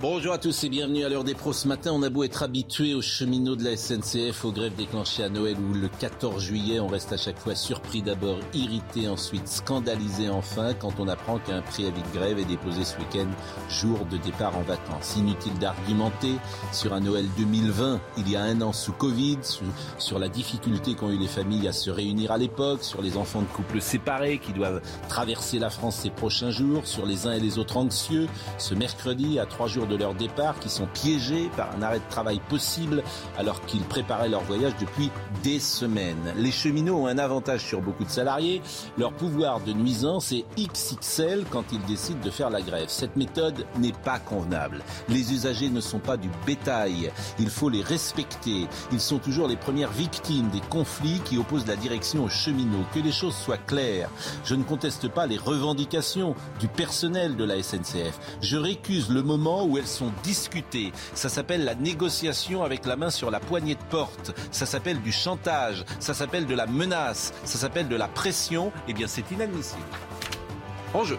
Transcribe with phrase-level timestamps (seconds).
[0.00, 1.52] Bonjour à tous et bienvenue à l'heure des pros.
[1.52, 5.24] Ce matin, on a beau être habitué aux cheminots de la SNCF, aux grèves déclenchées
[5.24, 9.46] à Noël ou le 14 juillet, on reste à chaque fois surpris d'abord, irrité ensuite,
[9.46, 13.26] scandalisé enfin quand on apprend qu'un préavis de grève est déposé ce week-end,
[13.68, 15.16] jour de départ en vacances.
[15.18, 16.32] Inutile d'argumenter
[16.72, 19.40] sur un Noël 2020, il y a un an sous Covid,
[19.98, 23.42] sur, la difficulté qu'ont eu les familles à se réunir à l'époque, sur les enfants
[23.42, 27.40] de couples séparés qui doivent traverser la France ces prochains jours, sur les uns et
[27.40, 31.70] les autres anxieux, ce mercredi à trois jours de leur départ, qui sont piégés par
[31.76, 33.02] un arrêt de travail possible
[33.38, 35.10] alors qu'ils préparaient leur voyage depuis
[35.42, 36.32] des semaines.
[36.36, 38.62] Les cheminots ont un avantage sur beaucoup de salariés,
[38.96, 42.88] leur pouvoir de nuisance est XXL quand ils décident de faire la grève.
[42.88, 44.82] Cette méthode n'est pas convenable.
[45.08, 48.68] Les usagers ne sont pas du bétail, il faut les respecter.
[48.92, 52.84] Ils sont toujours les premières victimes des conflits qui opposent la direction aux cheminots.
[52.94, 54.10] Que les choses soient claires,
[54.44, 58.18] je ne conteste pas les revendications du personnel de la SNCF.
[58.40, 60.92] Je récuse le moment où elles sont discutées.
[61.14, 64.32] Ça s'appelle la négociation avec la main sur la poignée de porte.
[64.52, 65.84] Ça s'appelle du chantage.
[65.98, 67.32] Ça s'appelle de la menace.
[67.44, 68.72] Ça s'appelle de la pression.
[68.88, 69.82] Eh bien, c'est inadmissible.
[70.92, 71.18] Enjeu.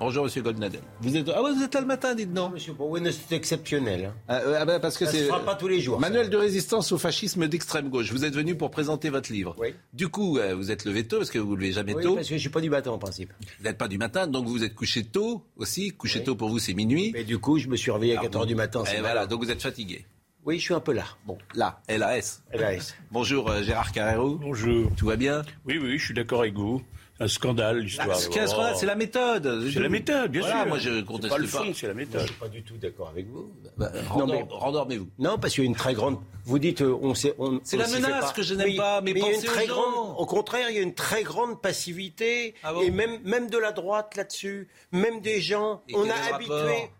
[0.00, 0.80] Bonjour, monsieur Goldnadel.
[1.00, 4.04] Vous êtes, ah ouais, vous êtes là le matin, dites non Monsieur Bowen, c'est exceptionnel.
[4.04, 4.14] hein.
[4.28, 5.96] ah, euh, ah ben, parce que Ça se c'est fera pas tous les jours.
[6.00, 6.08] ça.
[6.08, 8.12] Manuel de résistance au fascisme d'extrême gauche.
[8.12, 9.56] Vous êtes venu pour présenter votre livre.
[9.58, 9.74] Oui.
[9.92, 12.14] Du coup, euh, vous êtes levé tôt parce que vous ne levez jamais Oui, tôt.
[12.14, 13.32] parce que je suis pas du matin en principe.
[13.58, 15.90] Vous n'êtes pas du matin, donc vous vous êtes couché tôt aussi.
[15.90, 16.24] Couché Oui.
[16.26, 17.10] tôt pour vous, c'est minuit.
[17.12, 18.44] Mais du coup, je me suis réveillé à Ah 4 h bon.
[18.46, 18.84] du matin.
[18.84, 20.06] Et c'est voilà, donc vous êtes fatigué.
[20.44, 21.04] Oui, je suis un peu là.
[21.26, 22.42] Bon, là, LAS.
[22.54, 22.94] LAS.
[23.10, 24.36] Bonjour euh, Gérard Carrero.
[24.36, 24.90] Bonjour.
[24.96, 25.42] Tout va bien?
[25.66, 26.80] Oui, oui, je suis d'accord avec vous.
[27.20, 28.08] Un scandale, l'histoire.
[28.12, 29.68] Ah, Qu'est-ce qu'on a C'est la méthode.
[29.72, 30.66] C'est la méthode, bien Voilà, sûr.
[30.68, 32.26] moi je C'est conteste pas le fond, c'est la Je méthode.
[32.26, 33.50] suis pas du tout d'accord avec vous.
[33.76, 35.08] Bah, mais- Rendormez-vous.
[35.18, 36.18] Non, parce qu'il y a une très grande.
[36.44, 37.34] Vous dites, euh, on sait.
[37.38, 39.46] on- C'est la menace que je n'aime Oui, pas, mais il y a pensez une
[39.46, 39.74] très aux gens.
[39.92, 40.14] grande.
[40.18, 43.58] Au contraire, il y a une très grande passivité Ah bon et même même de
[43.58, 45.82] la droite là-dessus, même des gens.
[45.88, 46.90] Et on a habitué.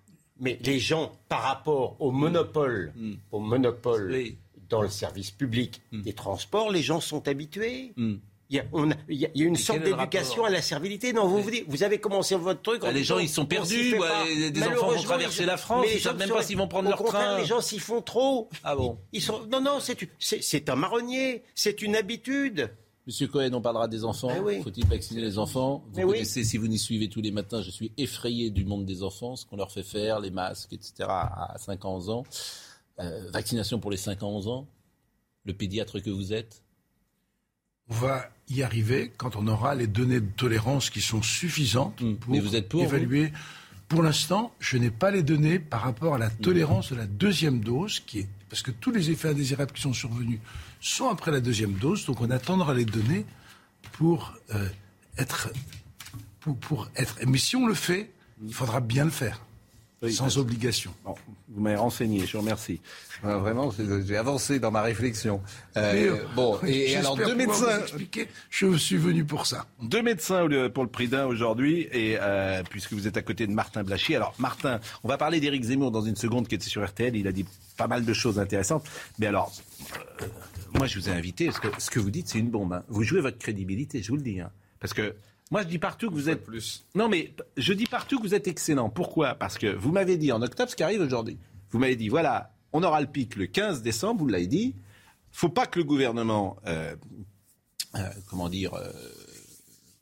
[0.41, 2.93] Mais les gens, par rapport au monopole,
[3.33, 4.15] au monopole Hmm.
[4.15, 4.37] Oui.
[4.69, 7.93] dans le service public des transports, les gens sont habitués.
[7.97, 8.17] Hmm.
[8.51, 10.51] Il y a, on a- il y a- il y a une sorte d'éducation à
[10.51, 11.13] la servilité.
[11.13, 12.81] Non, vous, vous, dites- vous avez commencé votre truc.
[12.81, 15.95] Bah, les gens, ils sont on perdus, ouais, des enfants vont traverser la France, ils
[15.95, 17.39] les savent même pas s'ils vont prendre leur train.
[17.39, 18.49] Les gens s'y font trop.
[18.65, 21.43] Ah bon Ils sont, non, non, c'est, un marronnier.
[21.55, 22.71] C'est une habitude.
[23.07, 24.31] Monsieur Cohen, on parlera des enfants.
[24.37, 24.63] Eh oui.
[24.63, 25.83] Faut-il vacciner les enfants?
[25.93, 26.13] Vous Eh oui.
[26.13, 29.35] connaissez, si vous n'y suivez tous les matins, je suis effrayé du monde des enfants,
[29.37, 30.93] ce qu'on leur fait faire, les masques, etc.
[31.09, 32.25] à 5 ans, 11 ans.
[33.01, 34.67] Euh, vaccination pour les 5 ans, 11 ans.
[35.45, 36.63] Le pédiatre que vous êtes.
[37.91, 42.15] On va y arriver quand on aura les données de tolérance qui sont suffisantes Mm.
[42.17, 43.33] pour Mais vous êtes pour, évaluer.
[43.89, 47.61] Pour l'instant, je n'ai pas les données par rapport à la tolérance de la deuxième
[47.61, 50.41] dose, qui est parce que tous les effets indésirables qui sont survenus
[50.81, 53.27] sont après la deuxième dose, donc on attendra les données
[53.93, 54.69] pour euh,
[55.19, 55.51] être
[56.41, 57.17] pour, pour être.
[57.27, 58.11] Mais si on le fait,
[58.47, 59.41] il faudra bien le faire,
[60.01, 60.93] Oui, sans obligation.
[61.05, 61.17] Bon,
[61.49, 62.81] vous m'avez renseigné, je vous remercie.
[63.25, 63.73] Euh, vraiment,
[64.07, 65.43] j'ai avancé dans ma réflexion.
[65.77, 69.67] Euh, euh, bon, et, alors deux médecins, expliquer, je suis venu pour ça.
[69.83, 73.53] deux médecins pour le prix d'un aujourd'hui, et euh, puisque vous êtes à côté de
[73.53, 74.15] Martin Blachier.
[74.15, 77.17] Alors Martin, on va parler d'Éric Zemmour dans une seconde qui était sur RTL.
[77.17, 77.45] Il a dit
[77.77, 78.87] pas mal de choses intéressantes.
[79.19, 79.53] Mais alors,
[80.23, 80.27] euh,
[80.75, 82.73] moi je vous ai invité parce que ce que vous dites c'est une bombe.
[82.73, 82.85] hein.
[82.89, 84.39] Vous jouez votre crédibilité, je vous le dis.
[84.41, 84.51] hein.
[84.79, 85.17] Parce que
[85.51, 86.87] moi je dis partout que vous êtes plus.
[86.95, 88.91] Non, mais je dis partout que vous êtes excellent.
[88.91, 89.35] Pourquoi?
[89.35, 91.39] Parce que vous m'avez dit en octobre ce qui arrive aujourd'hui.
[91.71, 94.75] Vous m'avez dit, voilà, on aura le pic le 15 décembre, vous l'avez dit.
[95.31, 96.95] faut pas que le gouvernement, euh,
[97.95, 98.91] euh, comment dire, euh,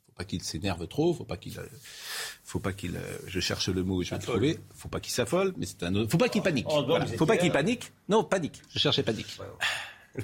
[0.05, 1.65] faut pas qu'il s'énerve trop, faut pas qu'il, euh,
[2.43, 5.53] faut pas qu'il, je cherche le mot, je vais le trouver, faut pas qu'il s'affole,
[5.57, 6.67] mais c'est un autre, faut pas qu'il panique.
[6.69, 7.05] Oh, Voilà.
[7.05, 7.91] Faut pas qu'il panique.
[8.09, 8.61] Non, panique.
[8.73, 9.37] Je cherchais panique.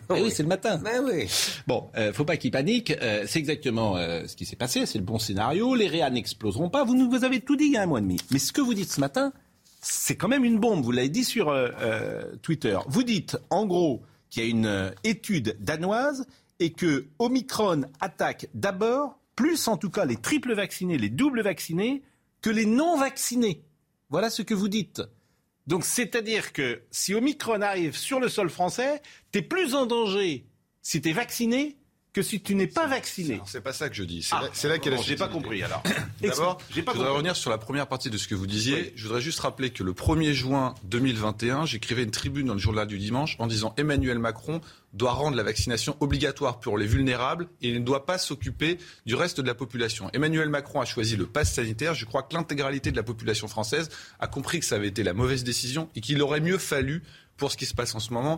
[0.10, 0.78] oui, c'est le matin.
[0.78, 1.28] Ben oui.
[1.68, 2.92] Bon, euh, faut pas qu'il panique.
[3.02, 4.86] Euh, c'est exactement euh, ce qui s'est passé.
[4.86, 5.76] C'est le bon scénario.
[5.76, 6.84] Les réa n'exploseront pas.
[6.84, 8.18] Vous nous vous avez tout dit il y a un mois et demi.
[8.32, 9.34] Mais ce que vous dites ce matin,
[9.82, 10.84] c'est quand même une bombe.
[10.84, 11.54] Vous l'avez dit sur
[12.42, 12.78] Twitter.
[12.88, 16.26] Vous dites, en gros, qu'il y a une étude danoise
[16.60, 22.02] et que Omicron attaque d'abord, plus en tout cas les triples vaccinés, les doubles vaccinés,
[22.42, 23.64] que les non vaccinés.
[24.10, 25.02] Voilà ce que vous dites.
[25.68, 29.02] Donc, c'est-à-dire que si Omicron arrive sur le sol français,
[29.32, 30.46] t'es plus en danger
[30.82, 31.78] si t'es vacciné
[32.14, 33.42] que si tu n'es pas vacciné.
[33.46, 34.22] C'est pas ça que je dis.
[34.24, 35.82] C'est Ah, là, la bon, J'ai pas compris alors.
[36.22, 37.18] D'abord, J'ai je pas voudrais compris.
[37.18, 38.94] revenir sur la première partie de ce que vous disiez.
[38.96, 42.86] Je voudrais juste rappeler que le 1er juin 2021, j'écrivais une tribune dans le journal
[42.88, 44.62] du dimanche en disant Emmanuel Macron
[44.94, 48.78] doit rendre la vaccination obligatoire pour les vulnérables et il ne doit pas s'occuper
[49.08, 50.10] du reste de la population.
[50.14, 51.96] Emmanuel Macron a choisi le pass sanitaire.
[51.96, 53.90] Je crois que l'intégralité de la population française
[54.20, 57.02] a compris que ça avait été la mauvaise décision et qu'il aurait mieux fallu,
[57.38, 58.38] pour ce qui se passe en ce moment,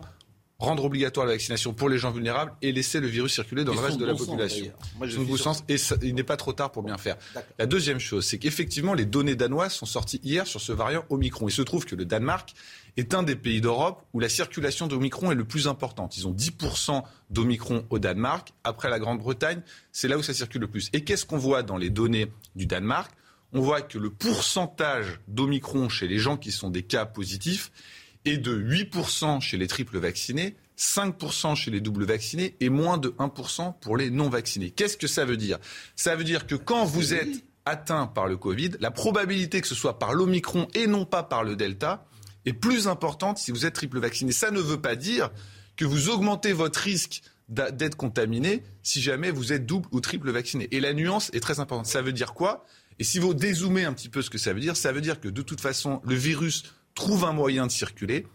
[0.58, 3.78] rendre obligatoire la vaccination pour les gens vulnérables et laisser le virus circuler dans Ils
[3.78, 4.72] le reste de la bon population.
[4.96, 7.16] Moi, je bon sens et ça- il n'est pas trop tard pour bien faire.
[7.58, 11.48] La deuxième chose, c'est qu'effectivement, les données danoises sont sorties hier sur ce variant Omicron.
[11.48, 12.54] Il se trouve que le Danemark
[12.96, 16.16] est un des pays d'Europe où la circulation d'Omicron est le plus importante.
[16.16, 18.54] Ils ont 10% d'Omicron au Danemark.
[18.64, 19.60] Après la Grande-Bretagne,
[19.92, 20.88] c'est là où ça circule le plus.
[20.94, 23.12] Et qu'est-ce qu'on voit dans les données du Danemark?
[23.52, 27.70] On voit que le pourcentage d'Omicron chez les gens qui sont des cas positifs
[28.26, 33.10] est de 8% chez les triples vaccinés, 5% chez les doubles vaccinés et moins de
[33.10, 34.70] 1% pour les non vaccinés.
[34.70, 35.58] Qu'est-ce que ça veut dire?
[35.94, 39.74] Ça veut dire que quand vous êtes atteint par le Covid, la probabilité que ce
[39.74, 42.06] soit par l'Omicron et non pas par le Delta
[42.44, 44.32] est plus importante si vous êtes triple vacciné.
[44.32, 45.30] Ça ne veut pas dire
[45.76, 50.68] que vous augmentez votre risque d'être contaminé si jamais vous êtes double ou triple vacciné.
[50.70, 51.86] Et la nuance est très importante.
[51.86, 52.64] Ça veut dire quoi?
[52.98, 55.20] Et si vous dézoomez un petit peu ce que ça veut dire, ça veut dire
[55.20, 56.64] que de toute façon, le virus
[56.96, 58.26] trouve un moyen de circuler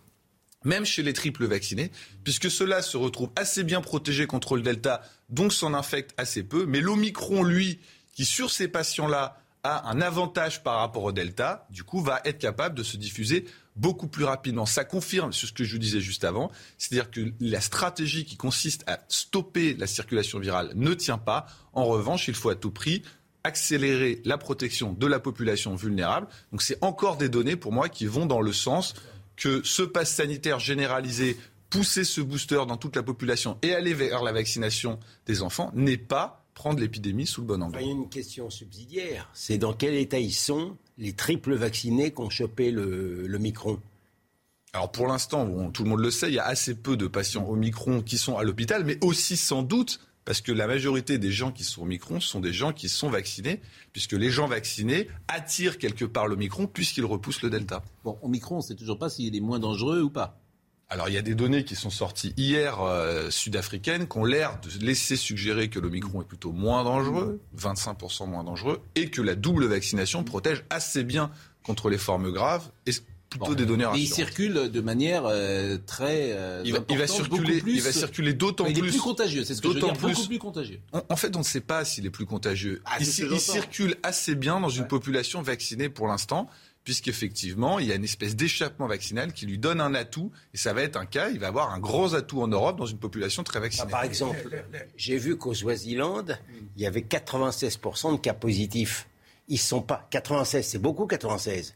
[0.63, 1.91] même chez les triples vaccinés,
[2.23, 6.65] puisque ceux-là se retrouvent assez bien protégés contre le Delta, donc s'en infectent assez peu.
[6.65, 7.79] Mais l'Omicron, lui,
[8.13, 12.39] qui sur ces patients-là a un avantage par rapport au Delta, du coup, va être
[12.39, 14.65] capable de se diffuser beaucoup plus rapidement.
[14.65, 18.83] Ça confirme ce que je vous disais juste avant, c'est-à-dire que la stratégie qui consiste
[18.87, 21.47] à stopper la circulation virale ne tient pas.
[21.73, 23.03] En revanche, il faut à tout prix
[23.43, 26.27] accélérer la protection de la population vulnérable.
[26.51, 28.93] Donc c'est encore des données pour moi qui vont dans le sens
[29.35, 31.37] que ce pass sanitaire généralisé,
[31.69, 35.97] pousser ce booster dans toute la population et aller vers la vaccination des enfants n'est
[35.97, 37.79] pas prendre l'épidémie sous le bon angle.
[37.81, 39.29] Il y a une question subsidiaire.
[39.33, 43.79] C'est dans quel état ils sont, les triples vaccinés qui ont chopé le, le micron?
[44.73, 47.07] Alors pour l'instant, bon, tout le monde le sait, il y a assez peu de
[47.07, 49.99] patients Omicron qui sont à l'hôpital, mais aussi sans doute
[50.31, 53.59] parce que la majorité des gens qui sont Omicron sont des gens qui sont vaccinés,
[53.91, 57.83] puisque les gens vaccinés attirent quelque part l'Omicron puisqu'ils repoussent le Delta.
[58.05, 60.39] Bon, Omicron, on ne sait toujours pas s'il est moins dangereux ou pas.
[60.87, 64.57] Alors il y a des données qui sont sorties hier euh, sud-africaines qui ont l'air
[64.61, 69.35] de laisser suggérer que l'Omicron est plutôt moins dangereux, 25% moins dangereux, et que la
[69.35, 71.29] double vaccination protège assez bien
[71.61, 72.93] contre les formes graves, et
[73.31, 73.53] plutôt Bon.
[73.53, 74.13] des données Mais il rassurantes.
[74.29, 76.31] circule de manière euh, très.
[76.33, 78.77] euh, Il va, il va importante, circuler, beaucoup plus- il va circuler d'autant Mais il
[78.77, 78.91] est plus.
[78.91, 80.79] plus contagieux, c'est ce que je veux d'autant dire, beaucoup plus- plus contagieux.
[80.91, 82.81] En, en fait, on ne sait pas s'il est plus contagieux.
[82.85, 86.47] Ah, il, circule assez bien dans une population vaccinée pour l'instant,
[86.83, 90.73] puisqu'effectivement, il y a une espèce d'échappement vaccinal qui lui donne un atout, et ça
[90.73, 93.43] va être un cas, il va avoir un gros atout en Europe dans une population
[93.43, 93.89] très vaccinée.
[93.89, 94.63] Par exemple,
[94.97, 96.25] j'ai vu qu'au Swaziland,
[96.75, 99.07] il y avait 96% de cas positifs.
[99.47, 100.07] Ils sont pas.
[100.11, 101.75] 96, c'est beaucoup 96.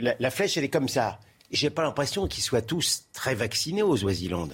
[0.00, 1.20] La, la flèche, elle est comme ça.
[1.50, 4.48] J'ai pas l'impression qu'ils soient tous très vaccinés au Swaziland.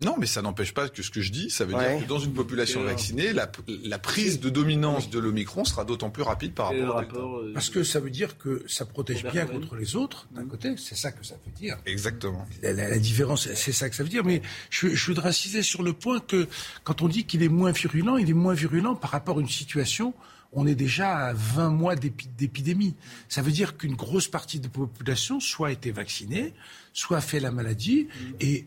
[0.00, 1.96] Non, mais ça n'empêche pas que ce que je dis, ça veut Ouais.
[1.98, 3.50] dire que dans une population vaccinée, la,
[3.84, 7.16] la prise de dominance de l'Omicron sera d'autant plus rapide par rapport Delta.
[7.16, 10.74] euh, Parce que ça veut dire que ça protège bien contre les autres, d'un côté,
[10.76, 11.78] c'est ça que ça veut dire.
[11.86, 12.44] Exactement.
[12.60, 14.24] La, la- la différence, c'est ça que ça veut dire.
[14.24, 16.48] Mais je, je voudrais insister sur le point que
[16.82, 19.48] quand on dit qu'il est moins virulent, il est moins virulent par rapport à une
[19.48, 20.12] situation.
[20.54, 22.94] On est déjà à 20 mois d'épi- d'épidémie.
[23.28, 26.54] Ça veut dire qu'une grosse partie de la population soit a été vaccinée,
[26.92, 28.08] soit a fait la maladie
[28.40, 28.64] et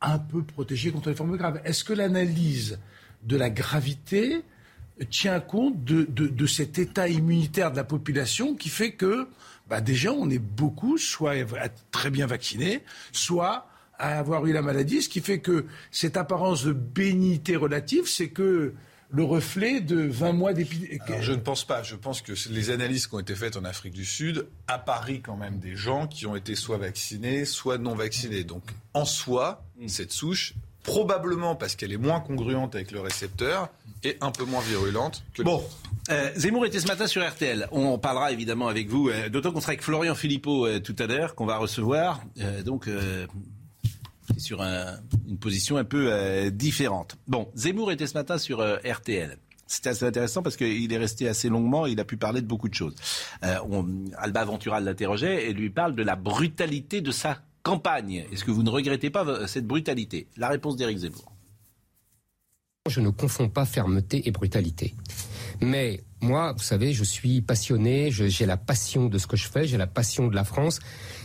[0.00, 1.60] un peu protégée contre les formes graves.
[1.64, 2.78] Est-ce que l'analyse
[3.22, 4.42] de la gravité
[5.10, 9.26] tient compte de, de- cet état immunitaire de la population qui fait que
[9.68, 11.34] bah déjà on est beaucoup soit
[11.92, 12.82] très bien vaccinés,
[13.12, 13.68] soit
[13.98, 18.28] à avoir eu la maladie, ce qui fait que cette apparence de bénignité relative, c'est
[18.28, 18.74] que
[19.12, 20.98] le reflet de 20 mois d'épidémie.
[21.20, 21.82] Je ne pense pas.
[21.82, 25.36] Je pense que les analyses qui ont été faites en Afrique du Sud apparient quand
[25.36, 28.42] même des gens qui ont été soit vaccinés, soit non vaccinés.
[28.42, 28.62] Donc,
[28.94, 33.68] en soi, cette souche, probablement parce qu'elle est moins congruente avec le récepteur,
[34.02, 35.62] est un peu moins virulente que Bon,
[36.10, 37.68] euh, Zemmour était ce matin sur RTL.
[37.70, 41.06] On parlera évidemment avec vous, euh, d'autant qu'on sera avec Florian Philippot euh, tout à
[41.06, 42.22] l'heure, qu'on va recevoir.
[42.40, 42.62] Euh,
[44.30, 44.98] euh, sur un-
[45.28, 47.16] une position un peu euh, différente.
[47.28, 49.36] Bon, Zemmour était ce matin sur euh, RTL.
[49.66, 52.46] C'était assez intéressant parce qu'il est resté assez longuement et il a pu parler de
[52.46, 52.94] beaucoup de choses.
[53.44, 58.26] Euh, on- Alba Ventura l'interrogeait et lui parle de la brutalité de sa campagne.
[58.32, 60.26] Est-ce que vous ne regrettez pas cette brutalité?
[60.36, 61.32] La réponse d'Éric Zemmour.
[62.88, 64.94] Je ne confonds pas fermeté et brutalité.
[65.60, 69.66] Mais moi, vous savez, je suis passionné, j'ai la passion de ce que je fais,
[69.68, 70.80] j'ai la passion de la France.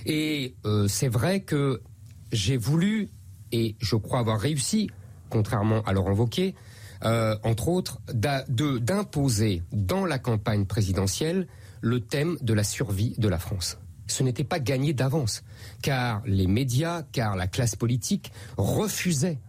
[0.05, 0.55] Et
[0.87, 1.81] c'est vrai que
[2.31, 3.09] j'ai voulu,
[3.51, 4.89] et je crois avoir réussi,
[5.29, 6.55] contrairement à Laurent Wauquiez,
[7.03, 11.47] euh, entre autres, d'imposer dans la campagne présidentielle
[11.81, 13.77] le thème de la survie de la France.
[14.07, 15.43] Ce n'était pas gagné d'avance,
[15.81, 19.39] car les médias, car la classe politique refusaient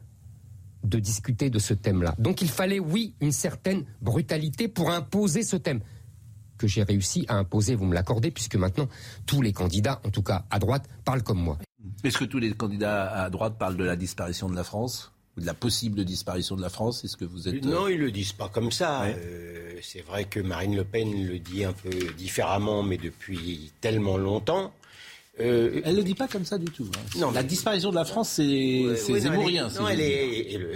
[0.84, 2.14] de discuter de ce thème-là.
[2.18, 5.80] Donc il fallait, oui, une certaine brutalité pour imposer ce thème
[6.58, 8.88] que j'ai réussi à imposer, vous me l'accordez, puisque maintenant
[9.26, 11.58] tous les candidats, en tout cas à droite, parlent comme moi.
[12.04, 15.40] Est-ce que tous les candidats à droite parlent de la disparition de la France ou
[15.40, 17.04] de la possible disparition de la France?
[17.04, 19.04] Est-ce que vous êtes Non, ils le disent pas comme ça.
[19.04, 24.16] Euh, c'est vrai que Marine Le Pen le dit un peu différemment, mais depuis tellement
[24.16, 24.72] longtemps.
[25.40, 26.90] Euh, elle ne le dit pas comme ça du tout.
[26.96, 27.18] Hein.
[27.18, 29.68] Non, la disparition de la France, c'est zémourien.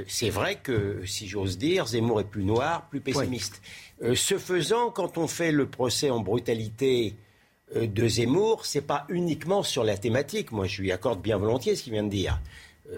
[0.07, 3.61] c'est vrai que, si j'ose dire, Zemmour est plus noir, plus pessimiste.
[4.03, 7.32] Euh, ce faisant, quand on fait le procès en brutalité euh,
[7.75, 10.53] de Zemmour, c'est pas uniquement sur la thématique.
[10.53, 12.41] Moi, je lui accorde bien volontiers ce qu'il vient de dire.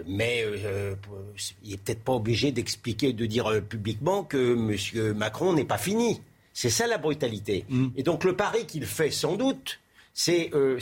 [0.07, 0.43] Mais
[1.63, 5.13] il n'est peut-être pas obligé d'expliquer, de dire publiquement que M.
[5.13, 6.19] Macron n'est pas fini.
[6.53, 7.65] C'est ça la brutalité.
[7.69, 7.87] Mm.
[7.95, 9.79] Et donc le pari qu'il fait sans doute,
[10.17, 10.79] c'est euh,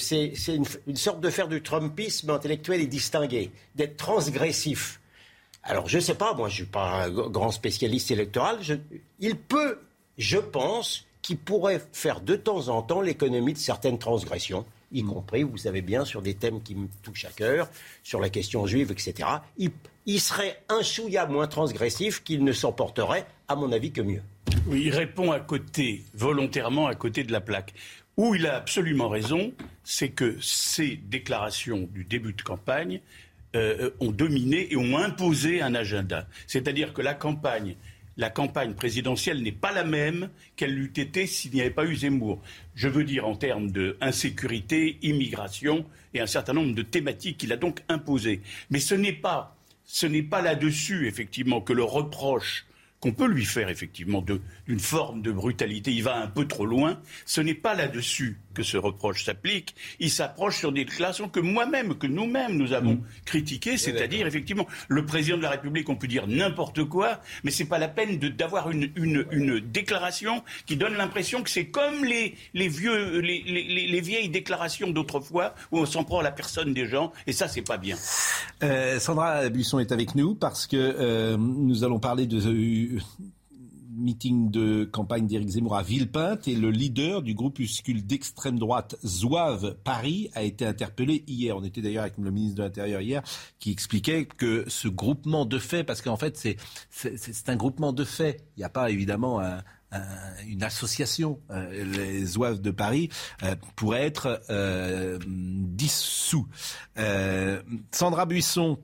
[0.88, 5.02] une, sorte de faire du Trumpisme intellectuel et distingué, d'être transgressif.
[5.64, 8.60] Alors, je ne sais pas, moi, je ne suis pas un grand spécialiste électoral.
[9.20, 9.80] il peut,
[10.20, 15.08] je pense, qu'il pourrait faire de temps en temps l'économie de certaines transgressions, y mm.
[15.08, 17.70] compris, vous savez bien, sur des thèmes qui me touchent à cœur,
[18.03, 19.27] sur la question juive, etc.
[19.58, 19.72] Il,
[20.06, 24.22] il serait un chouïa moins transgressif qu'il ne s'emporterait, à mon avis, que mieux.
[24.68, 27.74] Oui, il répond à côté, volontairement à côté de la plaque.
[28.18, 29.53] Où il a absolument raison,
[29.84, 33.01] c'est que ces déclarations du début de campagne
[33.56, 36.27] euh, ont dominé et ont imposé un agenda.
[36.48, 37.75] C'est-à-dire que la campagne,
[38.17, 41.96] la campagne présidentielle n'est pas la même qu'elle l'eût été s'il n'y avait pas eu
[41.96, 42.41] Zemmour.
[42.75, 47.58] Je veux dire en termes d'insécurité, immigration et un certain nombre de thématiques qu'il a
[47.58, 48.41] donc imposées.
[48.70, 49.58] Mais ce n'est pas,
[50.29, 52.65] pas là-dessus, effectivement, que le reproche
[53.03, 55.91] qu'on peut lui faire effectivement d'une forme de brutalité.
[55.91, 57.01] Il va un peu trop loin.
[57.25, 59.75] Ce n'est pas là-dessus que ce reproche s'applique.
[60.00, 63.03] Il s'approche sur des déclarations que moi-même, que nous-mêmes, nous avons mm.
[63.25, 63.77] critiquées.
[63.77, 67.69] C'est-à-dire, effectivement, le président de la République, on peut dire n'importe quoi, mais ce n'est
[67.69, 72.67] pas la peine d'avoir une, une, déclaration qui donne l'impression que c'est comme les, les,
[72.67, 77.12] vieux, les, les, vieilles déclarations d'autrefois où on s'en prend à la personne des gens.
[77.27, 77.98] Et ça, c'est pas bien.
[78.63, 82.39] Euh, Sandra Buisson est avec nous parce que euh, nous allons parler de
[83.96, 89.76] meeting de campagne d'Éric Zemmour à Villepinte et le leader du groupuscule d'extrême droite Zouave
[89.84, 91.58] Paris a été interpellé hier.
[91.58, 93.22] On était d'ailleurs avec le ministre de l'Intérieur hier
[93.60, 96.58] qui expliquait que ce groupement de faits, parce qu'en fait c'est,
[96.90, 99.42] c'est, un groupement de faits, il n'y a pas évidemment
[100.48, 103.10] une association, euh, les Zouaves de Paris,
[103.44, 103.56] euh,
[103.94, 106.48] être euh, dissous.
[107.92, 108.80] Sandra Buisson,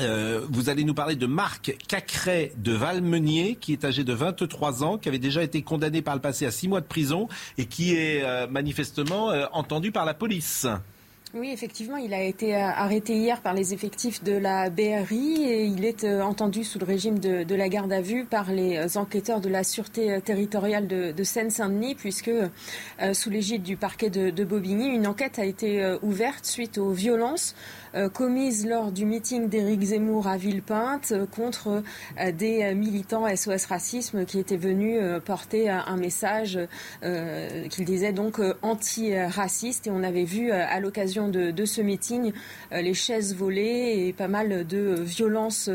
[0.00, 4.84] euh, vous allez nous parler de Marc Cacret de Valmenier, qui est âgé de 23
[4.84, 7.66] ans, qui avait déjà été condamné par le passé à 6 mois de prison et
[7.66, 10.66] qui est euh, manifestement euh, entendu par la police.
[11.34, 15.84] Oui, effectivement, il a été arrêté hier par les effectifs de la BRI et il
[15.84, 19.62] est entendu sous le régime de, la garde à vue par les enquêteurs de la
[19.62, 22.30] Sûreté territoriale de, Seine-Saint-Denis, puisque
[23.12, 27.54] sous l'égide du parquet de, Bobigny, une enquête a été ouverte suite aux violences
[28.12, 31.82] commises lors du meeting d'Éric Zemmour à Villepinte euh, contre
[32.18, 36.58] euh, des militants SOS Racisme qui étaient venus porter un message
[37.02, 39.86] qu'il disait donc anti-raciste.
[39.86, 42.32] Et on avait vu à l'occasion de, ce meeting
[42.70, 45.70] les chaises volées et pas mal de violences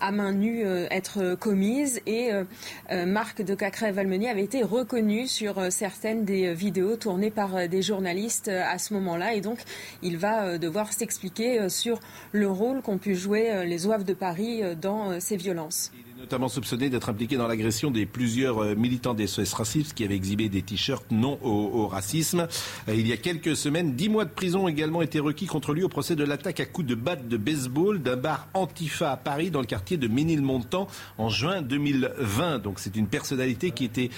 [0.00, 2.00] à main nue être commises.
[2.06, 2.30] Et
[2.90, 8.78] Marc de Cacré-Valmenier avait été reconnu sur certaines des vidéos tournées par des journalistes à
[8.78, 9.34] ce moment-là.
[9.34, 9.58] Et donc,
[10.02, 11.98] il va devoir s'expliquer euh, sur
[12.32, 15.90] le rôle qu'ont pu jouer euh, les OAV de Paris euh, dans ces violences.
[15.94, 20.04] Il est notamment soupçonné d'être impliqué dans l'agression des plusieurs militants des SOS racistes qui
[20.04, 22.48] avaient exhibé des t-shirts non au, racisme.
[22.88, 25.84] Il y a quelques semaines, dix mois de prison ont également été requis contre lui
[25.84, 29.50] au procès de l'attaque à coups de batte de baseball d'un bar Antifa à Paris
[29.50, 30.88] dans le quartier de Ménilmontant
[31.18, 32.58] en juin 2020.
[32.58, 34.10] Donc c'est une personnalité qui était...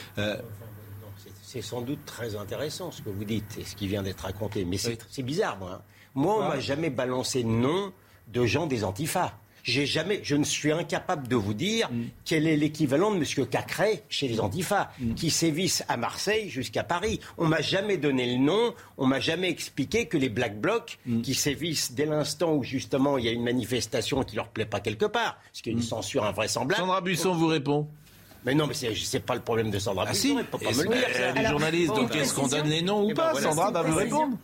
[1.52, 4.64] C'est sans doute très intéressant ce que vous dites et ce qui vient d'être raconté.
[4.64, 5.80] Mais c'est bizarre, moi.
[5.80, 5.82] Hein.
[6.14, 7.92] Moi, on m'a jamais balancé le nom
[8.28, 9.34] de gens des antifas.
[9.62, 12.04] J'ai jamais, je ne suis incapable de vous dire mm.
[12.24, 13.46] quel est l'équivalent de M.
[13.46, 15.14] Cacré chez les Antifas, mm.
[15.14, 17.20] qui sévissent à Marseille jusqu'à Paris.
[17.38, 21.22] On m'a jamais donné le nom, on m'a jamais expliqué que les Black Blocs, mm.
[21.22, 24.80] qui sévissent dès l'instant où justement il y a une manifestation qui leur plaît pas
[24.80, 26.80] quelque part, ce qui est une censure invraisemblable.
[26.80, 27.86] Sandra Buisson vous répond.
[28.46, 30.38] Mais non, mais c'est pas le problème de Sandra ah Buisson.
[30.38, 30.44] Si.
[30.44, 31.34] peut pas me le dire.
[31.34, 33.96] Les journalistes, donc est-ce qu'on donne les noms ou eh ben pas Sandra va vous
[33.96, 34.36] répondre.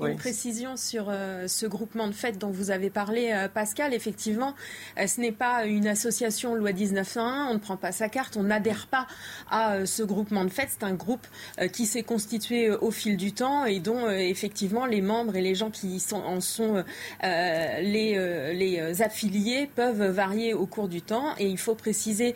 [0.00, 3.94] Une précision sur euh, ce groupement de fêtes dont vous avez parlé, euh, Pascal.
[3.94, 4.54] Effectivement,
[4.98, 7.46] euh, ce n'est pas une association loi 1901.
[7.50, 8.36] On ne prend pas sa carte.
[8.36, 9.06] On n'adhère pas
[9.50, 10.70] à ce groupement de fêtes.
[10.72, 11.26] C'est un groupe
[11.72, 15.70] qui s'est constitué au fil du temps et dont effectivement les membres et les gens
[15.70, 16.84] qui sont, en sont
[17.22, 21.34] les, les affiliés peuvent varier au cours du temps.
[21.38, 22.34] Et il faut préciser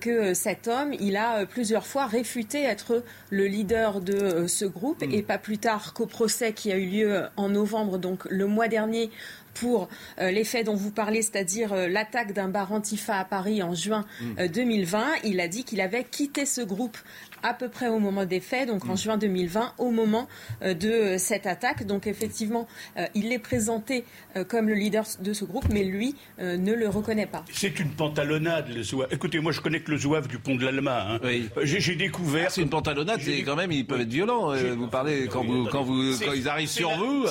[0.00, 5.12] que cet homme, il a plusieurs fois réfuté être le leader de ce groupe mm.
[5.12, 6.95] et pas plus tard qu'au procès qui a eu lieu
[7.36, 9.10] en novembre, donc le mois dernier,
[9.56, 9.88] pour
[10.20, 13.74] euh, les faits dont vous parlez, c'est-à-dire euh, l'attaque d'un bar Antifa à Paris en
[13.74, 14.04] juin
[14.38, 14.98] 2020.
[14.98, 15.02] Mm.
[15.02, 16.98] Euh, il a dit qu'il avait quitté ce groupe
[17.42, 18.98] à peu près au moment des faits, donc en mm.
[18.98, 20.28] juin 2020, au moment
[20.62, 21.86] de cette attaque.
[21.86, 22.66] Donc effectivement,
[23.14, 24.04] il est présenté
[24.48, 27.44] comme le leader de ce groupe, mais lui ne le reconnaît pas.
[27.52, 29.08] C'est une pantalonnade, le zouave.
[29.12, 31.12] Écoutez, moi je connais que le zouave du pont de l'Alma.
[31.12, 31.20] Hein.
[31.62, 32.46] J'ai découvert.
[32.48, 34.54] Ah, c'est une pantalonnade, c'est quand même, ils peuvent être violents.
[34.54, 37.26] vous parlez quand, vous, quand, vous, quand ils arrivent sur vous.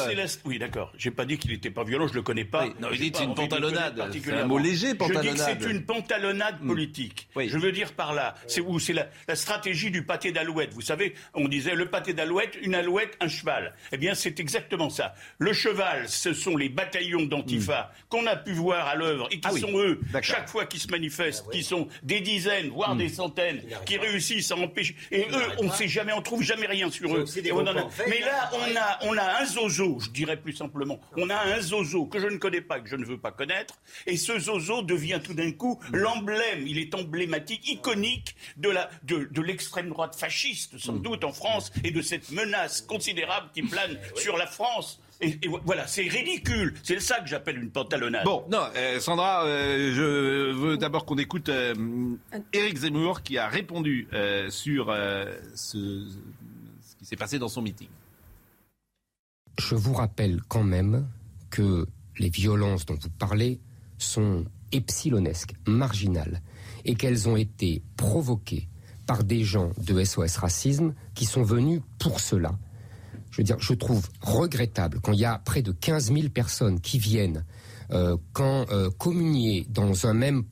[0.46, 0.94] Oui, d'accord.
[0.98, 2.66] J'ai pas dit qu'il n'était pas violent, je le connais pas.
[2.80, 4.10] non, il dit c'est une pantalonnade.
[4.12, 5.26] C'est un mot léger, pantalonnade.
[5.26, 6.68] Je dis que c'est une pantalonnade hmm.
[6.68, 7.28] politique.
[7.36, 10.74] Je veux dire par là, c'est où c'est la, la stratégie du pâté d'alouette.
[10.74, 13.74] Vous savez, on disait le pâté d'alouette, une alouette, un cheval.
[13.92, 15.14] Eh bien, c'est exactement ça.
[15.38, 18.10] Le cheval, ce sont les bataillons d'Antifa hmm.
[18.10, 20.88] qu'on a pu voir à l'œuvre et qui ah sont eux, chaque fois qu'ils se
[20.90, 23.00] manifestent, ah qui sont des dizaines, voire hmm.
[23.00, 24.96] des centaines, qui réussissent à empêcher.
[25.12, 27.26] Et eux, on ne sait jamais, on trouve jamais rien sur eux.
[28.08, 31.00] Mais là, on a, on a un zozo, je dirais plus simplement.
[31.18, 33.76] On a un zozo que je ne connais pas, que je ne veux pas connaître.
[34.06, 35.96] Et ce zozo devient tout d'un coup hmm.
[35.96, 36.68] l'emblème.
[36.68, 41.02] Il est emblématique, iconique de la, de, de l'extrême droite fasciste, sans mm.
[41.02, 45.00] doute, en France, et de cette menace considérable qui plane sur la France.
[45.22, 46.74] Et, voilà, c'est ridicule.
[46.84, 48.26] C'est ça que j'appelle une pantalonnade.
[48.26, 51.74] Bon, non, euh, Sandra, euh, je veux d'abord qu'on écoute euh,
[52.52, 54.08] Éric Zemmour qui a répondu
[54.50, 54.94] sur
[55.56, 56.08] ce,
[56.82, 57.88] ce qui s'est passé dans son meeting.
[59.58, 61.08] Je vous rappelle quand même
[61.50, 63.60] que les violences dont vous parlez
[63.98, 66.42] sont epsilonesques, marginales,
[66.86, 68.68] et qu'elles ont été provoquées
[69.06, 72.58] par des gens de SOS Racisme qui sont venus pour cela.
[73.32, 76.80] Je veux dire, je trouve regrettable quand il y a près de 15 000 personnes
[76.80, 77.44] qui viennent,
[77.92, 80.44] euh, quand euh, communier dans un même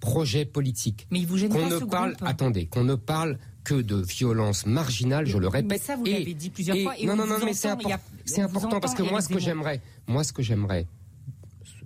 [0.00, 5.26] projet politique, Mais vous qu'on ne parle, attendez, qu'on ne parle que de violence marginale,
[5.26, 5.70] je le répète.
[5.70, 6.94] Mais ça, vous l'avez dit plusieurs fois.
[7.04, 10.42] non, non, non, mais c'est important parce que moi, ce que j'aimerais, moi, ce que
[10.42, 10.86] j'aimerais,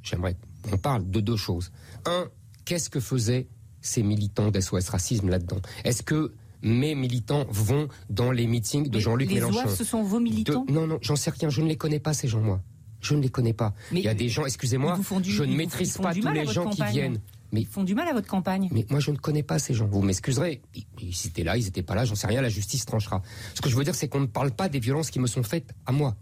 [0.07, 0.37] j'aimerais,
[0.73, 1.71] on parle de deux choses.
[2.05, 2.29] Un,
[2.65, 3.49] qu'est-ce que faisait
[3.81, 5.61] ces militants d'SOS Racisme là-dedans?
[5.85, 9.69] Est-ce que mes militants vont dans les meetings de Jean-Luc Mélenchon?
[9.69, 10.65] Les ce sont vos militants?
[10.69, 11.49] Non, non, j'en sais rien.
[11.49, 12.61] Je ne les connais pas, ces gens, moi.
[13.01, 13.75] Je ne les connais pas.
[13.93, 17.21] il y a des gens, excusez-moi, je ne maîtrise pas tous les gens qui viennent.
[17.53, 18.69] Mais, ils font du mal à votre campagne.
[18.73, 19.87] Mais moi, je ne connais pas ces gens.
[19.87, 20.63] Vous m'excuserez.
[21.01, 23.23] Ils étaient là, ils n'étaient pas là, j'en sais rien, la justice tranchera.
[23.55, 25.45] Ce que je veux dire, c'est qu'on ne parle pas des violences qui me sont
[25.45, 26.17] faites à moi,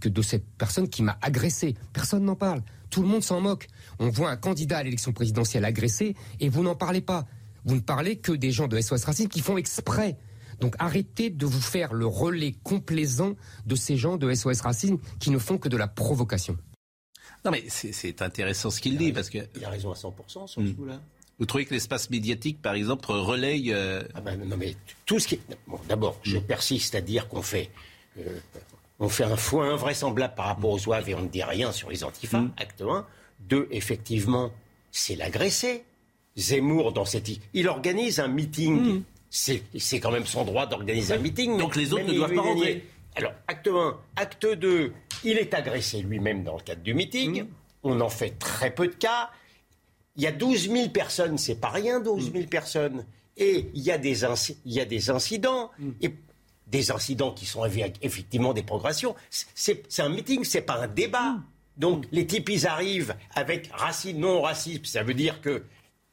[0.00, 1.74] que de cette personne qui m'a agressé.
[1.94, 2.62] Personne n'en parle.
[2.90, 3.66] Tout le monde s'en moque.
[3.98, 7.26] On voit un candidat à l'élection présidentielle agressé et vous n'en parlez pas.
[7.64, 10.16] Vous ne parlez que des gens de SOS Racisme qui font exprès.
[10.60, 15.30] Donc arrêtez de vous faire le relais complaisant de ces gens de SOS Racisme qui
[15.30, 16.56] ne font que de la provocation.
[17.44, 19.38] Non mais c'est intéressant ce qu'il dit parce que...
[19.54, 20.74] Il a raison à 100% sur ce hmm.
[20.74, 21.00] coup-là.
[21.38, 23.72] Vous trouvez que l'espace médiatique, par exemple, relaye...
[23.72, 24.74] Euh, ah ben, non mais
[25.06, 25.38] tout ce qui...
[25.68, 26.42] Bon, D'abord, je hmm.
[26.42, 27.70] persiste à dire qu'on fait...
[28.18, 28.40] Euh,
[29.00, 31.90] on fait un foin invraisemblable par rapport aux oeufs et on ne dit rien sur
[31.90, 32.52] les antifas, hmm.
[32.56, 33.06] acte 1.
[33.40, 34.50] Deux, effectivement,
[34.90, 35.84] c'est l'agressé.
[36.36, 37.28] Zemmour dans cette...
[37.52, 38.98] Il organise un meeting.
[38.98, 39.02] Hmm.
[39.30, 41.58] C'est quand même son droit d'organiser un meeting.
[41.58, 42.84] Donc les autres ne doivent pas rentrer.
[43.16, 43.98] Alors, acte 1.
[44.16, 44.92] Acte 2,
[45.24, 47.42] il est agressé lui-même dans le cadre du meeting.
[47.42, 47.48] Hmm.
[47.84, 49.30] On en fait très peu de cas.
[50.16, 52.48] Il y a 12 000 personnes, c'est pas rien, 12 000 hmm.
[52.48, 53.06] personnes.
[53.36, 54.24] Et il y a des,
[54.64, 55.70] il y a des incidents.
[56.00, 56.10] Et
[56.70, 57.64] des incidents qui sont
[58.02, 59.14] effectivement des progressions.
[59.30, 61.36] C'est un meeting, c'est pas un débat.
[61.76, 64.84] Donc les types, ils arrivent avec racisme, non racisme.
[64.84, 65.62] Ça veut dire que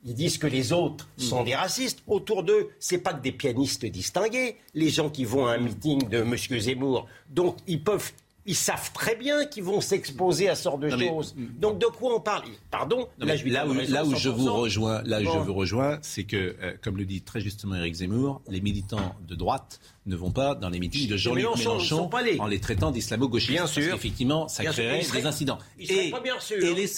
[0.08, 2.04] ils disent que les autres sont des racistes.
[2.06, 6.08] Autour d'eux, c'est pas que des pianistes distingués, les gens qui vont à un meeting
[6.08, 6.38] de M.
[6.38, 7.08] Zemmour.
[7.28, 8.12] Donc, ils peuvent
[8.46, 11.34] ils savent très bien qu'ils vont s'exposer à ce genre de choses.
[11.36, 11.48] Hmm.
[11.60, 12.44] Donc de quoi on parle?
[12.70, 13.08] Pardon.
[13.18, 16.56] là, là, où, là où, je vous rejoins, là où je vous rejoins, c'est que,
[16.62, 20.56] euh, comme le dit très justement Éric Zemmour, les militants de droite ne vont pas
[20.56, 23.52] dans les meetings de Jean-Luc Mélenchon, en les traitant d'islamo-gauchistes.
[23.52, 23.82] Bien sûr.
[23.82, 25.58] Parce qu'effectivement, ça créerait des incidents.
[25.80, 26.58] Et, bien sûr.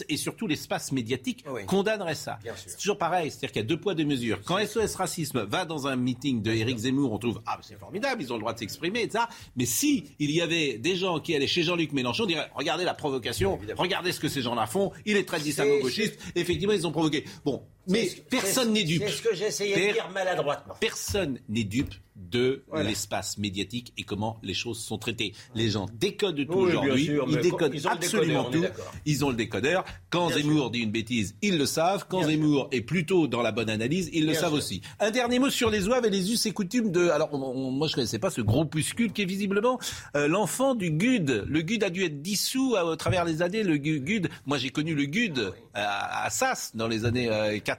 [0.10, 2.40] et, surtout, l'espace médiatique condamnerait ça.
[2.56, 3.32] C'est toujours pareil.
[3.32, 4.40] C'est-à-dire qu'il y a deux poids, deux mesures.
[4.44, 8.22] Quand SOS Racisme va dans un meeting de Éric Zemmour, on trouve, ah, c'est formidable,
[8.22, 9.30] ils ont le droit de s'exprimer, et ça.
[9.56, 12.84] Mais si il y avait des gens qui allaient chez Jean-Luc Mélenchon, on dirait, regardez
[12.84, 16.92] la provocation, regardez ce que ces gens-là font, il est très islamo-gauchiste, effectivement, ils ont
[16.92, 17.26] provoqué.
[17.46, 19.04] Bon, mais personne n'est dupe.
[19.06, 20.74] C'est ce que j'essayais de dire maladroitement.
[20.80, 25.34] Personne n'est dupe de l'espace médiatique et comment les choses sont traitées.
[25.54, 28.82] Les gens décodent tout Oui, aujourd'hui, ils décodent ils absolument décodeur, tout.
[29.06, 29.86] Ils ont le décodeur.
[30.10, 32.08] Quand Bien Zemmour dit une bêtise, ils le savent.
[32.10, 34.58] Quand Zemmour est plutôt dans la bonne analyse, ils le savent sûr.
[34.58, 34.82] aussi.
[35.00, 37.08] Un dernier mot sur les zouaves et les us et coutumes de.
[37.10, 39.80] Alors, on- on- moi, je connaissais pas ce groupuscule qui est visiblement
[40.16, 41.46] euh, l'enfant du GUD.
[41.48, 43.62] Le GUD a dû être dissous à, au travers les années.
[43.64, 47.60] Le Gu- GUD, moi, j'ai connu le GUD à, à Sas dans les années euh,
[47.60, 47.77] 80.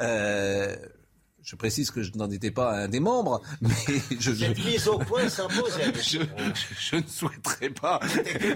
[0.00, 0.76] Euh,
[1.46, 3.70] je précise que je n'en étais pas un des membres, mais
[4.18, 5.78] je, je, Cette mise au point s'impose.
[6.02, 6.18] je,
[6.90, 8.00] je ne souhaiterais pas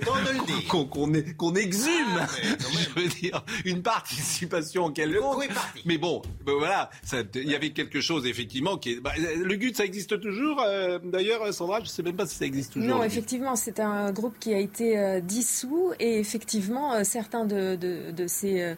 [0.68, 2.26] qu'on exhume, Ah,
[2.72, 5.48] je veux dire, une participation quelconque.
[5.86, 6.90] Mais bon, ben voilà,
[7.36, 9.00] il y avait quelque chose effectivement qui est.
[9.00, 10.60] bah, le GUD, ça existe toujours.
[10.66, 12.88] euh, D'ailleurs, Sandra, je ne sais même pas si ça existe toujours.
[12.88, 17.76] Non, effectivement, c'est un groupe qui a été euh, dissous et effectivement, euh, certains de,
[17.76, 18.74] de, de ses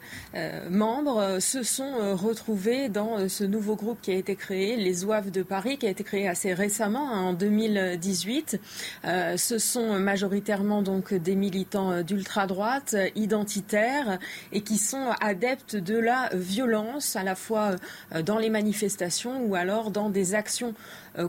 [0.68, 4.77] membres euh, se sont euh, retrouvés dans euh, ce nouveau groupe qui a été créé,
[4.77, 8.61] les Ouaves de Paris, qui a été créé assez récemment, hein, en 2018.
[9.05, 14.19] Euh, ce sont majoritairement donc des militants euh, d'ultra-droite, identitaires
[14.53, 17.77] et qui sont adeptes de la violence, à la fois
[18.15, 20.75] euh, dans les manifestations ou alors dans des actions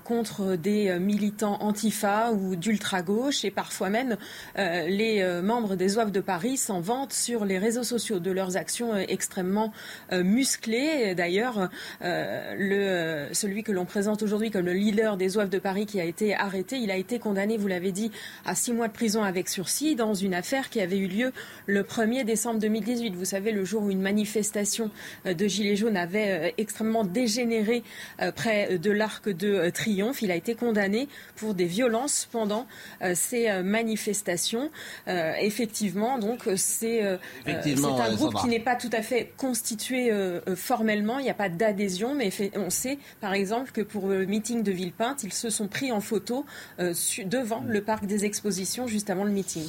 [0.03, 4.17] contre des euh, militants antifa ou d'ultra-gauche et parfois même
[4.57, 8.31] euh, les euh, membres des Ouaves de Paris s'en vantent sur les réseaux sociaux de
[8.31, 9.73] leurs actions euh, extrêmement
[10.11, 11.15] euh, musclées.
[11.15, 11.69] D'ailleurs,
[12.03, 15.85] euh, le, euh, celui que l'on présente aujourd'hui comme le leader des Ouaves de Paris
[15.85, 18.11] qui a été arrêté, il a été condamné, vous l'avez dit,
[18.45, 21.31] à six mois de prison avec sursis dans une affaire qui avait eu lieu
[21.65, 23.15] le 1er décembre 2018.
[23.15, 24.91] Vous savez, le jour où une manifestation
[25.25, 27.83] euh, de Gilets jaunes avait euh, extrêmement dégénéré
[28.21, 30.21] euh, près de l'Arc de euh, Triomphe.
[30.21, 32.67] Il a été condamné pour des violences pendant
[33.01, 34.69] euh, ces euh, manifestations.
[35.07, 40.11] Euh, effectivement, donc c'est euh, un groupe qui n'est pas tout à fait constitué
[40.55, 41.19] formellement.
[41.19, 44.71] Il n'y a pas d'adhésion, mais on sait, par exemple, que pour le meeting de
[44.71, 46.45] Villepinte, ils se sont pris en photo
[46.79, 46.93] euh,
[47.25, 49.63] devant le parc des expositions juste avant le meeting.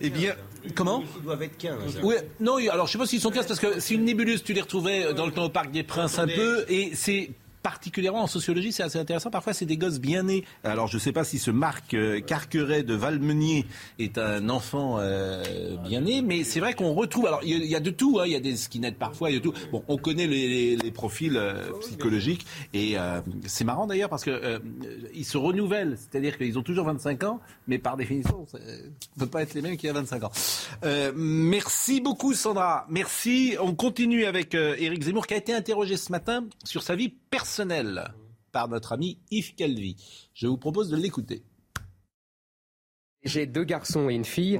[0.00, 0.36] Eh bien, 15,
[0.66, 0.70] hein.
[0.74, 1.72] comment Ils doivent être 15.
[1.96, 2.00] hein.
[2.02, 4.52] Oui, non, alors je sais pas s'ils sont 15 parce que c'est une nébuleuse, tu
[4.52, 7.30] les retrouvais dans le temps au Parc des Princes un peu, et c'est
[7.64, 9.30] particulièrement en sociologie, c'est assez intéressant.
[9.30, 10.44] Parfois, c'est des gosses bien nés.
[10.64, 13.64] Alors, je ne sais pas si ce Marc euh, Carqueret de Valmenier
[13.98, 15.42] est un enfant euh,
[15.78, 17.26] bien né, mais c'est vrai qu'on retrouve.
[17.26, 18.18] Alors, il y, a- de tout.
[18.20, 18.24] hein.
[18.26, 19.54] Il y a des skinheads parfois, il y a tout.
[19.72, 22.96] Bon, on connaît les, profils euh, psychologiques, et
[23.46, 24.60] c'est marrant d'ailleurs parce que
[25.14, 25.96] ils se renouvellent.
[25.96, 29.62] C'est-à-dire qu'ils ont toujours 25 ans, mais par définition, ça ne peut pas être les
[29.62, 30.30] mêmes qu'il y a 25 ans.
[31.16, 32.86] Merci beaucoup, Sandra.
[32.90, 33.56] Merci.
[33.58, 37.53] On continue avec Éric Zemmour qui a été interrogé ce matin sur sa vie personnelle
[38.52, 39.96] par notre ami Yves Calvi.
[40.34, 41.44] Je vous propose de l'écouter.
[43.24, 44.58] J'ai deux garçons et une fille.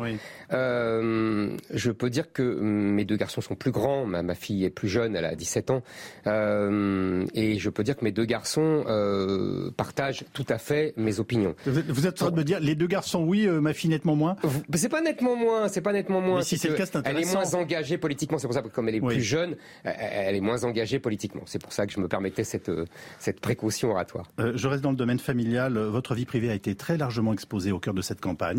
[0.52, 4.06] Euh, je peux dire que mes deux garçons sont plus grands.
[4.06, 5.82] Ma, ma fille est plus jeune, elle a 17 ans.
[6.26, 11.20] Euh, et je peux dire que mes deux garçons euh, partagent tout à fait mes
[11.20, 11.54] opinions.
[11.66, 13.90] Vous êtes, vous êtes en train de me dire, les deux garçons, oui, ma fille
[13.90, 14.36] nettement moins.
[14.74, 16.38] C'est pas nettement moins, c'est pas nettement moins.
[16.38, 18.38] Mais si c'est le cas, c'est Elle est moins engagée politiquement.
[18.38, 19.14] C'est pour ça que comme elle est Oui.
[19.14, 21.42] plus jeune, elle- est moins engagée politiquement.
[21.46, 22.70] C'est pour ça que je me permettais cette,
[23.18, 24.30] cette précaution oratoire.
[24.38, 25.78] Je reste dans le domaine familial.
[25.78, 28.53] Votre vie privée a été très largement exposée au cœur de cette campagne.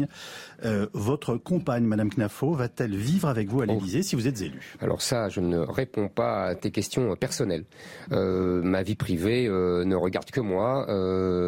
[0.64, 4.76] Euh, votre compagne, Madame Knafo, va-t-elle vivre avec vous à l'Élysée si vous êtes élu
[4.82, 7.66] Alors ça, je ne réponds pas à tes questions euh, personnelles.
[8.12, 10.86] Euh, ma vie privée euh, ne regarde que moi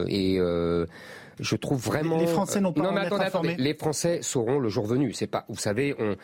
[0.07, 0.39] et
[1.39, 2.17] je trouve vraiment.
[2.17, 3.55] Les Français n'ont pas Non mais attendez, attendez.
[3.57, 5.13] Les Français sauront le jour venu.
[5.13, 5.45] C'est pas.
[5.49, 6.15] Vous savez, on.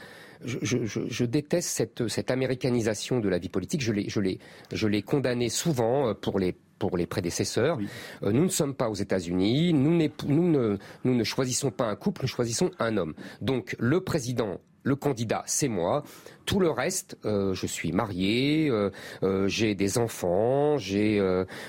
[0.46, 3.82] Je, je, je, je déteste cette, cette américanisation de la vie politique.
[3.82, 4.40] Je l'ai, je l'ai,
[4.74, 7.78] je l'ai condamnée souvent pour les pour les prédécesseurs.
[8.24, 9.74] Euh, nous ne sommes pas aux États-Unis.
[9.74, 13.14] Nous, ne, nous ne choisissons pas un couple, nous choisissons un homme.
[13.42, 16.04] Donc le président le candidat, c'est moi.
[16.46, 18.92] Tout le reste, euh, je suis marié, euh,
[19.24, 21.22] euh, j'ai des enfants, j'ai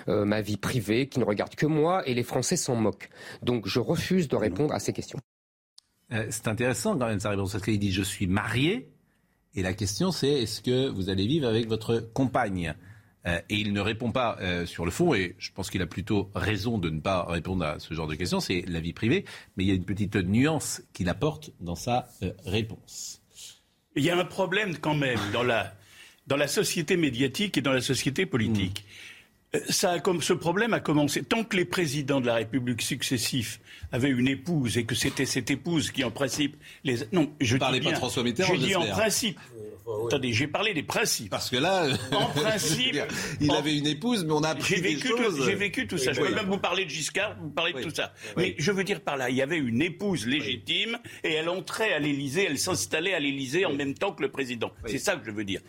[0.07, 3.09] ma vie privée qui ne regarde que moi et les Français s'en moquent.
[3.43, 5.19] Donc je refuse de répondre à ces questions.
[6.11, 8.93] C'est intéressant quand même sa réponse parce qu'il dit je suis marié
[9.55, 12.75] et la question c'est est-ce que vous allez vivre avec votre compagne?
[13.27, 15.87] Euh, et il ne répond pas euh, sur le fond et je pense qu'il a
[15.87, 19.25] plutôt raison de ne pas répondre à ce genre de questions, c'est la vie privée,
[19.57, 23.23] mais il y a une petite nuance qu'il apporte dans sa euh, réponse.
[23.97, 28.27] Il y a un problème quand même dans la, société médiatique et dans la société
[28.27, 28.85] politique.
[29.69, 33.61] Ça comme ce problème a commencé tant que les présidents de la République successifs
[33.93, 37.79] avaient une épouse et que c'était cette épouse qui en principe les non je parlez
[37.81, 39.39] dis pas de François Mitterrand, j'ai dit en principe
[40.07, 42.97] attendez j'ai parlé des principes Parce que là, En principe,
[43.41, 45.45] il en- avait une épouse, mais on a appris j'ai des vécu, choses.
[45.45, 46.11] j'ai vécu tout ça.
[46.11, 46.35] Oui, Je peux oui.
[46.35, 48.13] même vous parler de Giscard, vous parler de tout ça.
[48.37, 51.93] Mais je veux dire par là, il y avait une épouse légitime et elle entrait
[51.93, 54.73] à l'Élysée, elle s'installait à l'Élysée en même temps que le président.
[54.87, 55.61] C'est ça que je veux dire.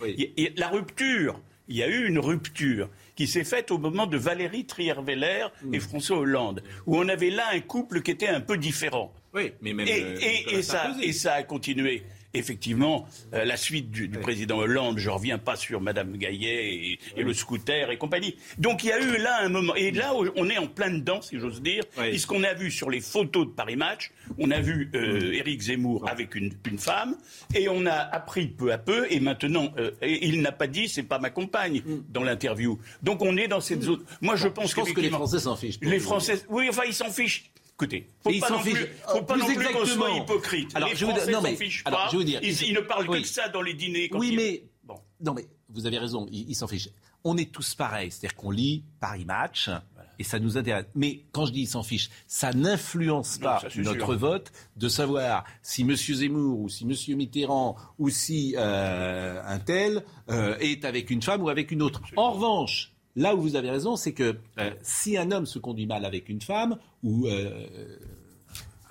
[0.58, 4.66] La rupture il y a eu une rupture qui s'est faite au moment de Valérie
[4.66, 9.14] Trierweiler et François Hollande, où on avait là un couple qui était un peu différent.
[9.34, 9.88] Oui, mais même.
[9.88, 11.04] Et, euh, et- Nicolas et ça, Sarkozy.
[11.06, 12.04] et ça a continué.
[12.36, 17.00] Effectivement, euh, la suite du, du président Hollande, je reviens pas sur Madame Gaillet et,
[17.18, 18.36] et le scooter et compagnie.
[18.58, 21.22] Donc il y a eu là un moment, et là on est en plein dedans,
[21.22, 22.10] si j'ose dire, Oui.
[22.10, 26.10] puisqu'on a vu sur les photos de Paris Match, on a vu euh, Éric Zemmour
[26.10, 27.16] avec une, une femme,
[27.56, 30.88] et on a appris peu à peu, et maintenant, euh, et il n'a pas dit
[30.90, 32.78] c'est pas ma compagne dans l'interview.
[33.02, 34.04] Donc on est dans cette zone.
[34.22, 35.80] Moi je pense, Je pense que les qu'effectivement, Français s'en fichent.
[35.82, 37.50] Les Français, oui, enfin ils s'en fichent.
[37.78, 40.72] Écoutez, faut Mais pas non plus, faut pas Plus non plus qu'on soit hypocrite.
[40.76, 42.06] Alors, les je vais vous Français dire- non, s'en mais- fichent alors, pas.
[42.08, 43.18] je vais vous dire- ils, ils ne parlent Oui.
[43.18, 44.08] que de ça dans les dîners.
[44.10, 44.64] Quand Oui, ils- mais.
[44.86, 44.96] Bon.
[45.20, 46.90] Non, mais vous avez raison, ils s'en fichent.
[47.26, 49.70] On est tous pareils, c'est-à-dire qu'on lit Paris Match.
[50.18, 50.86] Et ça nous intéresse.
[50.96, 54.18] Mais quand je dis ils s'en fichent, ça n'influence Non, pas ça, notre sûr.
[54.18, 55.94] vote de savoir si M.
[55.94, 57.18] Zemmour ou si M.
[57.18, 62.02] Mitterrand ou si euh, un tel euh, est avec une femme ou avec une autre.
[62.16, 65.86] En revanche, là où vous avez raison, c'est que euh, si un homme se conduit
[65.88, 67.68] mal avec une femme ou euh,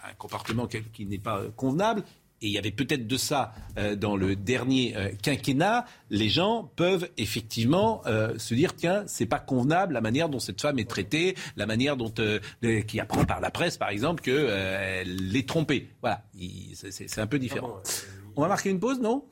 [0.03, 2.03] un comportement qui n'est pas euh, convenable.
[2.43, 5.87] Et il y avait peut-être de ça euh, dans le dernier euh, quinquennat.
[6.11, 10.61] Les gens peuvent effectivement euh, se dire tiens, c'est pas convenable la manière dont cette
[10.61, 12.13] femme est traitée, la manière dont
[12.87, 15.89] qui apprend par la presse par exemple que euh, elle est trompée.
[16.03, 17.77] Voilà, Il- c'est- un peu différent.
[18.37, 19.25] On va marquer une pause, non?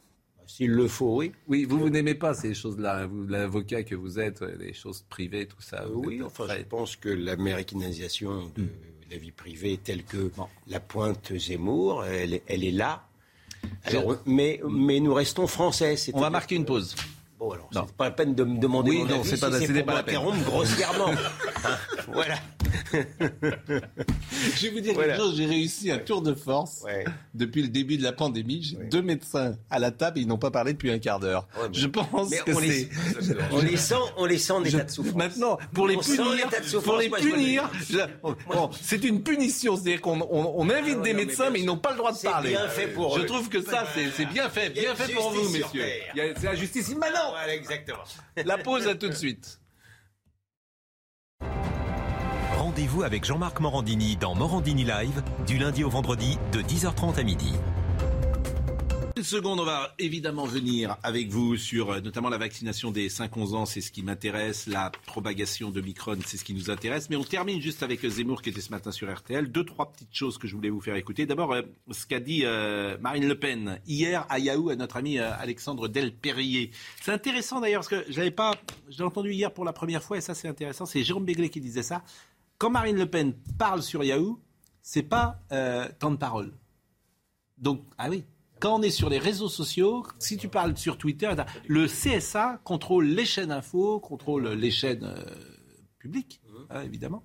[0.47, 1.33] S'il le faut, oui.
[1.49, 5.47] Oui, vous vous n'aimez pas ces choses-là, vous l'avocat que vous êtes, les choses privées,
[5.47, 5.87] tout ça.
[5.89, 8.67] Oui, enfin, je pense que l'américanisation de
[9.11, 10.47] la vie privée telle que Bon.
[10.67, 13.07] la pointe Zemmour, elle, est- elle est là.
[13.85, 15.95] Alors, mais, mais nous restons français.
[16.15, 16.95] On va marquer une pause.
[17.43, 17.85] Bon, alors, Non.
[17.89, 19.81] c'est pas la peine de me demander Oui, mon non, c'est si pas- c'est c'était
[19.83, 20.21] pour pas la peine.
[20.45, 21.11] grossièrement.
[21.65, 21.77] Hein,
[22.13, 22.35] voilà.
[24.57, 25.13] Je vais vous dire Voilà.
[25.15, 26.83] quelque chose, j'ai réussi un tour de force.
[26.85, 27.05] Ouais.
[27.35, 30.39] Depuis le début de la pandémie, j'ai deux médecins à la table et ils n'ont
[30.39, 31.47] pas parlé depuis un quart d'heure.
[31.57, 32.89] Ouais, mais- je pense Mais que on les,
[33.21, 33.37] c'est...
[33.53, 35.15] on les sent, on les sent en état de souffrance.
[35.15, 36.49] Maintenant, pour les On punir,
[36.83, 37.99] pour les punir, je-
[38.49, 41.61] bon, c'est une punition, c'est-à-dire qu'on on, on invite Ah, des non, médecins, bien mais,
[41.61, 42.51] ils n'ont pas le droit de C'est parler.
[42.51, 43.27] bien fait pour je eux.
[43.27, 45.85] trouve que ça, c'est c'est bien fait, bien fait pour vous, messieurs.
[46.15, 46.89] C'est la justice.
[46.97, 48.05] Maintenant, Voilà, exactement.
[48.45, 49.59] la pause à tout de suite.
[52.59, 57.55] Rendez-vous avec Jean-Marc Morandini dans Morandini Live du lundi au vendredi de 10h30 à midi.
[59.23, 63.55] Une seconde, on va évidemment venir avec vous sur euh, notamment la vaccination des 5-11
[63.55, 67.09] ans, c'est ce qui m'intéresse, la propagation de Micron, c'est ce qui nous intéresse.
[67.09, 69.53] Mais on termine juste avec Zemmour qui était ce matin sur RTL.
[69.53, 71.25] Deux, trois petites choses que je voulais vous faire écouter.
[71.25, 75.21] D'abord, euh, ce qu'a dit euh, Marine Le Pen hier à Yahoo à notre ami
[75.21, 76.73] euh, Alexandre Delperrier.
[77.01, 78.57] C'est intéressant d'ailleurs parce que j'avais pas,
[78.91, 80.85] je l'ai entendu hier pour la première fois et ça c'est intéressant.
[80.85, 82.03] C'est Jérôme Béglé qui disait ça.
[82.59, 84.41] Quand Marine Le Pen parle sur Yahoo,
[84.81, 86.53] c'est pas euh, temps de parole.
[87.57, 88.25] Donc, ah oui.
[88.62, 91.35] Quand on est sur les réseaux sociaux, si tu parles sur Twitter,
[91.66, 95.25] le CSA contrôle les chaînes info, contrôle les chaînes euh,
[95.98, 97.25] publiques, hein, évidemment,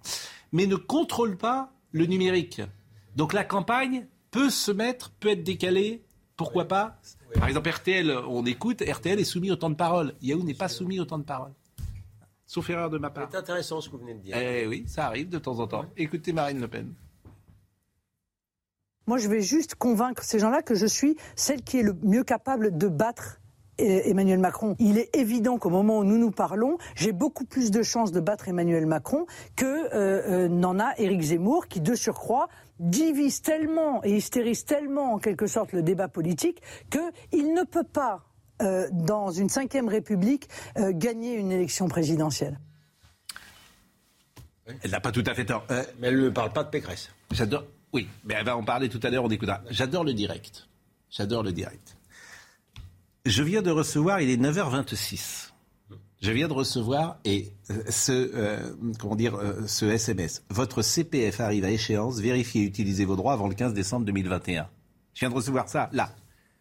[0.51, 2.63] mais ne contrôle pas le numérique.
[3.15, 6.03] Donc la campagne peut se mettre, peut être décalée,
[6.37, 6.99] pourquoi pas?
[7.35, 10.15] Par exemple, RTL, on écoute, RTL est soumis au temps de parole.
[10.23, 11.53] Yahoo n'est pas soumis au temps de parole.
[12.47, 13.27] Sauf erreur de ma part.
[13.31, 14.35] C'est intéressant ce que vous venez de dire.
[14.35, 15.85] Eh oui, ça arrive de temps en temps.
[15.97, 16.95] Écoutez Marine Le Pen.
[19.07, 22.23] Moi, je vais juste convaincre ces gens-là que je suis celle qui est le mieux
[22.23, 23.39] capable de battre
[23.79, 24.75] euh, Emmanuel Macron.
[24.79, 28.19] Il est évident qu'au moment où nous nous parlons, j'ai beaucoup plus de chances de
[28.19, 34.03] battre Emmanuel Macron que euh, euh, n'en a Éric Zemmour, qui de surcroît divise tellement
[34.03, 38.23] et hystérise tellement en quelque sorte le débat politique qu'il ne peut pas,
[38.61, 42.59] euh, dans une cinquième République, euh, gagner une élection présidentielle.
[44.83, 45.65] Elle n'a pas tout à fait tort.
[45.71, 47.09] Euh, Mais elle ne parle pas de Pécresse.
[47.31, 47.63] J'adore.
[47.93, 49.61] Oui, mais elle va en parler tout à l'heure, on écoutera.
[49.69, 50.67] J'adore le direct.
[51.09, 51.97] J'adore le direct.
[53.25, 55.51] Je viens de recevoir, il est 9h26.
[56.21, 60.43] Je viens de recevoir et euh, ce euh, comment dire euh, ce SMS.
[60.49, 62.19] Votre CPF arrive à échéance.
[62.19, 64.67] Vérifiez et utilisez vos droits avant le 15 décembre 2021.
[65.13, 66.09] Je viens de recevoir ça là.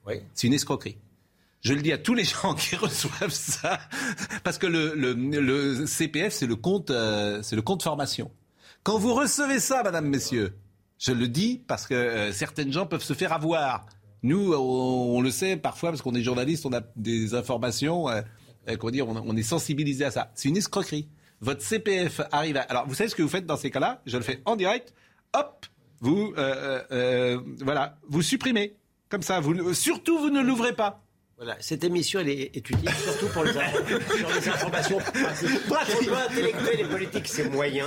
[0.07, 0.15] Oui.
[0.35, 0.99] C'est une escroquerie.
[1.63, 3.81] Je le dis à tous les gens qui reçoivent ça,
[4.45, 8.31] parce que le, le, le CPF, c'est le compte, euh, c'est le compte formation.
[8.85, 10.55] Quand vous recevez ça, madame, messieurs,
[10.99, 13.87] je le dis parce que euh, certaines gens peuvent se faire avoir.
[14.23, 18.23] Nous, on, le sait parfois parce qu'on est journaliste, on a des informations, euh,
[18.69, 20.33] euh, dire, on, est sensibilisé à ça.
[20.35, 21.09] C'est une escroquerie.
[21.41, 22.63] Votre CPF arrive à...
[22.63, 24.03] Alors, vous savez ce que vous faites dans ces cas-là?
[24.07, 24.95] Je le fais en direct.
[25.35, 25.67] Hop,
[26.01, 28.75] vous, voilà, vous supprimez.
[29.09, 29.41] Comme ça,
[29.75, 31.06] surtout, vous ne l'ouvrez pas.
[31.39, 33.53] Voilà, cette émission elle est, est utile surtout pour les,
[34.17, 35.69] sur les informations pratiques.
[35.69, 37.85] Pour intellectuel et politique, c'est moyen,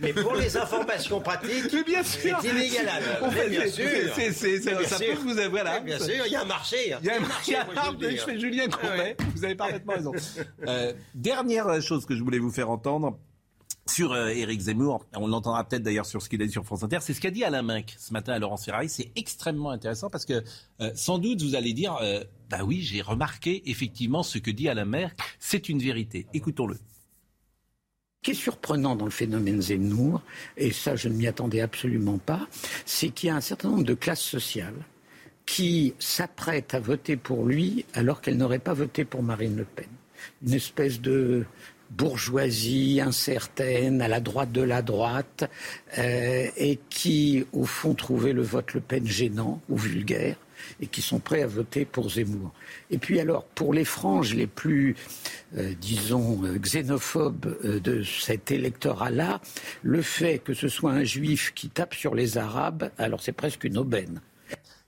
[0.00, 1.64] mais pour les informations pratiques,
[2.04, 3.04] c'est inégalable.
[3.22, 4.12] On fait- Mais bien c'est- sûr.
[4.14, 5.06] c'est- c'est- c'est- bien ça sûr.
[5.16, 5.80] peut vous avoir- voilà.
[5.80, 6.76] Mais Bien sûr, il y a un marché.
[7.02, 7.56] Il y a un marché
[8.00, 9.16] je fais Julien Ah Courbet.
[9.34, 10.12] Vous avez parfaitement raison.
[10.68, 13.18] Euh, dernière chose que je voulais vous faire entendre
[13.86, 16.82] sur euh, Éric Zemmour, on l'entendra peut-être d'ailleurs sur ce qu'il a dit sur France
[16.82, 18.88] Inter, c'est ce qu'a dit Alain Minck ce matin à Laurence Ferrari.
[18.88, 20.42] C'est extrêmement intéressant parce que
[20.80, 24.68] euh, sans doute vous allez dire, euh, bah oui, j'ai remarqué effectivement ce que dit
[24.68, 26.26] Alain Minck, c'est une vérité.
[26.32, 26.74] Écoutons-le.
[26.74, 26.80] Ce
[28.22, 30.22] qui est surprenant dans le phénomène Zemmour,
[30.56, 32.46] et ça je ne m'y attendais absolument pas,
[32.86, 34.76] c'est qu'il y a un certain nombre de classes sociales
[35.44, 39.88] qui s'apprêtent à voter pour lui alors qu'elles n'auraient pas voté pour Marine Le Pen.
[40.46, 41.44] Une espèce de
[41.96, 45.50] bourgeoisie incertaine à la droite de la droite
[45.98, 50.36] euh, et qui, au fond, trouvaient le vote Le Pen gênant ou vulgaire
[50.80, 52.52] et qui sont prêts à voter pour Zemmour.
[52.90, 54.94] Et puis alors, pour les franges les plus,
[55.56, 59.40] euh, disons, euh, xénophobes de cet électorat-là,
[59.82, 63.64] le fait que ce soit un juif qui tape sur les Arabes, alors c'est presque
[63.64, 64.20] une aubaine.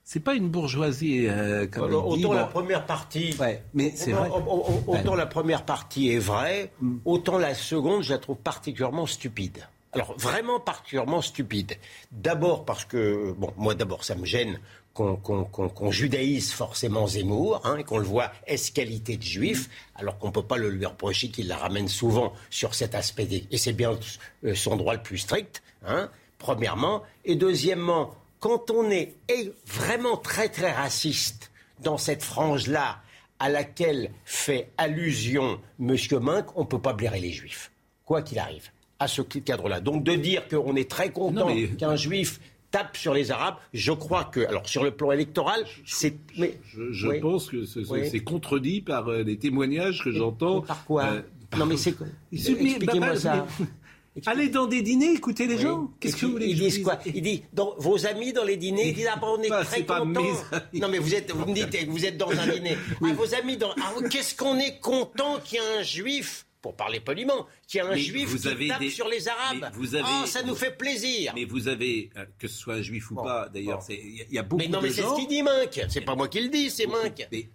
[0.07, 2.51] C'est pas une bourgeoisie euh, comme Alors, il dit, autant la bon.
[2.51, 3.35] première partie,
[3.73, 4.29] mais c'est vrai.
[4.29, 5.17] autant, autant- autant Ouais.
[5.17, 6.71] la première partie est vraie,
[7.05, 9.65] autant la seconde, je la trouve particulièrement stupide.
[9.93, 11.73] Alors vraiment particulièrement stupide.
[12.11, 14.59] D'abord parce que, bon, moi d'abord ça me gêne
[14.93, 20.19] qu'on qu'on- qu'on- qu'on judaïse forcément Zemmour, hein, qu'on le voit esqualité de juif, alors
[20.19, 23.47] qu'on ne peut pas le lui reprocher qu'il la ramène souvent sur cet aspect, des-
[23.49, 23.97] et c'est bien
[24.43, 27.01] euh, son droit le plus strict, hein, premièrement.
[27.23, 28.13] Et deuxièmement,
[28.45, 29.15] quand on est
[29.65, 31.49] vraiment très très raciste
[31.81, 32.99] dans cette frange-là
[33.39, 35.95] à laquelle fait allusion M.
[36.21, 37.71] Minck, on ne peut pas blairer les juifs,
[38.05, 39.81] quoi qu'il arrive, à ce cadre-là.
[39.81, 43.91] Donc de dire qu'on est très content mais- qu'un juif tape sur les Arabes, je
[43.91, 46.15] crois que, alors sur le plan électoral, c'est...
[46.37, 47.19] Mais, Je, je Oui.
[47.21, 48.07] pense que ce- ce- Oui.
[48.11, 50.61] c'est contredit par euh, les témoignages que j'entends.
[50.61, 51.03] Par quoi?
[51.05, 51.21] euh,
[51.57, 51.95] Non mais c'est...
[52.31, 53.47] Expliquez-moi bah, ça.
[53.59, 53.65] mais-
[54.25, 55.61] Allez dans des dîners, écoutez les Oui.
[55.61, 55.91] gens.
[55.99, 56.99] Qu'est-ce que vous voulez Ils disent dise quoi?
[57.05, 59.65] Il dit dans vos amis dans les dîners, ils disent ah, bah, on est Bah,
[59.65, 60.21] très c'est pas content.
[60.23, 60.79] mes amis.
[60.79, 62.77] Non mais vous êtes, vous me dites, vous êtes dans un dîner.
[63.03, 63.71] Ah, vos amis dans.
[63.81, 66.45] Ah, qu'est-ce qu'on est content qu'il y ait un juif.
[66.61, 69.07] Pour parler poliment, qu'il y ait un Mais juif vous qui avez tape des- sur
[69.07, 69.69] les Arabes.
[69.75, 71.31] vous avez- Ah, ça nous fait plaisir.
[71.35, 73.85] Mais vous avez, euh, que ce soit un juif ou Bon, pas, d'ailleurs, bon.
[73.89, 75.13] il y, a- il y a beaucoup Mais non, de mais c'est gens.
[75.15, 75.81] ce qu'il dit, Minck.
[75.89, 76.87] C'est pas moi qui le dis, c'est.
[77.31, 77.49] Mais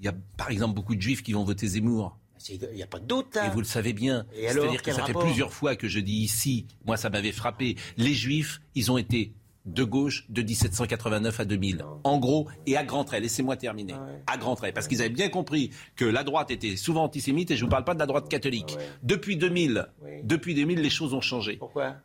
[0.00, 2.16] il y a par exemple beaucoup de juifs qui vont voter Zemmour.
[2.48, 3.36] Il n'y a pas de doute.
[3.36, 3.46] hein.
[3.46, 4.26] Et vous le savez bien.
[4.34, 8.12] C'est-à-dire que ça fait plusieurs fois que je dis ici, moi ça m'avait frappé, les
[8.14, 9.32] juifs, ils ont été
[9.66, 11.84] de gauche de 1789 à 2000.
[12.04, 13.94] En gros, et à grands traits, laissez-moi terminer.
[14.26, 14.74] À grands traits.
[14.74, 17.70] Parce qu'ils avaient bien compris que la droite était souvent antisémite, et je ne vous
[17.70, 18.76] parle pas de la droite catholique.
[19.02, 19.86] Depuis 2000,
[20.22, 21.56] depuis 2000, les choses ont changé.
[21.56, 21.96] Pourquoi?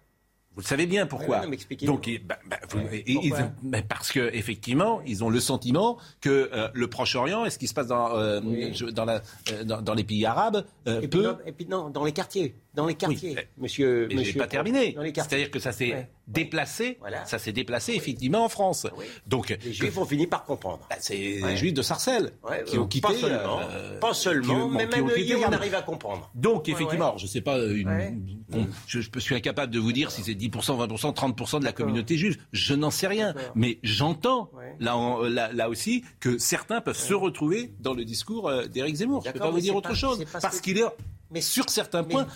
[0.59, 1.37] Vous le savez bien pourquoi.
[1.37, 1.93] Ouais, non, mais expliquez-nous.
[1.93, 5.29] Donc, et- bah, bah, vous- et- et- Pourquoi ils- bah, parce que effectivement, ils ont
[5.29, 8.41] le sentiment que euh, le Proche-Orient et ce qui se passe dans, euh,
[8.73, 9.21] je- dans, la-
[9.53, 11.23] euh, dans, dans les pays arabes euh, et puis, peut.
[11.23, 12.55] non, et puis non, dans les quartiers.
[12.79, 14.07] Dans les quartiers, mais- monsieur.
[14.07, 14.95] Mais je monsieur n'ai pas terminé.
[15.13, 16.09] C'est-à-dire que ça s'est Ouais.
[16.27, 16.97] déplacé.
[16.99, 17.25] Voilà.
[17.25, 18.87] Ça s'est déplacé effectivement en France.
[19.27, 20.79] Donc Les Juifs ont fini par comprendre.
[20.89, 21.51] bah, c'est Ouais.
[21.51, 23.07] les Juifs de Sarcelles Ouais, qui ont euh, quitté.
[23.07, 26.29] Pas seulement, euh, pas seulement qui ont- mais même quitté on arrive à comprendre.
[26.35, 29.91] Donc, effectivement, alors, je ne sais pas, une- bon, je, je suis incapable de vous
[29.91, 32.37] dire si c'est 10%, 20%, 30% de la communauté juive.
[32.53, 33.33] Je n'en sais rien.
[33.55, 34.95] Mais j'entends, là,
[35.29, 39.21] là, là aussi, que certains peuvent se retrouver dans le discours euh, d'Éric Zemmour.
[39.23, 40.23] Je ne peux pas vous dire autre chose.
[40.41, 40.83] Parce qu'il est,
[41.31, 42.27] Mais- sur certains points,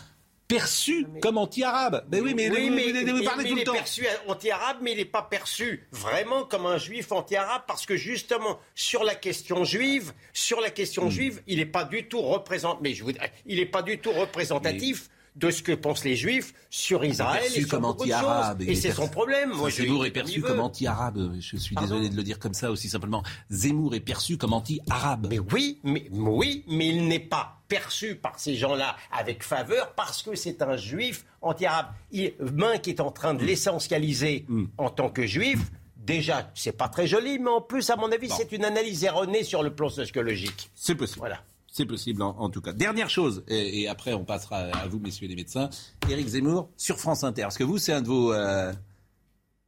[0.58, 2.06] perçu Mais- comme anti-arabe.
[2.12, 3.74] Mais oui, mais, oui, mais, vous- vous mais- parlez mais tout il le est temps.
[3.74, 8.60] perçu anti-arabe, mais il n'est pas perçu vraiment comme un juif anti-arabe, parce que justement,
[8.76, 10.72] sur la question juive, sur la Hmm.
[10.72, 13.12] question juive, il n'est pas du tout représentant, mais je vous,
[13.46, 15.10] il n'est pas du tout représentatif.
[15.36, 18.62] De ce que pensent les Juifs sur Israël perçu et sur comme anti-arabe.
[18.62, 19.50] Et c'est son problème.
[19.50, 21.34] Moi, Zemmour est perçu comme anti-arabe.
[21.40, 23.24] Je suis Pardon désolé de le dire comme ça aussi simplement.
[23.50, 25.26] Zemmour est perçu comme anti-arabe.
[25.32, 30.22] Mais oui, mais oui, mais il n'est pas perçu par ces gens-là avec faveur parce
[30.22, 31.88] que c'est un juif anti-arabe.
[32.12, 34.46] Il- Minck est en train de l'essentialiser
[34.78, 35.60] en tant que juif.
[35.98, 39.44] Déjà, c'est pas très joli, mais en plus, à mon avis, c'est une analyse erronée
[39.44, 40.70] sur le plan sociologique.
[40.76, 41.20] C'est possible.
[41.20, 41.40] Voilà.
[41.72, 42.74] C'est possible en, en tout cas.
[42.74, 45.70] Dernière chose, et, et après on passera à vous, messieurs les médecins.
[46.08, 47.42] Éric Zemmour sur France Inter.
[47.44, 48.72] Parce que vous, c'est un de vos euh,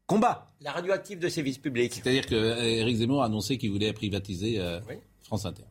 [0.06, 0.48] combats?
[0.62, 1.94] La radioactive de service public.
[1.96, 4.96] C'est-à-dire que euh, Éric Zemmour a annoncé qu'il voulait privatiser euh, Oui.
[5.24, 5.63] France Inter.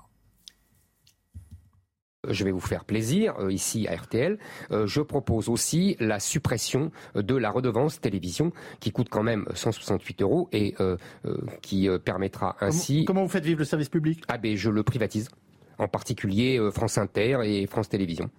[2.31, 4.39] Je vais vous faire plaisir euh, ici à RTL.
[4.71, 10.23] Euh, je propose aussi la suppression de la redevance télévision qui coûte quand même 168
[10.23, 13.05] euros et euh, euh, qui euh, permettra ainsi.
[13.05, 14.23] Comment vous faites vivre le service public?
[14.29, 15.29] Ah ben je le privatise,
[15.79, 18.31] en particulier euh, France Inter et France Télévisions.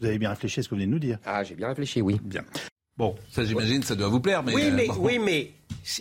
[0.00, 1.18] Vous avez bien réfléchi à ce que vous venez de nous dire.
[1.24, 2.20] Ah j'ai bien réfléchi, oui.
[2.22, 2.44] Bien.
[2.96, 4.54] Bon, ça j'imagine, ça doit vous plaire, mais.
[4.54, 4.96] oui, euh, mais, bon.
[4.98, 5.50] oui, mais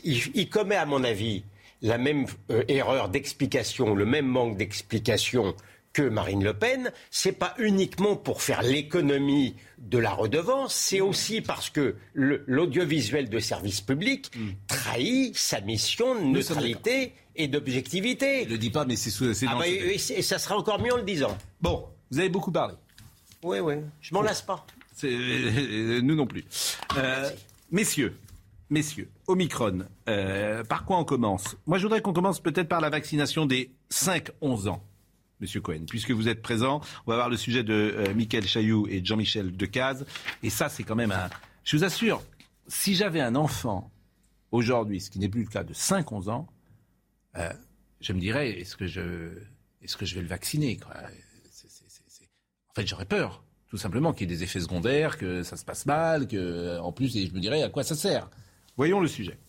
[0.03, 1.43] il, il commet, à mon avis,
[1.81, 5.55] la même euh, erreur d'explication, le même manque d'explication
[5.93, 11.41] que Marine Le Pen, c'est pas uniquement pour faire l'économie de la redevance, c'est aussi
[11.41, 14.31] parce que l'audiovisuel de service public
[14.67, 18.43] trahit sa mission de neutralité et d'objectivité.
[18.45, 20.93] Je le dis pas, mais c'est sous- Ah bah, et, et- ça sera encore mieux
[20.93, 21.37] en le disant.
[21.61, 22.75] Bon, vous avez beaucoup parlé.
[23.43, 24.65] Oui, oui, je m'en lasse pas.
[25.03, 26.45] Euh, nous non plus.
[26.97, 27.29] Euh,
[27.71, 28.15] messieurs,
[28.69, 31.55] messieurs, Omicron, euh, par quoi on commence?
[31.65, 34.83] Moi, je voudrais qu'on commence peut-être par la vaccination des 5-11 ans.
[35.41, 38.87] Monsieur Cohen, puisque vous êtes présent, on va voir le sujet de euh, Michael Chailloux
[38.87, 40.05] et Jean-Michel Decaze.
[40.43, 41.29] Et ça, c'est quand même un...
[41.63, 42.21] Je vous assure,
[42.67, 43.91] si j'avais un enfant
[44.51, 46.47] aujourd'hui, ce qui n'est plus le cas de 5-11 ans,
[47.37, 47.51] euh,
[48.01, 49.31] je me dirais, est-ce que je,
[49.81, 54.37] est-ce que je vais le vacciner En fait, j'aurais peur, tout simplement, qu'il y ait
[54.37, 57.63] des effets secondaires, que ça se passe mal, que, en plus, et je me dirais
[57.63, 58.29] à quoi ça sert.
[58.77, 59.39] Voyons le sujet.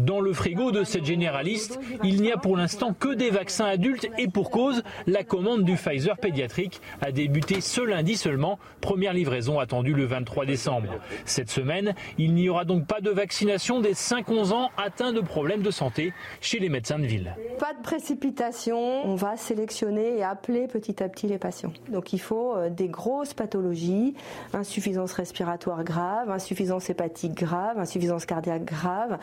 [0.00, 4.08] Dans le frigo de cette généraliste, il n'y a pour l'instant que des vaccins adultes
[4.18, 9.60] et pour cause, la commande du Pfizer pédiatrique a débuté ce lundi seulement, première livraison
[9.60, 10.88] attendue le 23 décembre.
[11.26, 15.62] Cette semaine, il n'y aura donc pas de vaccination des 5-11 ans atteints de problèmes
[15.62, 17.36] de santé chez les médecins de ville.
[17.60, 21.72] Pas de précipitation, on va sélectionner et appeler petit à petit les patients.
[21.88, 24.14] Donc il faut euh, des grosses pathologies,
[24.54, 29.18] insuffisance respiratoire grave, insuffisance hépatique grave, insuffisance cardiaque grave,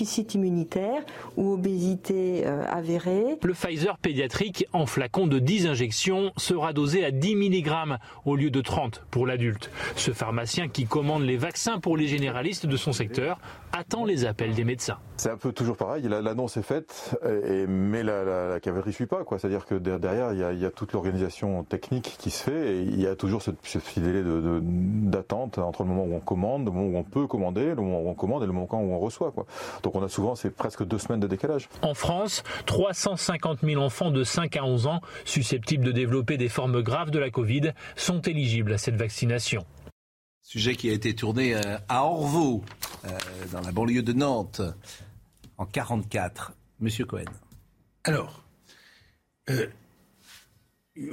[0.00, 1.02] déficit immunitaire
[1.36, 3.36] ou obésité euh, avérée.
[3.42, 7.70] Le Pfizer pédiatrique en flacon de 10 injections sera dosé à 10 mg
[8.24, 9.70] au lieu de 30 pour l'adulte.
[9.96, 13.38] Ce pharmacien qui commande les vaccins pour les généralistes de son secteur
[13.72, 14.96] attend les appels des médecins.
[15.18, 18.94] C'est un peu toujours pareil, la- l'annonce est faite, et, mais la, la, la cavalerie
[18.94, 19.22] suit pas.
[19.38, 22.42] C'est-à-dire que der- derrière, il y, a, il y a toute l'organisation technique qui se
[22.42, 25.90] fait, et il y a toujours ce, ce petit délai de- de- d'attente entre le
[25.90, 28.42] moment où on commande, le moment où on peut commander, le moment où on commande
[28.42, 29.30] et le moment où on reçoit.
[29.30, 29.44] Quoi.
[29.82, 31.68] Donc on a souvent, c'est presque deux semaines de décalage.
[31.82, 36.82] En France, 350 000 enfants de 5 à 11 ans susceptibles de développer des formes
[36.82, 39.64] graves de la Covid sont éligibles à cette vaccination.
[40.42, 42.64] Sujet qui a été tourné euh, à Orvaux,
[43.04, 43.08] euh,
[43.52, 44.60] dans la banlieue de Nantes,
[45.58, 46.52] en 44.
[46.80, 47.24] Monsieur Cohen.
[48.04, 48.42] Alors,
[49.50, 49.66] euh,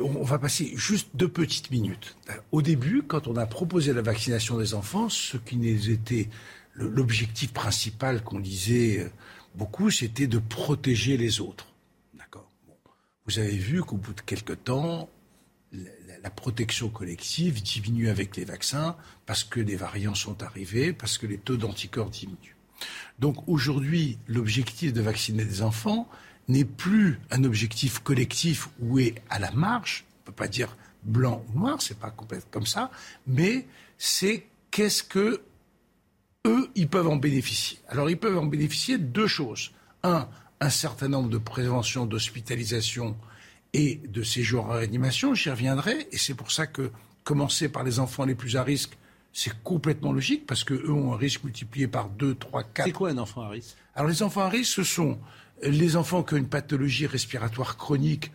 [0.02, 2.18] on va passer juste deux petites minutes.
[2.52, 6.30] Au début, quand on a proposé la vaccination des enfants, ce qui nous était le-
[6.78, 9.10] l'objectif principal qu'on disait euh,
[9.56, 11.68] beaucoup, c'était de protéger les autres.
[12.14, 12.50] D'accord?
[13.26, 15.10] Vous avez vu qu'au bout de quelques temps,
[16.24, 21.28] la protection collective diminue avec les vaccins parce que les variants sont arrivés, parce que
[21.28, 22.56] les taux d'anticorps diminuent.
[23.20, 26.08] Donc aujourd'hui, l'objectif de vacciner des enfants
[26.48, 30.78] n'est plus un objectif collectif où est à la marge, on ne peut pas dire
[31.04, 32.92] blanc ou noir, c'est pas complètement comme ça,
[33.26, 33.66] mais
[33.98, 35.42] c'est qu'est-ce que
[36.48, 37.80] eux, ils peuvent en bénéficier.
[37.88, 39.72] Alors, ils peuvent en bénéficier de deux choses.
[40.04, 40.28] Un,
[40.60, 43.16] un certain nombre de préventions d'hospitalisation
[43.74, 46.92] et de séjours en réanimation, j'y reviendrai, et c'est pour ça que
[47.24, 48.98] commencer par les enfants les plus à risque,
[49.34, 52.86] c'est complètement logique, parce qu'eux ont un risque multiplié par 2, 3, 4.
[52.86, 53.76] C'est quoi un enfant à risque?
[53.94, 55.20] Alors les enfants à risque, ce sont
[55.62, 58.32] les enfants qui ont une pathologie respiratoire chronique,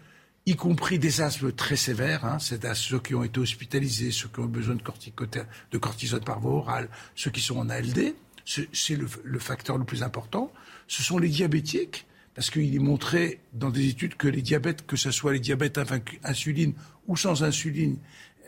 [0.46, 4.28] y compris des asthmes très sévères, hein, c'est à ceux qui ont été hospitalisés, ceux
[4.28, 4.82] qui ont besoin de,
[5.70, 8.14] de cortisone par voie orale, ceux qui sont en ALD,
[8.44, 10.52] c'est le, le facteur le plus important.
[10.88, 14.96] Ce sont les diabétiques, parce qu'il est montré dans des études que les diabètes, que
[14.96, 16.72] ce soit les diabètes avec insuline
[17.06, 17.98] ou sans insuline,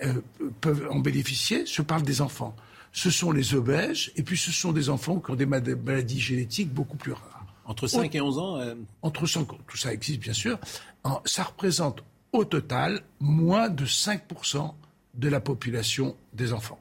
[0.02, 0.20] euh,
[0.60, 1.64] peuvent en bénéficier.
[1.66, 2.56] Je parle des enfants.
[2.92, 6.72] Ce sont les obèses, et puis ce sont des enfants qui ont des maladies génétiques
[6.72, 7.33] beaucoup plus rares.
[7.66, 10.58] Entre 5 et 11 ans euh, Entre 5, tout ça existe bien sûr.
[11.02, 12.02] En- ça représente
[12.32, 14.74] au total moins de 5%
[15.14, 16.80] de la population des enfants.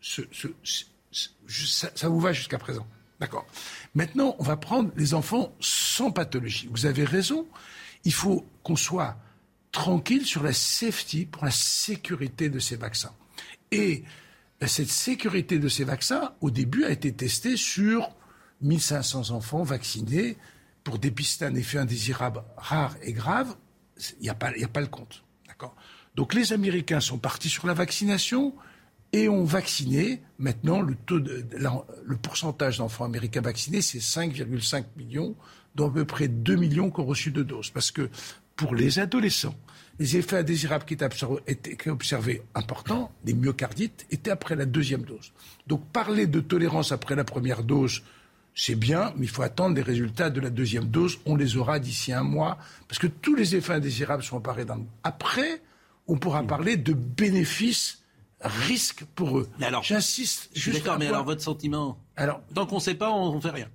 [0.00, 1.28] Ce- ce- ce- ce-
[1.66, 2.86] ça, ça vous va jusqu'à présent
[3.18, 3.46] D'accord.
[3.94, 6.68] Maintenant, on va prendre les enfants sans pathologie.
[6.70, 7.46] Vous avez raison.
[8.04, 9.16] Il faut qu'on soit
[9.72, 13.12] tranquille sur la safety, pour la sécurité de ces vaccins.
[13.72, 14.04] Et
[14.62, 18.10] euh, cette sécurité de ces vaccins, au début, a été testée sur
[18.62, 20.36] 1500 enfants vaccinés
[20.84, 23.56] pour dépister un effet indésirable rare et grave.
[24.20, 25.22] Il n'y a, pas- a pas le compte.
[26.14, 28.54] Donc les Américains sont partis sur la vaccination
[29.12, 30.22] et ont vacciné.
[30.38, 31.46] Maintenant, le, taux de,
[32.04, 35.34] le pourcentage d'enfants américains vaccinés, c'est 5,5 millions,
[35.74, 37.70] dont à peu près 2 millions qui ont reçu deux doses.
[37.70, 38.08] Parce que
[38.56, 39.54] pour les adolescents,
[39.98, 45.32] les effets indésirables qui étaient observés importants, les myocardites, étaient après la deuxième dose.
[45.66, 48.02] Donc parler de tolérance après la première dose,
[48.58, 51.18] c'est bien, mais il faut attendre les résultats de la deuxième dose.
[51.26, 52.56] On les aura d'ici un mois,
[52.88, 54.78] parce que tous les effets indésirables sont apparus dans.
[55.04, 55.60] Après,
[56.08, 58.02] on pourra parler de bénéfices,
[58.40, 59.48] risques pour eux.
[59.58, 61.14] Mais alors, J'insiste d'accord, mais point.
[61.14, 63.68] alors votre sentiment Alors, Tant qu'on ne sait pas, on ne fait rien.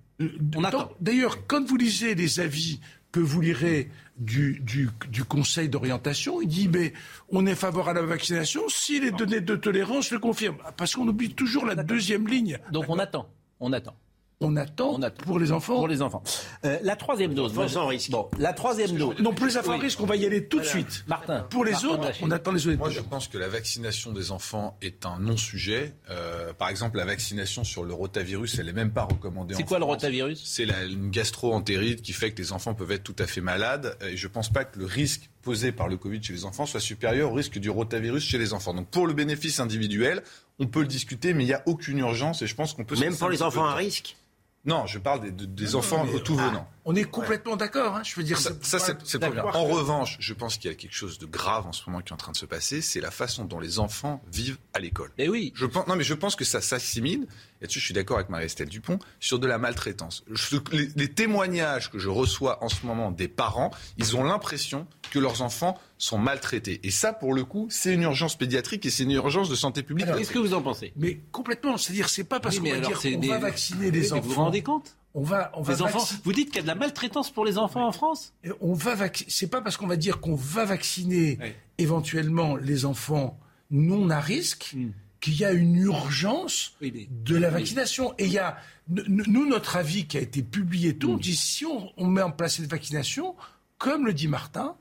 [0.55, 0.89] On attend.
[0.99, 2.79] D'ailleurs, quand vous lisez les avis
[3.11, 6.93] que vous lirez du, du, du Conseil d'orientation, il dit mais
[7.29, 10.57] on est favorable à la vaccination si les données de tolérance le confirment.
[10.75, 12.57] Parce qu'on oublie toujours la deuxième ligne.
[12.71, 13.29] Donc on attend.
[13.59, 13.95] On attend.
[14.43, 15.75] On attend, pour les enfants.
[15.75, 16.23] Pour les enfants.
[16.65, 17.51] Euh, la troisième dose.
[17.57, 18.09] enfants sans risque.
[18.09, 19.19] Bon, la troisième dose.
[19.19, 19.79] Non, enfants sans Oui.
[19.79, 21.03] risque, on va y aller tout de suite.
[21.07, 21.41] Martin.
[21.49, 22.77] Pour les Martin autres, on attend les autres.
[22.79, 25.93] Moi, je pense que la vaccination des enfants est un non-sujet.
[26.09, 29.53] Euh, par exemple, la vaccination sur le rotavirus, elle n'est même pas recommandée.
[29.53, 30.41] C'est quoi le rotavirus?
[30.43, 33.95] C'est la, une gastro-entérite qui fait que les enfants peuvent être tout à fait malades.
[34.01, 36.65] Et je ne pense pas que le risque posé par le Covid chez les enfants
[36.65, 38.73] soit supérieur au risque du rotavirus chez les enfants.
[38.73, 40.23] Donc, pour le bénéfice individuel,
[40.59, 42.95] on peut le discuter, mais il n'y a aucune urgence et je pense qu'on peut.
[42.95, 44.17] se Même pour les enfants à risque?
[44.65, 46.67] Non, je parle des, de- des enfants mais- tout venant.
[46.83, 47.95] On est complètement d'accord.
[47.95, 49.39] Hein, je veux dire, Ça, c'est ça, c'est le.
[49.45, 52.09] En revanche, je pense qu'il y a quelque chose de grave en ce moment qui
[52.09, 55.11] est en train de se passer, c'est la façon dont les enfants vivent à l'école.
[55.19, 55.53] Et oui.
[55.55, 57.27] Je pense, non, mais je pense que ça s'assimile,
[57.61, 60.23] et dessus je suis d'accord avec Marie-Estelle Dupont, sur de la maltraitance.
[60.31, 64.87] Je- les, les témoignages que je reçois en ce moment des parents, ils ont l'impression
[65.11, 66.79] que leurs enfants sont maltraités.
[66.83, 69.83] Et ça, pour le coup, c'est une urgence pédiatrique et c'est une urgence de santé
[69.83, 70.07] publique.
[70.17, 70.93] Qu'est-ce que vous en pensez?
[70.95, 71.77] Mais complètement.
[71.77, 74.11] C'est-à-dire, c'est pas parce Oui, qu'on mais va dire qu'on des- va vacciner les mais
[74.13, 74.21] enfants.
[74.21, 74.95] Vous vous rendez compte?
[75.13, 77.31] On va, on va Les enfants, vacciner- vous dites qu'il y a de la maltraitance
[77.31, 78.33] pour les enfants en France?
[78.45, 81.37] Et On va vac- C'est pas parce qu'on va dire qu'on va vacciner
[81.77, 83.37] éventuellement les enfants
[83.71, 84.91] non à risque Hmm.
[85.19, 88.13] qu'il y a une urgence de la vaccination.
[88.17, 88.57] Et il y a,
[88.89, 91.19] nous, notre avis qui a été publié, tout, on Hmm.
[91.19, 93.35] dit si on, on met en place cette vaccination,
[93.77, 94.75] comme le dit Martin,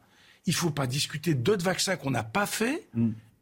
[0.47, 2.89] il faut pas discuter d'autres vaccins qu'on n'a pas fait.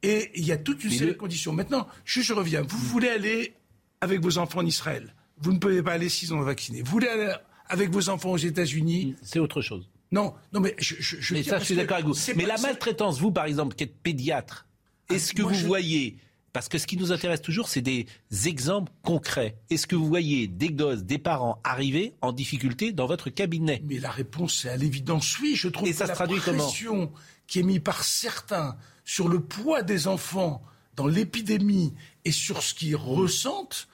[0.03, 0.93] Et il y a toute une Hmm.
[0.93, 1.53] Mais série le- de conditions.
[1.53, 2.62] Maintenant, je, je reviens.
[2.62, 3.55] Vous voulez aller
[4.01, 5.12] avec vos enfants en Israël?
[5.41, 6.82] Vous ne pouvez pas aller s'ils ont vacciné.
[6.82, 7.32] Vous voulez aller
[7.68, 9.14] avec vos enfants aux États-Unis.
[9.22, 9.89] C'est autre chose.
[10.11, 12.14] Non, non, mais je, je, je mais ça, je suis d'accord avec vous.
[12.36, 14.66] Mais la maltraitance, vous, par exemple, qui êtes pédiatre,
[15.11, 16.16] est-ce que moi, vous je- voyez,
[16.55, 18.07] parce que ce qui nous intéresse toujours, c'est des
[18.47, 19.59] exemples concrets.
[19.68, 23.82] Est-ce que vous voyez des gosses, des parents arriver en difficulté dans votre cabinet?
[23.84, 25.55] Mais la réponse est à l'évidence oui.
[25.57, 27.12] Je trouve Et ça que se traduit la comment pression
[27.47, 30.62] qui est mise par certains sur le poids des enfants
[30.97, 31.93] dans l'épidémie
[32.24, 33.89] et sur ce qu'ils ressentent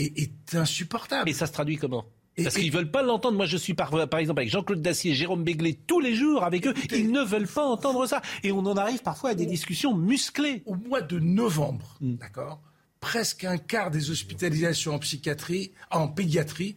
[0.00, 1.28] est, est insupportable.
[1.28, 2.04] Et ça se traduit comment?
[2.42, 3.36] Parce qu'ils veulent pas l'entendre.
[3.36, 6.66] Moi, je suis par, par exemple avec Jean-Claude Dacier, Jérôme Béglé, tous les jours avec
[6.66, 6.74] eux.
[6.92, 8.22] Ils ne veulent pas entendre ça.
[8.42, 10.62] Et on en arrive parfois à des discussions musclées.
[10.64, 12.14] Au mois de novembre, Hmm.
[12.14, 12.62] d'accord,
[13.00, 16.76] presque un quart des hospitalisations en psychiatrie, en pédiatrie,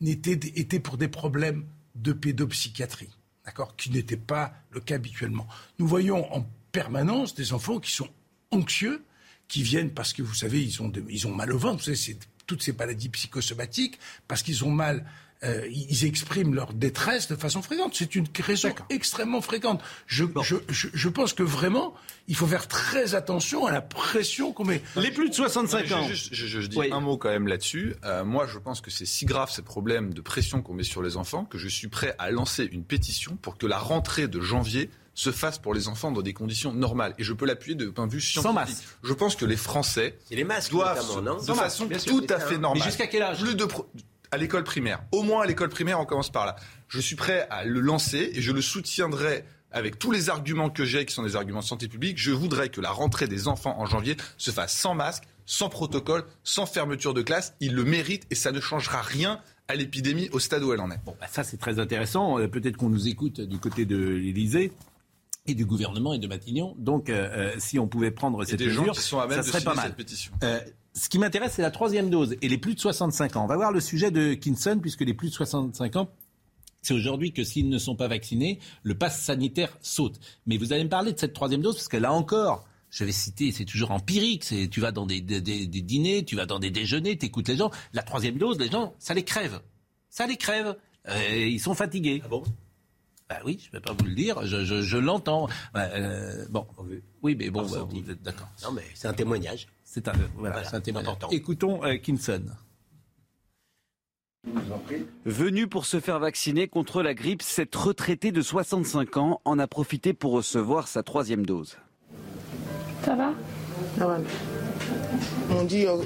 [0.00, 1.64] n'étaient étaient pour des problèmes
[1.94, 3.10] de pédopsychiatrie,
[3.44, 5.46] d'accord, qui n'était pas le cas habituellement.
[5.78, 8.08] Nous voyons en permanence des enfants qui sont
[8.50, 9.04] anxieux,
[9.48, 11.84] qui viennent parce que vous savez, ils ont, de- ils ont mal au ventre, vous
[11.84, 12.16] savez, c'est
[12.46, 15.04] toutes ces maladies psychosomatiques, parce qu'ils ont mal,
[15.44, 17.94] euh, ils expriment leur détresse de façon fréquente.
[17.96, 19.82] C'est une raison extrêmement fréquente.
[20.06, 21.94] Je, je, je, je pense que vraiment,
[22.28, 24.82] il faut faire très attention à la pression qu'on met.
[24.96, 26.06] Les plus de 65 Je- ans.
[26.08, 26.90] Je, je- je- je dis Oui.
[26.92, 27.94] un mot quand même là-dessus.
[28.04, 31.02] Euh, moi, je pense que c'est si grave ces problèmes de pression qu'on met sur
[31.02, 34.40] les enfants que je suis prêt à lancer une pétition pour que la rentrée de
[34.40, 37.14] janvier se fasse pour les enfants dans des conditions normales.
[37.18, 38.54] Et je peux l'appuyer de point de vue scientifique.
[38.54, 38.84] masque.
[39.02, 42.04] Je pense que les Français C'est les masques, doivent, non de Sans masque, façon sûr,
[42.20, 42.78] tout à fait normale.
[42.78, 43.40] Mais jusqu'à quel âge?
[43.40, 43.86] Plus de pro-
[44.30, 45.02] à l'école primaire.
[45.12, 46.56] Au moins à l'école primaire, on commence par là.
[46.88, 50.84] Je suis prêt à le lancer et je le soutiendrai avec tous les arguments que
[50.84, 52.18] j'ai, qui sont des arguments de santé publique.
[52.18, 56.24] Je voudrais que la rentrée des enfants en janvier se fasse sans masque, sans protocole,
[56.44, 57.54] sans fermeture de classe.
[57.60, 60.90] Ils le méritent et ça ne changera rien à l'épidémie au stade où elle en
[60.90, 61.00] est.
[61.06, 62.38] Bon, bah, ça c'est très intéressant.
[62.38, 64.72] Euh, Peut-être qu'on nous écoute du côté de l'Élysée
[65.46, 66.74] et du gouvernement et de Matignon.
[66.78, 69.38] Donc, euh, euh, si on pouvait prendre cette des gens mesure, qui sont à même
[69.38, 69.86] ça de serait pas mal.
[69.86, 70.32] cette pétition.
[70.44, 70.60] Euh,
[70.94, 73.44] ce qui m'intéresse, c'est la troisième dose et les plus de 65 ans.
[73.44, 76.10] On va voir le sujet de Kinson, puisque les plus de 65 ans,
[76.82, 80.20] c'est aujourd'hui que s'ils ne sont pas vaccinés, le pass sanitaire saute.
[80.46, 83.12] Mais vous allez me parler de cette troisième dose, parce que là encore, je vais
[83.12, 86.44] citer, c'est toujours empirique, c'est tu vas dans des, des- des- des dîners, tu vas
[86.46, 87.70] dans des déjeuners, tu écoutes les gens.
[87.94, 89.60] La troisième dose, les gens, ça les crève.
[90.10, 90.76] Ça les crève.
[91.08, 92.20] Euh, ils sont fatigués.
[92.24, 92.42] Ah bon?
[93.32, 95.48] Bah oui, je ne vais pas vous le dire, je, je- je l'entends.
[95.76, 96.66] Euh, bon,
[97.22, 98.48] oui, mais bon, bah, vous êtes d'accord.
[98.62, 99.68] Non, mais c'est un témoignage.
[99.84, 101.12] C'est un, voilà, Voilà, c'est un témoignage.
[101.14, 101.34] important.
[101.34, 102.42] Écoutons euh, Kinson.
[105.24, 109.66] Venu pour se faire vacciner contre la grippe, cette retraitée de 65 ans en a
[109.68, 111.76] profité pour recevoir sa troisième dose.
[113.04, 113.32] Ça va?
[115.50, 115.96] On dit euh,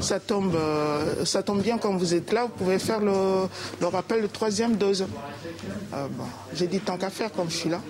[0.00, 3.46] ça tombe, euh, ça tombe bien quand vous êtes là, vous pouvez faire le,
[3.80, 5.06] le rappel de troisième dose.
[5.94, 6.24] Euh, bon,
[6.54, 7.80] J'ai dit tant qu'à faire comme je suis là.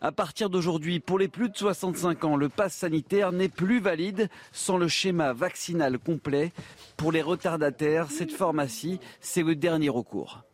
[0.00, 4.28] À partir d'aujourd'hui, pour les plus de 65 ans, le pass sanitaire n'est plus valide
[4.52, 6.52] sans le schéma vaccinal complet.
[6.96, 10.44] Pour les retardataires, cette pharmacie, c'est le dernier recours.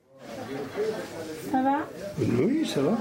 [1.51, 1.77] Ça va?
[2.19, 2.97] Oui, ça va.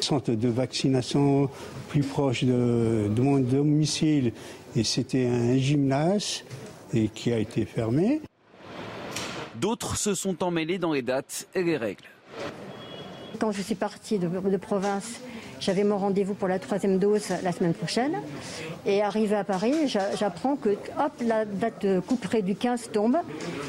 [0.00, 1.50] Centre de vaccination
[1.88, 4.32] plus proche de, de mon domicile
[4.76, 6.44] et c'était un gymnase
[6.94, 8.20] et qui a été fermé.
[9.56, 12.04] D'autres se sont emmêlés dans les dates et les règles.
[13.38, 15.20] Quand je suis partie de, de province,
[15.60, 18.16] j'avais mon rendez-vous pour la troisième dose la semaine prochaine.
[18.86, 23.16] Et arrivé à Paris, j'a- j'apprends que hop, la date de couperée du 15 tombe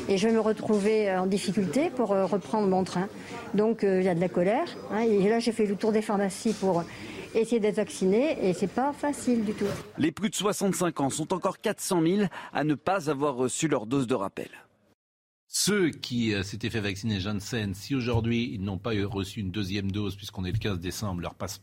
[0.08, 3.08] et je vais me retrouver en difficulté pour euh, reprendre mon train.
[3.54, 4.68] Donc euh, il y a de la colère.
[4.92, 5.00] hein.
[5.02, 6.84] et là, j'ai fait le tour des pharmacies pour
[7.36, 9.66] essayer d'être vaccinée et c'est pas facile du tout.
[9.98, 12.22] Les plus de 65 ans sont encore 400 000
[12.54, 14.50] à ne pas avoir reçu leur dose de rappel.
[15.52, 19.92] Ceux qui euh, s'étaient fait vacciner Janssen, si aujourd'hui ils n'ont pas reçu une deuxième
[19.92, 21.60] dose, puisqu'on est le 15 décembre, leur passe,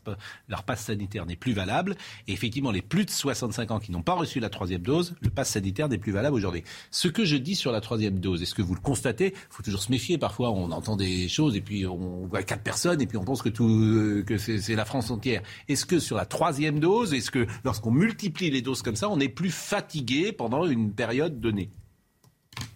[0.75, 1.95] sanitaire n'est plus valable.
[2.27, 5.29] Et effectivement, les plus de 65 ans qui n'ont pas reçu la troisième dose, le
[5.29, 6.65] passe sanitaire n'est plus valable aujourd'hui.
[6.91, 9.63] Ce que je dis sur la troisième dose, est-ce que vous le constatez Il faut
[9.63, 10.17] toujours se méfier.
[10.17, 13.41] Parfois, on entend des choses et puis on voit quatre personnes et puis on pense
[13.41, 15.43] que euh, que c'est la France entière.
[15.69, 19.21] Est-ce que sur la troisième dose, est-ce que lorsqu'on multiplie les doses comme ça, on
[19.21, 21.69] est plus fatigué pendant une période donnée?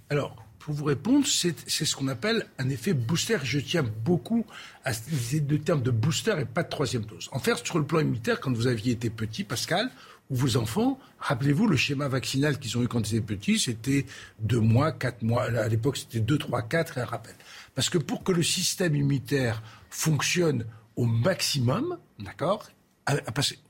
[0.10, 3.38] Alors, pour vous répondre, c'est ce qu'on appelle un effet booster.
[3.44, 4.46] Je tiens beaucoup
[4.84, 7.30] à utiliser le terme de booster et pas de troisième dose.
[7.32, 9.90] En fait, sur le plan immunitaire, quand vous aviez été petit, Pascal,
[10.30, 14.06] ou vos enfants, rappelez-vous, le schéma vaccinal qu'ils ont eu quand ils étaient petits, c'était
[14.40, 15.44] deux mois, quatre mois.
[15.44, 17.36] À l'époque, c'était deux, trois, quatre et un rappel.
[17.76, 22.70] Parce que pour que le système immunitaire fonctionne au maximum, d'accord,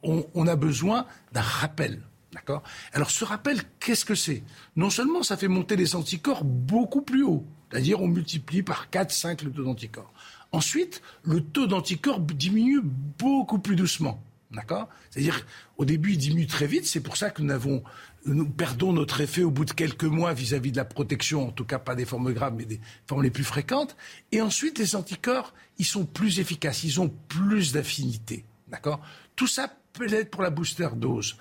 [0.04, 2.02] on, on a besoin d'un rappel.
[2.34, 2.64] D'accord?
[2.94, 4.44] Alors ce rappel, qu'est-ce que c'est?
[4.76, 9.12] Non seulement ça fait monter les anticorps beaucoup plus haut, c'est-à-dire on multiplie par 4,
[9.12, 10.14] 5 le taux d'anticorps.
[10.54, 14.24] Ensuite, le taux d'anticorps diminue beaucoup plus doucement.
[14.52, 14.90] D'accord?
[15.10, 15.46] C'est-à-dire,
[15.78, 16.86] au début, il diminue très vite.
[16.86, 20.78] C'est pour ça que nous, perdons notre effet au bout de quelques mois vis-à-vis de
[20.78, 23.96] la protection, en tout cas pas des formes graves, mais des formes les plus fréquentes.
[24.34, 28.44] Et ensuite, les anticorps, ils sont plus efficaces, ils ont plus d'affinité.
[28.68, 29.00] D'accord?
[29.38, 31.38] Tout ça peut être pour la booster dose.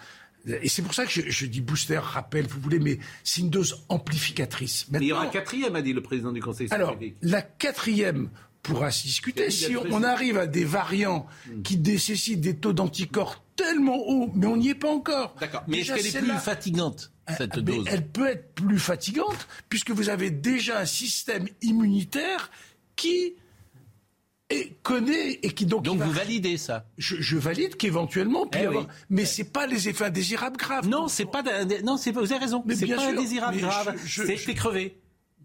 [0.47, 3.51] Et c'est pour ça que je, je dis booster, rappel, vous voulez, mais c'est une
[3.51, 4.86] dose amplificatrice.
[4.91, 7.16] Mais il y aura un quatrième, a dit le président du Conseil alors, scientifique.
[7.22, 8.30] la quatrième
[8.62, 9.51] pourra se discuter.
[9.51, 11.26] Si on, arrive à des variants
[11.64, 15.34] qui nécessitent des taux d'anticorps tellement hauts, mais on n'y est pas encore.
[15.41, 15.64] D'accord.
[15.66, 19.49] Mais est-ce qu'elle est plus fatigante, cette Ah, mais dose Elle peut être plus fatigante,
[19.68, 22.51] puisque vous avez déjà un système immunitaire
[22.97, 23.34] qui
[24.51, 25.85] est- connaît et qui donc.
[25.85, 28.89] Donc va- vous validez ça je, je valide qu'éventuellement, Eh avoir- oui.
[29.09, 30.89] mais c'est pas les effets indésirables graves.
[30.89, 31.43] Non, c'est pas.
[31.85, 32.63] Non, c'est pas- vous avez raison.
[32.71, 33.95] C'est pas sûr, indésirable grave.
[34.07, 34.97] C'est je- t'es crevé.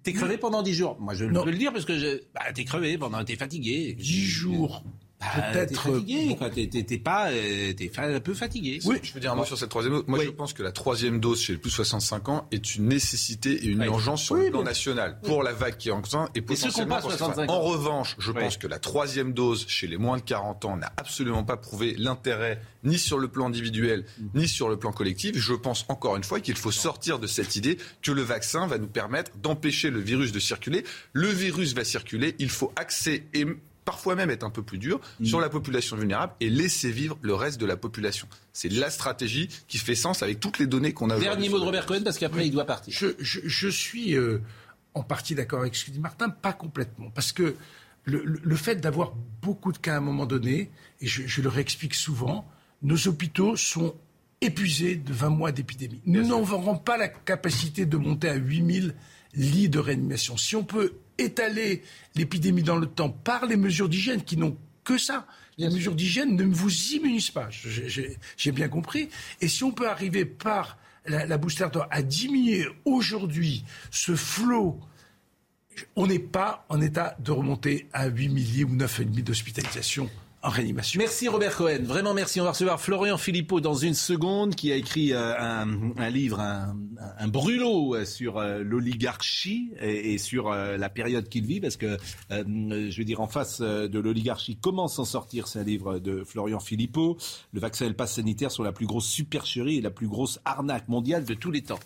[0.03, 0.97] T'es crevé pendant 10 jours.
[0.99, 2.21] Moi, je peux le dire parce que je...
[2.35, 3.23] bah, t'es crevé pendant.
[3.23, 3.95] T'es fatigué.
[3.97, 4.83] 10 jours.
[5.21, 5.69] Bah, peut-être.
[5.69, 6.35] T'es fatigué.
[6.37, 6.49] quoi.
[6.49, 7.29] T'es- pas.
[7.31, 8.79] euh, T'es un peu fatigué.
[8.85, 10.03] Oui, je veux dire un mot sur cette troisième dose.
[10.07, 12.87] Moi, je pense que la troisième dose chez les plus de 65 ans est une
[12.89, 13.87] nécessité et une Oui.
[13.87, 16.41] urgence sur Oui, le plan national pour la vague qui est en train et Et
[16.55, 18.39] ceux potentiellement pour 65 En revanche, je Oui.
[18.41, 21.95] pense que la troisième dose chez les moins de 40 ans n'a absolument pas prouvé
[21.97, 24.25] l'intérêt ni sur le plan individuel Mm.
[24.35, 25.37] ni sur le plan collectif.
[25.37, 28.77] Je pense encore une fois qu'il faut sortir de cette idée que le vaccin va
[28.77, 30.83] nous permettre d'empêcher le virus de circuler.
[31.13, 33.45] Le virus va circuler, il faut axer et
[33.85, 35.25] parfois même être un peu plus dur Mm.
[35.25, 38.27] sur la population vulnérable et laisser vivre le reste de la population.
[38.51, 41.19] C'est la stratégie qui fait sens avec toutes les données qu'on a.
[41.19, 42.93] Dernier mot de Robert Cohen parce qu'après il doit partir.
[42.93, 44.39] Je, je- je suis euh,
[44.95, 47.09] en partie d'accord avec ce que dit Martin, pas complètement.
[47.11, 47.55] Parce que
[48.05, 50.71] le, le- le fait d'avoir beaucoup de cas à un moment donné,
[51.01, 52.47] et je, je le réexplique souvent,
[52.81, 53.95] nos hôpitaux sont
[54.41, 56.01] épuisés de 20 mois d'épidémie.
[56.05, 58.93] Nous n'aurons pas la capacité de monter à 8000
[59.33, 60.37] lits de réanimation.
[60.37, 61.81] Si on peut étaler
[62.15, 65.25] l'épidémie dans le temps par les mesures d'hygiène qui n'ont que ça,
[65.57, 67.47] les mesures d'hygiène ne vous immunisent pas.
[67.49, 69.09] J'ai- bien compris.
[69.41, 74.79] Et si on peut arriver par la, la booster à diminuer aujourd'hui ce flot,
[75.95, 80.09] on n'est pas en état de remonter à 8 milliers ou 9,5 d'hospitalisation
[80.97, 82.39] Merci Robert Cohen, vraiment merci.
[82.39, 86.77] On va recevoir Florian Philippot dans une seconde qui a écrit euh, un, livre, un,
[87.17, 91.97] un brûlot euh, sur euh, l'oligarchie et, et sur la période qu'il vit parce que,
[92.29, 96.59] je veux dire, en face de l'oligarchie, comment s'en sortir C'est un livre de Florian
[96.59, 97.17] Philippot.
[97.51, 100.39] Le vaccin et le pass sanitaire sont la plus grosse supercherie et la plus grosse
[100.45, 101.79] arnaque mondiale de tous les temps.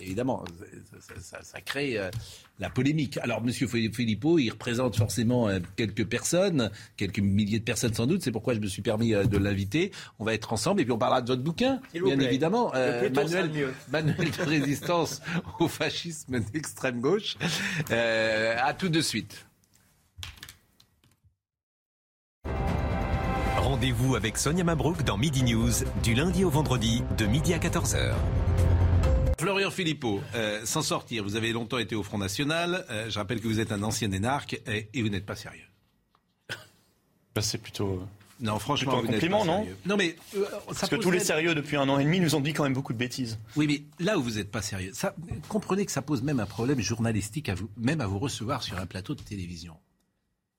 [0.00, 0.44] Évidemment,
[0.90, 2.10] ça, ça- ça- ça crée euh,
[2.58, 3.18] la polémique.
[3.18, 8.22] Alors, Monsieur Philippot, il représente forcément euh, quelques personnes, quelques milliers de personnes sans doute.
[8.22, 9.90] C'est pourquoi je me suis permis euh, de l'inviter.
[10.18, 12.26] On va être ensemble et puis on parlera de votre bouquin, bien plaît.
[12.26, 12.72] évidemment.
[13.14, 15.20] Manuel, manuel de résistance
[15.60, 17.36] au fascisme d'extrême gauche.
[17.90, 19.44] Euh, à tout de suite.
[23.56, 25.70] Rendez-vous avec Sonia Mabrouk dans Midi News
[26.02, 28.14] du lundi au vendredi de midi à 14h.
[29.38, 31.22] Florian Philippot, euh, s'en sortir.
[31.22, 32.84] Vous avez longtemps été au Front National.
[32.90, 35.64] Euh, je rappelle que vous êtes un ancien énarque et, et vous n'êtes pas sérieux.
[37.34, 38.02] Bah, c'est plutôt.
[38.40, 39.76] Non, franchement, Plutôt un vous compliment, pas non sérieux.
[39.86, 42.34] Non, mais euh, ça Parce que tous les sérieux depuis un an et demi nous
[42.34, 43.38] ont dit quand même beaucoup de bêtises.
[43.56, 45.14] Oui, mais là où vous n'êtes pas sérieux, ça,
[45.48, 48.78] comprenez que ça pose même un problème journalistique à vous, même à vous recevoir sur
[48.78, 49.76] un plateau de télévision.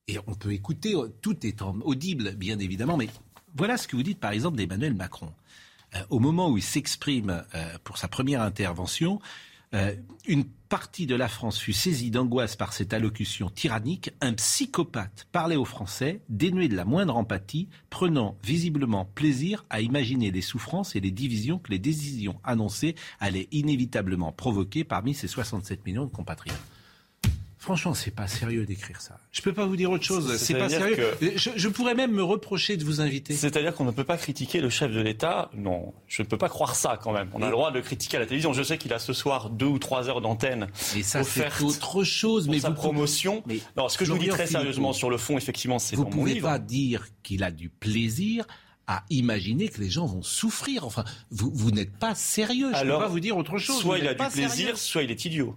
[0.08, 3.08] Et on peut écouter, euh, tout est en audible, bien évidemment, mais
[3.56, 5.32] voilà ce que vous dites, par exemple, d'Emmanuel Macron.
[5.96, 9.20] Euh, au moment où il s'exprime euh, pour sa première intervention,
[9.76, 9.94] euh,
[10.28, 14.12] une partie de la France fut saisie d'angoisse par cette allocution tyrannique.
[14.22, 20.32] Un psychopathe parlait aux Français, dénué de la moindre empathie, prenant visiblement plaisir à imaginer
[20.32, 25.86] les souffrances et les divisions que les décisions annoncées allaient inévitablement provoquer parmi ses 67
[25.86, 26.58] millions de compatriotes.
[27.62, 29.18] Franchement, c'est pas sérieux d'écrire ça.
[29.34, 30.38] Je peux pas vous dire autre chose.
[30.38, 30.96] C'est pas sérieux.
[31.20, 33.34] que- Je, je pourrais même me reprocher de vous inviter.
[33.36, 35.52] C'est-à-dire qu'on ne peut pas critiquer le chef de l'État.
[35.54, 37.30] Non, je ne peux pas croire ça quand même.
[37.34, 38.54] On a le droit de le critiquer à la télévision.
[38.54, 42.04] Je sais qu'il a ce soir deux ou trois heures d'antenne Mais ça, c'est autre
[42.06, 42.46] chose.
[42.46, 43.44] pour Mais sa vous- promotion.
[43.76, 46.10] Alors, ce que je vous dis très sérieusement sur le fond, effectivement, c'est Vous dans
[46.12, 46.48] ne mon pouvez livre.
[46.48, 48.46] pas dire qu'il a du plaisir
[48.88, 50.86] à imaginer que les gens vont souffrir.
[50.86, 52.72] Enfin, vous, vous n'êtes pas sérieux.
[52.74, 53.80] Je ne peux pas vous dire autre chose.
[53.82, 54.76] Soit Vous il a du plaisir, sérieux.
[54.76, 55.56] soit il est idiot.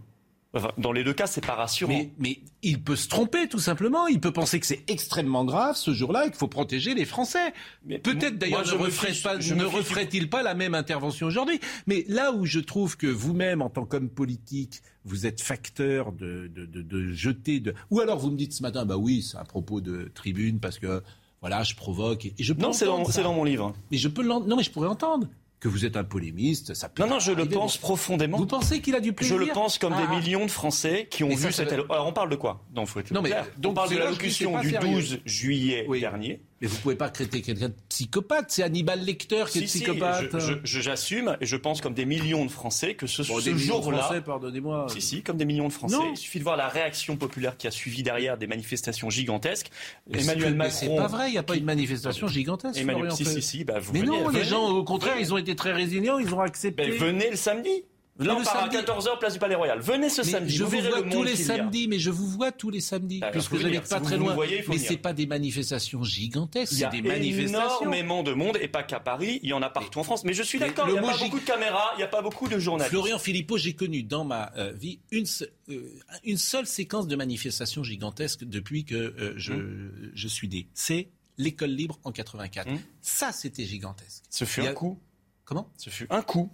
[0.55, 1.93] Enfin, dans les deux cas, c'est pas rassurant.
[1.93, 4.07] Mais, mais il peut se tromper tout simplement.
[4.07, 7.55] Il peut penser que c'est extrêmement grave ce jour-là et qu'il faut protéger les Français.
[8.03, 11.59] Peut-être d'ailleurs ne referait pas- je ne referait-il pas la même intervention aujourd'hui?
[11.87, 16.51] Mais là où je trouve que vous-même, en tant qu'homme politique, vous êtes facteur de,
[16.55, 17.75] de, de, de jeter de.
[17.91, 20.79] Ou alors vous me dites ce matin, bah oui, c'est à propos de tribune parce
[20.79, 21.03] que
[21.41, 23.75] voilà, je provoque et, je peux Non, c'est dans- dans mon livre.
[23.91, 25.27] Mais je peux non, mais je pourrais entendre
[25.63, 26.75] que vous êtes un polémiste.
[26.75, 28.37] Ça peut Non, non, je le pense profondément.
[28.37, 30.07] Vous pensez qu'il a du Je plaisir le pense comme Ah.
[30.11, 32.65] des millions de Français qui ont Mais vu cette Alors, on parle de quoi?
[32.75, 33.47] Non, faut être Non, mais clair.
[33.59, 34.91] donc, on parle de je l'allocution du sérieux.
[34.93, 36.01] 12 juillet Oui.
[36.01, 36.43] dernier.
[36.63, 38.47] Mais vous pouvez pas traiter quelqu'un de psychopathe.
[38.51, 40.31] C'est Hannibal Lecter qui est Si, si, psychopathe.
[40.33, 43.41] je- je- je- J'assume et je pense comme des millions de Français que ce, Bon,
[43.41, 44.21] ce de jour-là.
[44.25, 44.87] Pardonnez-moi.
[44.89, 45.97] Si, si, comme des millions de Français.
[45.97, 46.11] Non.
[46.13, 49.71] Il suffit de voir la réaction populaire qui a suivi derrière des manifestations gigantesques.
[50.09, 50.73] Mais Emmanuel Macron.
[50.79, 52.79] c'est pas vrai, il n'y a pas une manifestation gigantesque.
[52.79, 54.39] Emmanuel, si, si, si, bah, vous mais venez, non, venez.
[54.39, 56.91] les gens, au contraire, ils ont été très résilients, ils ont accepté.
[56.91, 57.85] Ben, venez le samedi.
[58.27, 59.81] Là, on part samedi- à 14h, place du Palais Royal.
[59.81, 60.55] Venez ce Mais samedi.
[60.55, 63.19] je vous verrez vois le tous les samedis, mais je vous vois tous les samedis,
[63.23, 63.75] Alors, puisque faut venir.
[63.75, 64.35] j'habite pas Si très vous loin.
[64.35, 68.83] voyez, mais c'est pas des manifestations gigantesques, Il y a énormément de monde, et pas
[68.83, 70.25] qu'à Paris, il y en a partout en France.
[70.25, 72.23] Mais je suis d'accord, il n'y a pas beaucoup de caméras, il n'y a pas
[72.23, 72.91] beaucoup de journalistes.
[72.91, 75.27] Florian Philippot, j'ai connu dans ma euh, vie une,
[75.71, 75.89] euh,
[76.25, 80.11] une seule séquence de manifestations gigantesques depuis que euh, je, Hum.
[80.15, 80.67] je suis né.
[80.75, 81.09] C'est
[81.39, 82.69] l'école libre en 84.
[83.01, 84.23] Ça, c'était gigantesque.
[84.31, 84.99] Ce fut un coup.
[85.45, 85.71] Comment?
[85.77, 86.51] Ce fut un coup.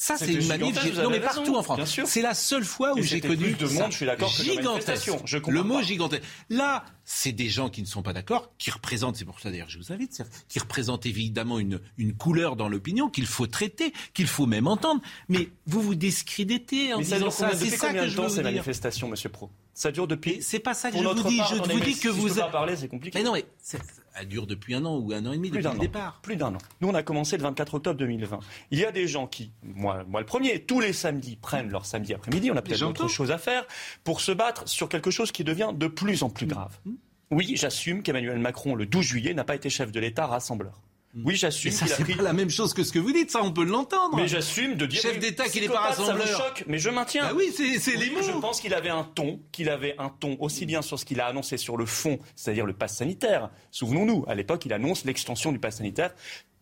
[0.00, 0.76] Ça, c'est une manif.
[0.94, 2.00] Non, mais raison, partout en France.
[2.06, 3.36] C'est la seule fois où j'ai connu.
[3.36, 3.82] plus de ça.
[3.82, 4.64] monde, je suis d'accord, que Gigantesque.
[4.64, 5.20] manifestations.
[5.24, 5.82] Je Le mot pas.
[5.82, 6.22] gigantesque.
[6.50, 9.68] Là, c'est des gens qui ne sont pas d'accord, qui représentent, c'est pour ça d'ailleurs
[9.68, 13.94] que je vous invite, qui représentent évidemment une, une couleur dans l'opinion qu'il faut traiter,
[14.12, 15.00] qu'il faut même entendre.
[15.30, 17.50] Mais vous vous discréditez en Mais disant ça.
[17.56, 18.44] C'est ça combien que de je temps veux ces dire.
[18.44, 19.50] manifestations, monsieur Pro?
[19.72, 20.42] Ça dure depuis.
[20.42, 21.38] C'est pas ça que Pour je vous dis.
[21.38, 23.16] part, Je vous dis si que je vous peux pas parler, c'est compliqué.
[23.18, 23.78] Mais non, mais ça
[24.26, 25.80] dure depuis un an ou un an et demi Plus depuis d'un le an.
[25.80, 26.20] départ.
[26.20, 26.58] Plus d'un an.
[26.82, 28.40] Nous, on a commencé le 24 octobre 2020.
[28.72, 31.86] Il y a des gens qui, moi, moi le premier, tous les samedis prennent leur
[31.86, 32.50] samedi après-midi.
[32.50, 33.04] On a peut-être j'entends.
[33.04, 33.64] autre chose à faire
[34.04, 36.76] pour se battre sur quelque chose qui devient de plus en plus grave.
[36.84, 36.90] Mmh.
[37.30, 40.80] Oui, j'assume qu'Emmanuel Macron, le 12 juillet, n'a pas été chef de l'État rassembleur.
[41.24, 42.14] Oui, j'assume ça, c'est pris.
[42.14, 44.16] pas la même chose que ce que vous dites, ça, on peut l'entendre.
[44.16, 45.00] Mais j'assume de dire.
[45.00, 46.46] Chef d'État qu'il est pas psychopathe, Ça me rassembleur.
[46.48, 47.24] choque, mais je maintiens.
[47.24, 48.22] Bah oui, c'est- les mots.
[48.22, 51.20] Je pense qu'il avait un ton, qu'il avait un ton aussi bien sur ce qu'il
[51.20, 53.50] a annoncé sur le fond, c'est-à-dire le pass sanitaire.
[53.70, 56.14] Souvenons-nous, à l'époque, il annonce l'extension du pass sanitaire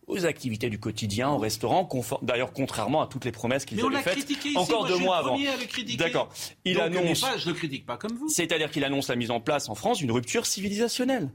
[0.07, 1.87] aux activités du quotidien, au restaurant,
[2.21, 4.79] d'ailleurs contrairement à toutes les promesses qu'il Mais on avait l'a faites critiqué ici, encore
[4.81, 5.37] moi, deux mois le avant.
[5.97, 6.29] D'accord.
[6.63, 8.29] Il Donc, annonce, pas, je le critique pas comme vous.
[8.29, 11.29] c'est-à-dire qu'il annonce la mise en place en France d'une rupture civilisationnelle.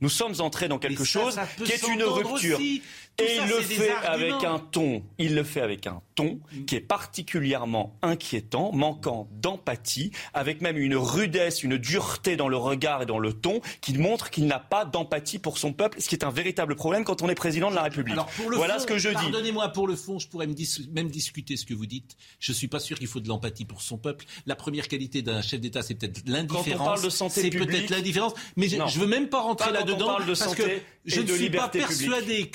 [0.00, 2.58] Nous sommes entrés dans quelque ça, chose ça qui est une rupture.
[2.58, 2.82] aussi.
[3.16, 6.40] Tout Et ça, il le fait avec un ton, il le fait avec un ton
[6.52, 6.64] Mm.
[6.64, 13.02] qui est particulièrement inquiétant, manquant d'empathie, avec même une rudesse, une dureté dans le regard
[13.02, 16.14] et dans le ton qui montre qu'il n'a pas d'empathie pour son peuple, ce qui
[16.16, 18.14] est un véritable problème quand on est président de la République.
[18.14, 19.14] Alors pour le voilà fond, ce que je dis.
[19.14, 22.16] Pardonnez-moi pour le fond, je pourrais me dis- même discuter ce que vous dites.
[22.40, 24.24] Je suis pas sûr qu'il faut de l'empathie pour son peuple.
[24.46, 26.86] La première qualité d'un chef d'État, c'est peut-être l'indifférence.
[26.86, 28.34] parle de santé c'est publique- peut-être l'indifférence.
[28.56, 28.86] Mais je, Non.
[28.88, 30.62] je veux même pas rentrer quand on là-dedans parle de parce que
[31.04, 32.48] je ne suis pas persuadé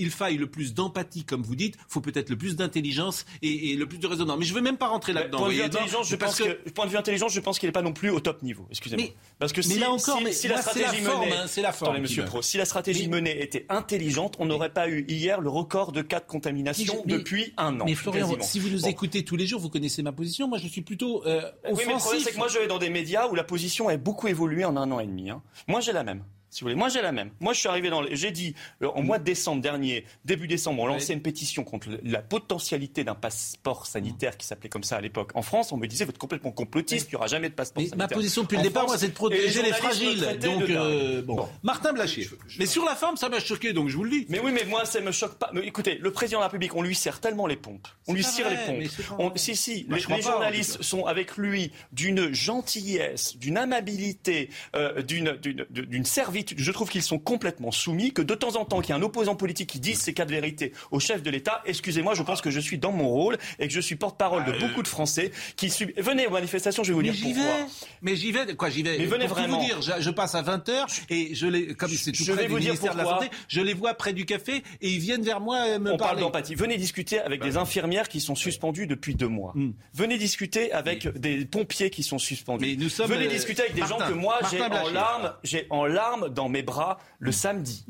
[0.00, 1.76] qu'il faille le plus d'empathie, comme vous dites.
[1.88, 4.36] faut peut-être le plus d'intelligence et, et le plus de raisonnement.
[4.38, 5.38] Mais je veux même pas rentrer là-dedans.
[5.38, 7.72] Point voyez, non, je parce pense que, point de vue intelligence, je pense qu'il n'est
[7.72, 8.66] pas non plus au top niveau.
[8.70, 9.04] Excusez-moi.
[9.06, 11.44] Mais- Parce que mais si, là encore, si- mais si la stratégie forme, menée, hein,
[11.46, 14.46] c'est la forme Attendez, qui Monsieur me- Pro, si la stratégie menée était intelligente, on
[14.46, 17.84] n'aurait pas eu hier le record de cas de contamination Mais- depuis un an.
[17.84, 18.42] Mais Florian, quasiment.
[18.44, 18.88] si vous nous Bon.
[18.88, 20.48] écoutez tous les jours, vous connaissez ma position.
[20.48, 22.78] Moi, je suis plutôt euh, Oui, mais le problème, c'est que moi, je vais dans
[22.78, 25.30] des médias où la position a beaucoup évolué en un an et demi.
[25.30, 25.42] hein.
[25.68, 26.24] Moi, j'ai la même.
[26.50, 26.74] Si vous voulez.
[26.74, 27.30] Moi, j'ai la même.
[27.40, 28.00] Moi, je suis arrivé dans.
[28.02, 31.64] les- J'ai dit, euh, en mois de décembre dernier, début décembre, on lançait une pétition
[31.64, 35.30] contre le- la potentialité d'un passeport sanitaire qui s'appelait comme ça à l'époque.
[35.34, 37.82] En France, on me disait, vous êtes complètement complotiste, il n'y aura jamais de passeport
[37.82, 38.08] Mais sanitaire.
[38.08, 40.38] ma position depuis le départ, France, moi, c'est de protéger les fragiles.
[40.42, 41.48] Donc, de euh, bon.
[41.62, 42.28] Martin Blachier.
[42.58, 44.26] Mais sur la forme, ça m'a choqué, donc je vous le dis.
[44.28, 45.50] Mais oui, mais moi, ça me choque pas.
[45.52, 47.86] Mais écoutez, le président de la République, on lui serre tellement les pompes.
[48.08, 49.16] On lui vrai, les pompes.
[49.18, 55.02] On- si, si, Bah, les, pas, journalistes sont avec lui d'une gentillesse, d'une amabilité, euh,
[55.02, 56.39] d'une, d'une, d'une servitude.
[56.56, 59.02] Je trouve qu'ils sont complètement soumis, que de temps en temps, qu'il y a un
[59.02, 62.40] opposant politique qui dise ces cas de vérité au chef de l'État, excusez-moi, je pense
[62.40, 65.30] que je suis dans mon rôle et que je suis porte-parole de beaucoup de Français
[65.56, 65.90] qui sub...
[65.98, 67.56] Venez aux manifestations, je vais vous Mais dire pourquoi.
[67.56, 67.64] vais.
[68.02, 68.54] Mais j'y vais.
[68.54, 68.98] Quoi, j'y vais.
[68.98, 69.58] Mais venez Pour vraiment.
[69.60, 72.42] vous dire, je, je passe à 20h et je les, comme c'est tout je près
[72.42, 73.04] vais du vous dire ministère de la.
[73.04, 75.96] Santé, je les vois près du café et ils viennent vers moi euh, me On
[75.96, 76.54] parle d'empathie.
[76.54, 79.54] Venez discuter avec des infirmières qui sont suspendues depuis deux mois.
[79.94, 82.76] Venez discuter avec des pompiers qui sont suspendus.
[82.76, 84.94] nous sommes, Venez euh, discuter avec des Martin, gens que moi j'ai Martin en Blachier.
[84.94, 87.84] larmes, j'ai en larmes dans mes bras le samedi.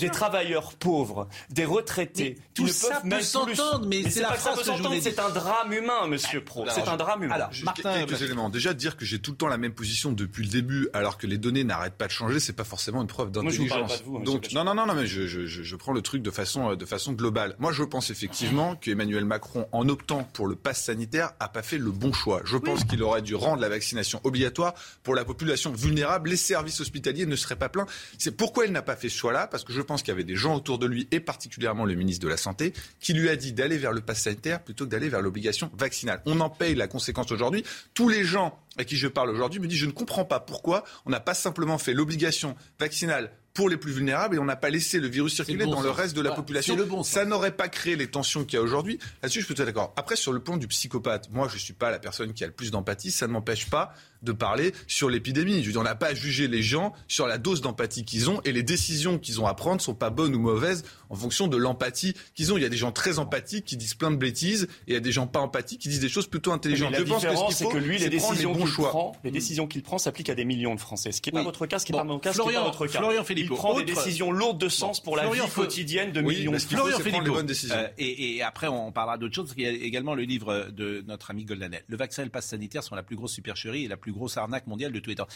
[0.00, 2.38] des travailleurs pauvres, des retraités.
[2.54, 5.00] tout ne ça peuvent peut s'entendre, mais c'est la pas que ça peut que voulais
[5.00, 6.64] C'est un drame humain, Monsieur Pro.
[6.70, 7.48] C'est un drame humain.
[7.50, 8.50] Juste quelques éléments.
[8.50, 11.26] Déjà, dire que j'ai tout le temps la même position depuis le début, alors que
[11.26, 14.02] les données n'arrêtent pas de changer, c'est pas forcément une preuve d'intelligence.
[14.24, 16.70] Donc, non, non, non, non, mais je, je, je, je prends le truc de façon,
[16.70, 17.56] euh, de façon globale.
[17.58, 21.78] Moi, je pense effectivement qu'Emmanuel Macron, en optant pour le pass sanitaire, a pas fait
[21.78, 22.42] le bon choix.
[22.44, 26.30] Je pense qu'il aurait dû rendre la vaccination obligatoire pour la population vulnérable.
[26.30, 27.83] Les services hospitaliers ne seraient pas pleins.
[28.18, 30.24] C'est pourquoi il n'a pas fait ce choix-là, parce que je pense qu'il y avait
[30.24, 33.36] des gens autour de lui, et particulièrement le ministre de la Santé, qui lui a
[33.36, 36.22] dit d'aller vers le pass sanitaire plutôt que d'aller vers l'obligation vaccinale.
[36.26, 37.64] On en paye la conséquence aujourd'hui.
[37.94, 40.84] Tous les gens à qui je parle aujourd'hui me disent je ne comprends pas pourquoi
[41.06, 44.68] on n'a pas simplement fait l'obligation vaccinale pour les plus vulnérables et on n'a pas
[44.68, 46.74] laissé le virus circuler le bon dans le reste de la Voilà, population.
[46.74, 48.98] c'est le bon Ça n'aurait pas créé les tensions qu'il y a aujourd'hui.
[49.22, 49.94] Là-dessus, je peux être d'accord.
[49.96, 52.48] Après, sur le plan du psychopathe, moi, je ne suis pas la personne qui a
[52.48, 53.12] le plus d'empathie.
[53.12, 53.94] Ça ne m'empêche pas
[54.24, 55.60] de parler sur l'épidémie.
[55.62, 58.30] Je veux dire, on n'a pas à juger les gens sur la dose d'empathie qu'ils
[58.30, 61.46] ont et les décisions qu'ils ont à prendre sont pas bonnes ou mauvaises en fonction
[61.46, 62.56] de l'empathie qu'ils ont.
[62.56, 64.96] Il y a des gens très empathiques qui disent plein de bêtises et il y
[64.96, 66.90] a des gens pas empathiques qui disent des choses plutôt intelligentes.
[66.92, 68.88] Mais la je pense que ce différence, qu'il c'est que lui, les décisions qu'il choix.
[68.88, 71.12] prend, les décisions qu'il prend s'appliquent à des millions de Français.
[71.12, 72.46] Ce qui n'est pas votre cas, ce qui n'est Bon, pas mon cas, ce qui
[72.46, 72.98] n'est Florian- pas votre cas.
[72.98, 75.54] Florian Philippot, Il prend des autre- décisions lourdes de sens pour la Florian vie Fe-
[75.54, 76.94] quotidienne de Oui, millions de Français.
[77.02, 77.74] c'est prendre les bonnes décisions.
[77.76, 80.68] Euh, et, et après, on parlera d'autre chose, parce qu'il y a également le livre
[80.72, 81.82] de notre ami Goldanel.
[81.86, 84.36] Le vaccin et le pass sanitaire sont la plus grosse supercherie et la plus grosse
[84.38, 85.26] arnaque mondiale de temps.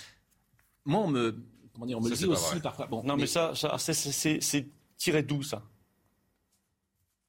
[0.84, 1.36] Moi, on me,
[1.74, 2.86] comment dire, on me Ça, le dit aussi parfois.
[2.86, 4.66] Bon, Non, mais ça, ça, c'est-
[4.96, 5.62] tiré d'où ça?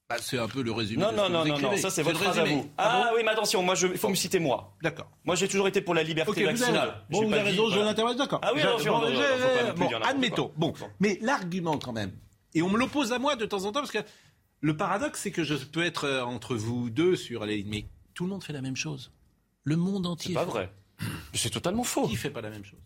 [0.10, 1.04] Bah, c'est un peu le résumé.
[1.04, 2.68] Non, de ce non, que non, vous non, non, ça c'est votre phrase à vous.
[2.80, 4.76] Ah, oui, mais attention, moi, il faut me citer moi.
[4.82, 5.08] D'accord.
[5.24, 7.06] Moi, j'ai toujours été pour la liberté Ok, vous avez, vaccinale.
[7.12, 7.86] bon, vous avez dit, raison, je voilà.
[7.90, 8.40] l'interroge, d'accord.
[8.42, 10.52] Ah oui, non, bon, je- bon, admettons.
[10.58, 12.12] Bon, mais l'argument quand même,
[12.56, 14.00] et on me l'oppose à moi de temps en temps, parce que
[14.62, 17.64] le paradoxe, c'est que je peux être euh, entre vous deux sur les...
[17.66, 17.86] Mais
[18.16, 19.12] tout le monde fait la même chose.
[19.64, 20.30] Le monde entier.
[20.30, 20.74] C'est pas vrai.
[21.34, 22.08] C'est totalement faux.
[22.08, 22.80] Qui fait pas la même chose?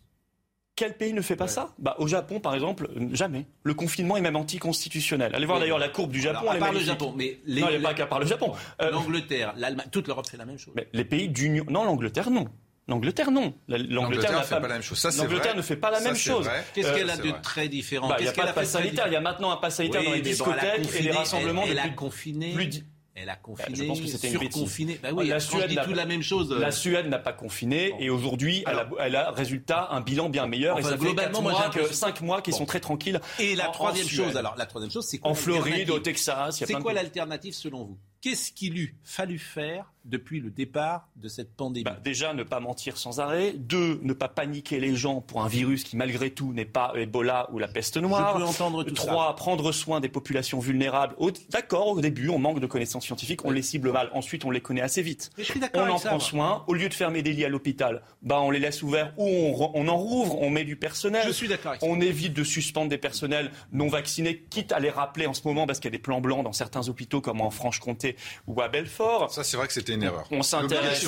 [0.76, 1.72] Quel pays ne fait pas ça?
[1.78, 3.46] Bah, Au Japon, par exemple, jamais.
[3.62, 5.32] Le confinement est même anticonstitutionnel.
[5.32, 5.62] Allez voir Oui.
[5.62, 6.40] d'ailleurs la courbe du Japon.
[6.40, 6.80] Alors, à part le.
[6.80, 8.52] Japon, mais les- non, il n'y a les- pas qu'à part le Japon.
[8.82, 10.74] Euh, L'Angleterre, l'Allemagne, toute l'Europe fait la même chose.
[10.76, 11.64] mais les pays d'union.
[11.68, 12.46] Non, l'Angleterre, non.
[12.88, 13.54] L'Angleterre, non.
[13.68, 14.98] La- L'Angleterre ne fait pas la même chose.
[14.98, 16.50] Ça, c'est L'Angleterre ne fait pas la Ça, même chose.
[16.74, 17.40] Qu'est-ce Euh, qu'elle a c'est de vrai.
[17.40, 18.08] très différent?
[18.08, 19.06] Bah, Il n'y a Qu'est-ce pas de qu'elle a pass sanitaire.
[19.06, 21.62] Il y a maintenant un pass sanitaire Oui, dans les bon, discothèques et les rassemblements
[21.68, 22.52] elle, a confiné.
[22.52, 22.66] plus
[23.16, 24.54] Elle a confiné, je pense que c'était une bêtise.
[24.54, 24.98] surconfiné.
[25.00, 26.50] Bah oui, la quand je Suède n'a tout la même chose.
[26.50, 30.28] euh, La Suède n'a pas confiné et aujourd'hui, elle a, elle a résultat un bilan
[30.30, 30.76] bien meilleur.
[30.76, 32.56] Enfin, et ça fait globalement, quatre moi, mois que, 5 mois qui Bon.
[32.58, 33.20] sont très tranquilles.
[33.38, 36.58] Et la en- troisième chose, alors la troisième chose, c'est quoi En Floride, au Texas,
[36.58, 37.98] il y a C'est quoi l'alternative selon vous?
[38.20, 42.60] Qu'est-ce qu'il eût fallu faire depuis le départ de cette pandémie Bah, déjà, ne pas
[42.60, 43.52] mentir sans arrêt.
[43.56, 47.48] Deux, ne pas paniquer les gens pour un virus qui, malgré tout, n'est pas Ebola
[47.52, 48.34] ou la peste noire.
[48.34, 51.14] Je peux entendre tout Trois, prendre soin des populations vulnérables.
[51.50, 54.10] D'accord, au début, on manque de connaissances scientifiques, on les cible mal.
[54.12, 55.30] Ensuite, on les connaît assez vite.
[55.38, 56.24] Je suis d'accord On en ça, prend moi.
[56.24, 56.64] soin.
[56.66, 59.70] Au lieu de fermer des lits à l'hôpital, bah, on les laisse ouverts ou on,
[59.74, 61.24] on en rouvre, on met du personnel.
[61.26, 61.86] Je suis d'accord avec ça.
[61.88, 65.66] On évite de suspendre des personnels non vaccinés, quitte à les rappeler en ce moment
[65.66, 68.68] parce qu'il y a des plans blancs dans certains hôpitaux comme en Franche-Comté ou à
[68.68, 69.32] Belfort.
[69.32, 70.26] Ça, c'est vrai que c'était une erreur.
[70.30, 71.06] On s'intéresse,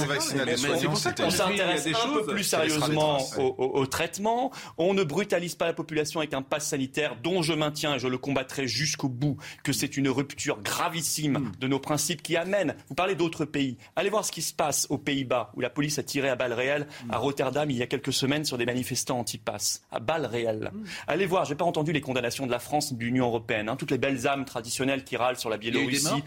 [1.97, 4.51] un peu plus sérieusement au, au- au traitement.
[4.78, 8.09] On ne brutalise pas la population avec un pass sanitaire dont je maintiens et je
[8.09, 11.53] le combattrai jusqu'au bout que c'est une rupture gravissime Hmm.
[11.59, 12.74] de nos principes qui amène.
[12.89, 13.76] Vous parlez d'autres pays.
[13.97, 16.53] Allez voir ce qui se passe aux Pays-Bas où la police a tiré à balles
[16.53, 17.11] réelles Hmm.
[17.12, 20.70] à Rotterdam il y a quelques semaines sur des manifestants anti-pass à balles réelles.
[20.72, 20.84] Hmm.
[21.07, 21.45] Allez voir.
[21.45, 23.68] J'ai pas entendu les condamnations de la France, de l'Union européenne.
[23.68, 23.76] hein.
[23.76, 26.22] toutes les belles âmes traditionnelles qui râlent sur la Biélorussie.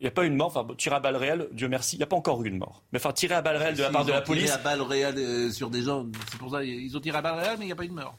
[0.00, 1.98] Il n'y a pas eu de mort, enfin, tirer à balles réelles, Dieu merci, il
[1.98, 2.82] n'y a pas encore eu de mort.
[2.90, 4.50] Mais enfin, tirer à balles réelles de la part de ont la tiré police.
[4.50, 6.06] à balles réelles euh, sur des gens.
[6.30, 7.88] C'est pour ça ils ont tiré à balles réelles, mais il n'y a pas eu
[7.88, 8.16] de mort.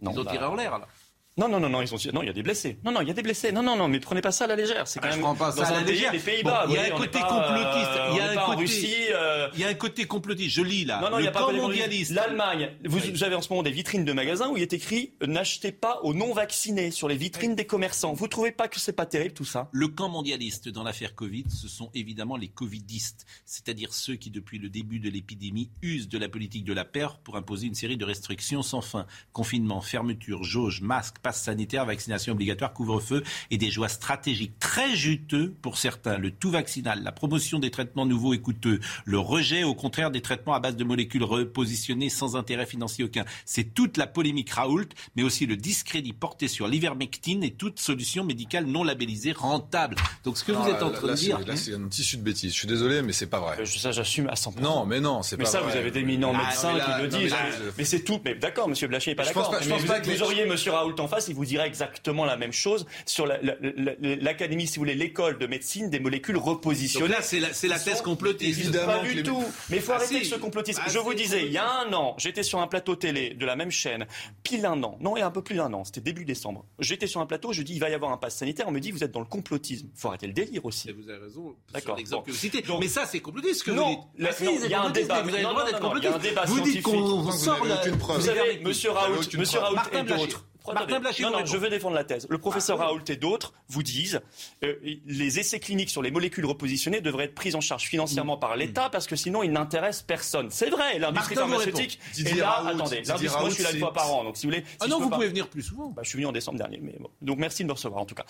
[0.00, 0.88] Non, Ils ont bah, tiré en l'air, là.
[1.36, 2.78] Non, non, non, non, ils ont non, il y a des blessés.
[2.84, 3.52] Non, non, il y a des blessés.
[3.52, 4.88] Non, non, non, mais prenez pas ça à la légère.
[4.88, 6.10] C'est ah, quand même je prends pas ça un à la légère.
[6.10, 6.66] Des Pays-Bas.
[6.68, 7.90] Il y a un côté complotiste.
[7.96, 9.48] Euh, il y a un côté, euh.
[9.54, 10.56] il y a un côté complotiste.
[10.56, 11.00] Je lis là.
[11.00, 12.10] Non, non, il y a pas mondialiste.
[12.10, 12.72] L'Allemagne.
[12.84, 15.70] Vous, avez en ce moment des vitrines de magasins où il est écrit euh, n'achetez
[15.70, 18.12] pas aux non vaccinés sur les vitrines des commerçants.
[18.12, 19.68] Vous trouvez pas que c'est pas terrible tout ça?
[19.70, 24.58] Le camp mondialiste dans l'affaire Covid, ce sont évidemment les covidistes, c'est-à-dire ceux qui depuis
[24.58, 27.96] le début de l'épidémie usent de la politique de la peur pour imposer une série
[27.96, 33.70] de restrictions sans fin confinement, fermeture, jauge, masque passe sanitaire, vaccination obligatoire, couvre-feu et des
[33.70, 36.18] joies stratégiques très juteux pour certains.
[36.18, 40.20] Le tout vaccinal, la promotion des traitements nouveaux et coûteux, le rejet au contraire des
[40.20, 43.24] traitements à base de molécules repositionnées sans intérêt financier aucun.
[43.44, 48.24] C'est toute la polémique Raoult, mais aussi le discrédit porté sur l'ivermectine et toute solution
[48.24, 49.96] médicale non labellisée rentable.
[50.24, 51.38] Donc ce que vous êtes en train de dire...
[51.38, 52.52] Là, hein c'est un tissu de bêtises.
[52.52, 53.56] Je suis désolé, mais c'est pas vrai.
[53.60, 54.60] Euh, ça, j'assume à 100%.
[54.60, 55.60] Non, mais non, c'est pas ça, vrai.
[55.60, 57.34] Ah, mais ça, vous avez des minants ah, médecins qui le disent.
[57.76, 58.20] mais, c'est tout.
[58.24, 59.54] Mais d'accord, monsieur Blaché n'est pas d'accord.
[59.60, 62.52] Mais, pense pas, que vous auriez, monsieur Raoult, en il vous dira exactement la même
[62.52, 67.08] chose sur l'académie, si vous voulez, l'école de médecine des molécules repositionnées.
[67.08, 68.60] Là, c'est la, la, thèse complotiste.
[68.60, 69.44] Évidemment, pas du tout.
[69.68, 70.82] Mais il faut ah, arrêter ce complotisme.
[70.84, 73.46] Ah, je vous disais, il y a un an, j'étais sur un plateau télé de
[73.46, 74.06] la même chaîne,
[74.42, 76.64] pile un an, non, il y a un peu plus d'un an, c'était début décembre.
[76.78, 78.66] J'étais sur un plateau, je dis, il va y avoir un pass sanitaire.
[78.68, 79.88] On me dit, vous êtes dans le complotisme.
[79.94, 80.92] Il faut arrêter le délire aussi.
[80.92, 81.56] Vous avez raison.
[81.72, 81.98] D'accord.
[82.10, 82.80] Bon.
[82.80, 85.22] Mais ça, c'est complotiste non, il y a un débat.
[85.22, 86.38] Vous avez le droit d'être complotiste.
[86.46, 87.82] Vous dites qu'on sort la.
[87.88, 90.44] Vous avez, monsieur Raoult, monsieur Raoult et d'autres.
[90.66, 92.26] Non, non, je veux défendre la thèse.
[92.28, 92.38] Le ah.
[92.38, 94.20] professeur Raoult et d'autres vous disent
[94.64, 94.74] euh,
[95.06, 98.40] les essais cliniques sur les molécules repositionnées devraient être pris en charge financièrement mm.
[98.40, 98.58] par mm.
[98.58, 100.48] l'État parce que sinon ils n'intéressent personne.
[100.50, 101.98] C'est vrai, l'industrie pharmaceutique.
[102.18, 104.24] Et là, attendez, l'industrie, moi je suis là une fois par an.
[104.24, 104.64] Donc si vous voulez.
[104.80, 105.88] Ah non, vous pouvez venir plus souvent.
[105.88, 106.80] Bah, je suis venu en décembre dernier.
[107.22, 108.24] Donc merci de me recevoir en tout cas.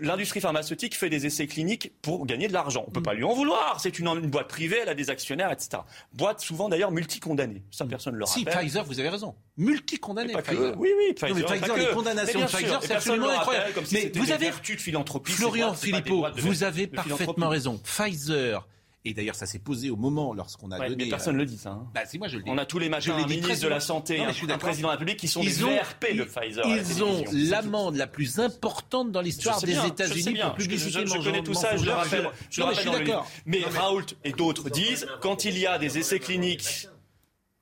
[0.00, 2.84] L'industrie pharmaceutique fait des essais cliniques pour gagner de l'argent.
[2.86, 3.04] On ne peut mm.
[3.04, 3.80] pas lui en vouloir.
[3.80, 5.82] C'est une, boîte privée, elle a des actionnaires, etc.
[6.12, 7.62] Boîte souvent d'ailleurs multicondamnée.
[7.70, 8.42] Ça personne ne le rappelle.
[8.42, 9.34] Si Pfizer, vous avez raison.
[9.56, 10.34] Multicondamnée.
[10.76, 13.72] Oui, oui, Pfizer les condamnations de chaque heure, c'est absolument incroyable.
[13.92, 15.32] mais vous avez vertus de philanthropie.
[15.32, 17.78] Florian Philippot, vous avez parfaitement raison.
[17.78, 18.66] Pfizer.
[19.04, 21.04] Et d'ailleurs, ça s'est posé au moment lorsqu'on a ouais, donné.
[21.04, 21.80] Mais personne ne le dit, ça.
[22.46, 25.16] On a tous les matins un ministre de la Santé un, président de la République
[25.16, 26.64] qui sont des ont, de Pfizer.
[26.66, 31.00] Ils ont l'amende la plus importante dans l'histoire des États-Unis pour publicité.
[31.04, 32.28] Je, je, connais tout ça, je le rappelle.
[32.48, 33.28] Je, le rappelle d'accord.
[33.44, 36.88] Mais Raoult et d'autres disent quand il y a des essais cliniques.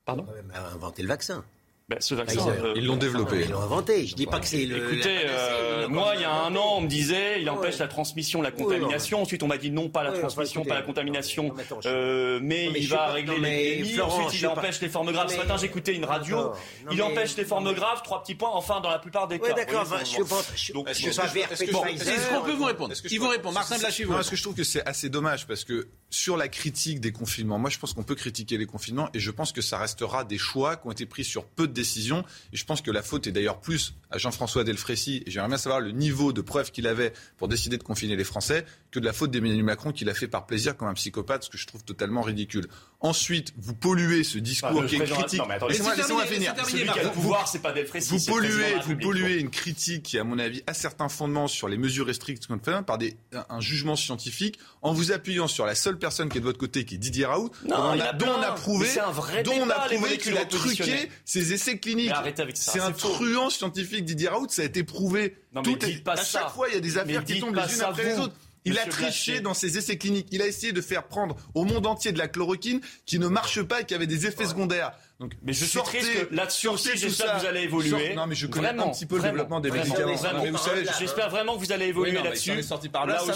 [0.05, 1.45] Pardon On a inventé le vaccin.
[1.91, 3.47] Bah, euh, Ils l'ont développé.
[3.47, 4.07] Ils l'ont inventé.
[4.07, 4.77] Je dis pas que c'est le.
[4.77, 8.41] Écoutez, euh, moi, il y a un an, on me disait, il empêche la transmission,
[8.41, 9.23] la contamination.
[9.23, 11.53] Ensuite, on m'a dit non, pas la transmission, pas la contamination,
[11.87, 14.01] euh, mais, il va régler les.
[14.01, 15.33] Ensuite, il empêche les formes graves.
[15.33, 16.53] Ce matin, j'écoutais une radio.
[16.93, 18.03] il empêche les formes graves.
[18.05, 18.51] Trois petits points.
[18.53, 19.53] Enfin, dans la plupart des cas.
[19.53, 19.85] D'accord.
[20.05, 20.71] Je pense.
[20.73, 23.55] Donc, Est-ce qu'on peut vous répondre Ils vous répondent.
[23.55, 24.07] Martin Blachier.
[24.07, 27.59] Parce que je trouve que c'est assez dommage parce que sur la critique des confinements,
[27.59, 30.39] moi je pense qu'on peut critiquer les confinements et je pense que ça restera des
[30.39, 32.25] choix qui ont été pris sur peu de décisions.
[32.53, 35.59] Et je pense que la faute est d'ailleurs plus à Jean-François Delfrécy, et j'aimerais bien
[35.59, 39.05] savoir le niveau de preuve qu'il avait pour décider de confiner les Français, que de
[39.05, 41.67] la faute d'Emmanuel Macron qui l'a fait par plaisir comme un psychopathe, ce que je
[41.67, 42.67] trouve totalement ridicule.
[43.03, 45.41] Ensuite, vous polluez ce discours qui est critique.
[45.69, 46.55] Laissez-moi finir.
[48.11, 51.79] Vous polluez, vous polluez une critique qui, à mon avis, a certains fondements sur les
[51.79, 53.17] mesures restrictives qu'on fait hein, par des,
[53.49, 56.85] un, jugement scientifique en vous appuyant sur la seule personne qui est de votre côté,
[56.85, 58.89] qui est Didier Raoult, dont, on a prouvé,
[59.45, 62.13] dont on a prouvé qu'il a truqué ses essais cliniques.
[62.55, 65.39] C'est un truand scientifique, Didier Raoult, ça a été prouvé.
[65.55, 67.83] Non, mais pas à chaque fois, il y a des affaires qui tombent les unes
[67.83, 68.35] après les autres.
[68.65, 70.29] Il a triché dans ses essais cliniques.
[70.31, 73.63] Il a essayé de faire prendre au monde entier de la chloroquine qui ne marche
[73.63, 74.93] pas et qui avait des effets secondaires.
[75.43, 78.15] Mais je sortez, suis triste que là-dessus aussi, j'espère que vous allez évoluer.
[78.15, 80.15] Non, mais je connais vraiment, un petit peu le développement des médicaments.
[80.15, 82.63] Vous savez, j'espère vraiment que vous allez évoluer là-dessus.
[82.63, 82.79] ça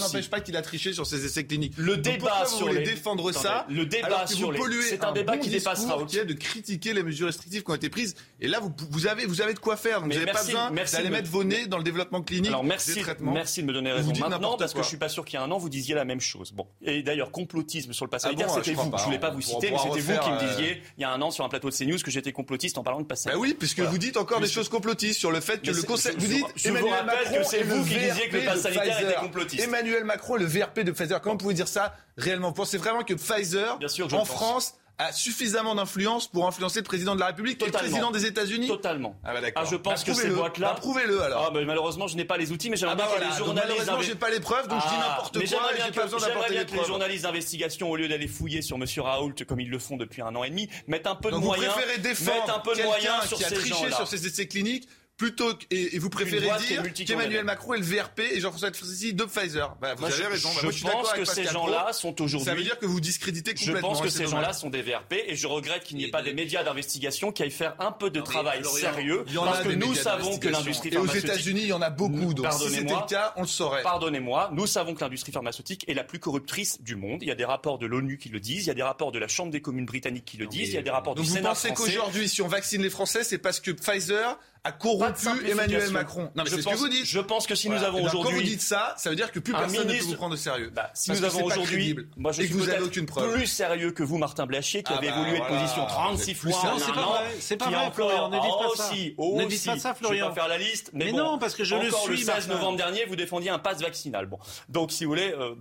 [0.01, 1.75] n'empêche pas qu'il a triché sur ses essais cliniques.
[1.77, 3.67] Le débat sur vous les défendre ça.
[3.69, 7.03] Le débat sur les c'est un, un débat bon qui dépassera OK de critiquer les
[7.03, 8.61] mesures restrictives qui ont été prises et là
[8.91, 10.01] vous, avez vous avez de quoi faire.
[10.01, 13.63] Vous n'avez pas besoin d'aller mettre vos nez dans le développement clinique Alors merci, merci
[13.63, 15.51] de me donner raison maintenant parce que je suis pas sûr qu'il y a un
[15.51, 16.53] an vous disiez la même chose.
[16.53, 18.93] Bon, et d'ailleurs complotisme sur le passé, ah c'était vous.
[18.97, 21.11] Je voulais pas vous citer, mais c'était vous qui me euh, disiez il y a
[21.11, 23.33] un an sur un plateau CNews que j'étais complotiste en parlant de passage.
[23.33, 26.15] Bah oui, puisque vous dites encore des choses complotistes sur le fait que le Conseil.
[26.19, 29.01] Vous dites je, Emmanuel vous Macron que c'est vous qui disiez que le pass sanitaire
[29.01, 29.63] était complotiste.
[29.63, 31.21] Emmanuel Macron, le VRP de Pfizer.
[31.21, 32.49] Comment pouvez-vous dire ça réellement?
[32.49, 34.25] Vous pensez vraiment que Pfizer, Bien sûr que en.
[34.25, 38.27] France, a suffisamment d'influence pour influencer le président de la République et le président des
[38.27, 39.17] États-Unis Totalement.
[39.25, 39.65] Ah bah d'accord.
[39.67, 40.69] Ah, je pense Bah, que ces boîtes-là.
[40.75, 41.47] Bah, prouvez-le alors.
[41.49, 43.33] Ah, bah, malheureusement, je n'ai pas les outils, mais j'aimerais Ah bien bah que voilà,
[43.33, 43.69] les donc journalistes.
[43.71, 45.95] malheureusement, inve- j'ai pas les preuves, donc je dis Ah, n'importe quoi j'aimerais bien que-
[45.97, 48.85] pas besoin J'aimerais bien les que les journalistes d'investigation, au lieu d'aller fouiller sur M.
[48.99, 51.45] Raoult comme ils le font depuis un an et demi, mettent un peu Donc de
[51.45, 51.73] vous moyens.
[51.75, 53.97] préférez défendre mettent un peu de quelqu'un moyens sur qui a ces triché gens-là.
[53.97, 58.21] sur ses essais cliniques plutôt que, et, vous préférez dire qu'Emmanuel Macron est le VRP
[58.33, 59.77] et Jean-François de Pfizer.
[59.81, 60.43] Bah, vous moi, avez je.
[60.43, 62.51] Bah, je, pense que ces gens-là sont aujourd'hui.
[62.51, 63.95] Ça veut dire que vous discréditez complètement.
[63.95, 66.23] Je pense que ces gens-là sont des VRP et je regrette qu'il n'y ait pas
[66.23, 70.39] des médias d'investigation qui aillent faire un peu de travail sérieux parce que nous savons
[70.39, 71.25] que l'industrie pharmaceutique.
[71.25, 72.35] Et aux États-Unis, il y en a beaucoup.
[72.35, 73.83] Donc, si c'était le cas, on le saurait.
[73.83, 74.51] Pardonnez-moi.
[74.53, 77.23] Nous savons que l'industrie pharmaceutique est la plus corruptrice du monde.
[77.23, 78.65] Il y a des rapports de l'ONU qui le disent.
[78.65, 80.71] Il y a des rapports de la Chambre des communes britannique qui le disent.
[80.71, 81.69] Il y a des rapports du Sénat français.
[81.69, 85.29] Donc vous pensez qu'aujourd'hui, si on vaccine les Français, c'est parce que Pfizer a corrompu
[85.47, 86.31] Emmanuel Macron.
[86.35, 87.05] Non, mais c'est ce que vous dites.
[87.05, 87.83] Je pense que si voilà.
[87.83, 88.33] nous avons eh ben, aujourd'hui.
[88.33, 90.35] Quand vous dites ça, ça veut dire que plus personne ministre, ne peut vous prendre
[90.35, 90.71] au sérieux.
[90.75, 91.97] Bah, si nous avons aujourd'hui.
[92.17, 93.33] Moi, je et suis vous avez aucune preuve.
[93.35, 95.55] plus sérieux que vous, Martin Blachier, qui ah avait bah évolué voilà.
[95.55, 96.51] de position 36 fois.
[96.51, 97.37] Non, c'est pas vrai.
[97.41, 98.29] C'est pas vrai, Florian.
[98.31, 98.91] Ne dites pas ça.
[98.95, 100.25] Ne dites pas ça, Florian.
[100.27, 100.91] Je vais pas faire la liste.
[100.95, 102.25] Mais non, parce que je le suis.
[102.25, 104.27] Le 16 novembre dernier, vous défendiez un pass vaccinal.
[104.27, 104.39] Bon.
[104.69, 105.33] Donc, si vous voulez.
[105.33, 105.55] Euh,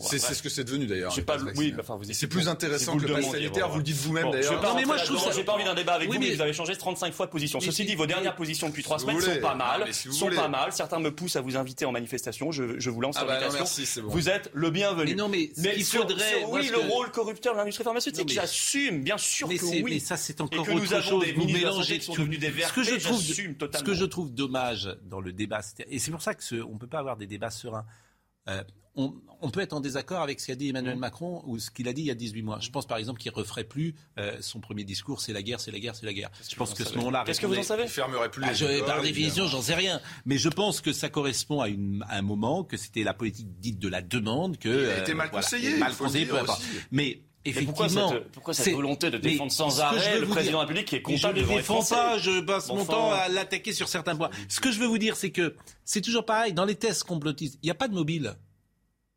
[0.00, 1.12] c'est ce que c'est devenu d'ailleurs.
[1.12, 3.68] C'est plus intéressant que le pass sanitaire.
[3.68, 4.62] Vous le dites vous-même d'ailleurs.
[4.62, 5.30] Non mais moi je trouve ça.
[5.32, 7.60] J'ai pas envie d'un débat avec vous, mais vous avez changé 35 fois de position.
[7.60, 9.92] Ceci dit, vos dernières positions depuis trois semaines sont pas mal.
[9.92, 10.72] Sont pas mal.
[10.72, 12.52] Certains me poussent à vous inviter en manifestation.
[12.52, 13.64] Je vous lance l'invitation.
[14.08, 15.10] Vous êtes le bienvenu.
[15.10, 16.44] Mais non mais il faudrait.
[16.48, 18.28] Oui, le rôle corrupteur de l'industrie pharmaceutique.
[18.28, 19.84] J'assume, bien sûr que oui.
[19.84, 21.24] Mais ça c'est encore autre chose.
[21.36, 22.72] Vous mélangez qui sont devenus des verts.
[22.74, 26.78] Ce que je trouve dommage dans le débat, et c'est pour ça que ce, on
[26.78, 27.84] peut pas avoir des débats sereins
[28.96, 31.00] on, peut être en désaccord avec ce qu'a dit Emmanuel mmh.
[31.00, 32.58] Macron ou ce qu'il a dit il y a 18 mois.
[32.60, 32.72] Je mmh.
[32.72, 35.70] pense par exemple qu'il ne referait plus euh, son premier discours c'est la guerre, c'est
[35.70, 36.30] la guerre, c'est la guerre.
[36.48, 37.24] Je pense que ce moment-là.
[37.24, 40.00] Qu'est-ce que vous en savez ah, Je plus je, Par définition, j'en sais rien.
[40.26, 41.68] Mais je pense que ça correspond à,
[42.10, 44.58] un moment, que c'était la politique dite de la demande.
[44.58, 45.70] Que, il a euh, été mal conseillé.
[45.70, 46.38] Voilà, mal conseillé, peu.
[46.90, 48.12] Mais Effectivement.
[48.32, 51.38] Pourquoi cette, volonté de défendre sans arrêt le président de la République qui est comptable
[51.38, 54.30] Je ne défends pas, je passe mon temps à l'attaquer sur certains points.
[54.48, 57.58] Ce que je veux vous dire, c'est que c'est toujours pareil, dans les tests complotistes,
[57.62, 58.36] il n'y a pas de mobile.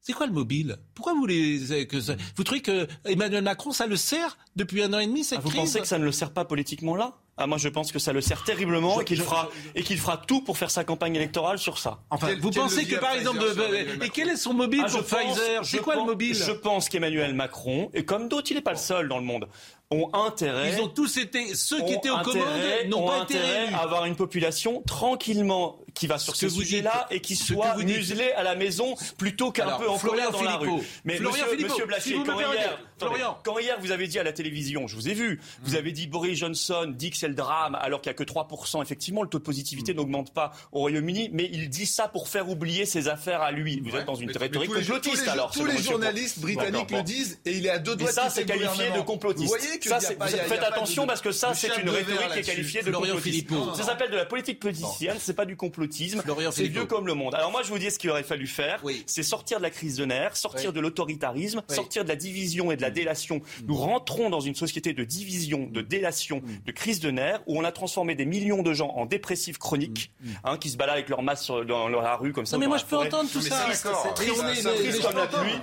[0.05, 0.75] C'est quoi le mobile?
[0.95, 2.15] Pourquoi vous euh, que ça...
[2.35, 5.41] Vous trouvez que Emmanuel Macron, ça le sert depuis un an et demi cette ah,
[5.41, 7.13] Vous pensez que ça ne le sert pas politiquement là?
[7.37, 10.17] Ah, moi, je pense que ça le sert terriblement et qu'il fera et qu'il fera
[10.17, 12.01] tout pour faire sa campagne électorale sur ça.
[12.09, 15.63] Enfin, vous pensez que par exemple, euh, et quel est son mobile ah, pour Pfizer?
[15.63, 16.35] C'est quoi le mobile?
[16.35, 19.47] Je pense qu'Emmanuel Macron, et comme d'autres, il n'est pas le seul dans le monde,
[19.91, 20.73] ont intérêt.
[20.73, 22.47] Ils ont tous été ceux qui étaient aux commandes
[22.87, 23.39] n'ont pas été
[23.73, 28.43] à avoir une population tranquillement qui va sur ce, sujet-là et qui soit muselée à
[28.43, 30.65] la maison plutôt qu'un peu en colère dans Philippot.
[30.65, 30.81] la rue.
[31.05, 34.33] Mais Florian monsieur, monsieur Blachier, si quand, hier, quand, hier, vous avez dit à la
[34.33, 35.77] télévision, je vous ai vu, vous hmm.
[35.77, 38.81] avez dit Boris Johnson dit que c'est le drame alors qu'il n'y a que 3%.
[38.81, 39.97] Effectivement, le taux de positivité hmm.
[39.97, 43.81] n'augmente pas au Royaume-Uni, mais il dit ça pour faire oublier ses affaires à lui.
[43.81, 45.51] Vous êtes dans une mais, rhétorique complotiste alors.
[45.51, 48.45] Tous les journalistes britanniques le disent et il est à deux doigts de ça, c'est
[48.45, 52.91] qualifié de complotiste faites attention parce que ça, c'est une rhétorique qui est qualifiée de
[52.91, 53.73] complotisme.
[53.75, 55.17] Ça s'appelle de la politique politicienne.
[55.19, 56.21] C'est pas du complotisme.
[56.51, 57.35] C'est vieux comme le monde.
[57.35, 59.97] Alors moi, je vous dis ce qu'il aurait fallu faire, c'est sortir de la crise
[59.97, 62.93] de nerfs, sortir de l'autoritarisme, sortir de la division et de la mm.
[62.93, 63.41] délation.
[63.65, 65.85] Nous rentrons dans une société de division, de mm.
[65.85, 66.65] délation, mm.
[66.65, 70.11] de crise de nerfs, où on a transformé des millions de gens en dépressifs chroniques,
[70.43, 72.57] hein, qui se baladent avec leur masse dans la rue comme ça.
[72.57, 73.67] Mais moi, je peux entendre tout ça.
[73.73, 75.59] C'est triste, triste comme la pluie.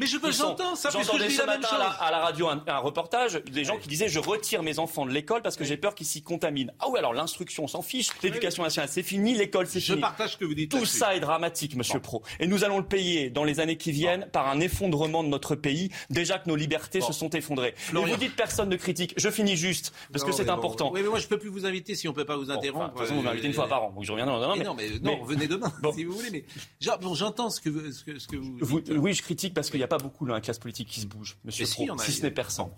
[0.00, 1.78] Mais je peux, j'entends ça, parce que je dis ce la matin même chose.
[1.78, 3.82] À, la, à, la, radio un, un reportage des gens oui.
[3.82, 5.68] qui disaient je retire mes enfants de l'école parce que oui.
[5.68, 6.72] j'ai peur qu'ils s'y contaminent.
[6.80, 9.98] Ah oui, alors l'instruction s'en fiche, l'éducation nationale c'est fini, l'école c'est fini.
[9.98, 10.70] Je partage ce que vous dites.
[10.70, 12.00] Tout ça est dramatique, monsieur.
[12.00, 12.22] Pro.
[12.38, 15.54] Et nous allons le payer dans les années qui viennent par un effondrement de notre
[15.54, 15.90] pays.
[16.08, 17.74] Déjà que nos libertés se sont effondrées.
[17.92, 19.12] Mais vous dites personne ne critique.
[19.18, 20.90] Je finis juste parce que c'est important.
[20.94, 22.94] Oui, mais moi je peux plus vous inviter si on peut pas vous interrompre.
[22.94, 24.56] de toute façon, vous euh, une fois par an, donc je reviens demain.
[24.56, 26.30] Non, mais non, venez demain si vous voulez.
[26.30, 26.44] Mais
[26.80, 28.80] j'entends ce que ce que vous.
[28.96, 31.06] Oui, je critique parce qu'il y a pas beaucoup dans la classe politique qui se
[31.06, 32.70] bouge, monsieur si, si, ce n'est personne.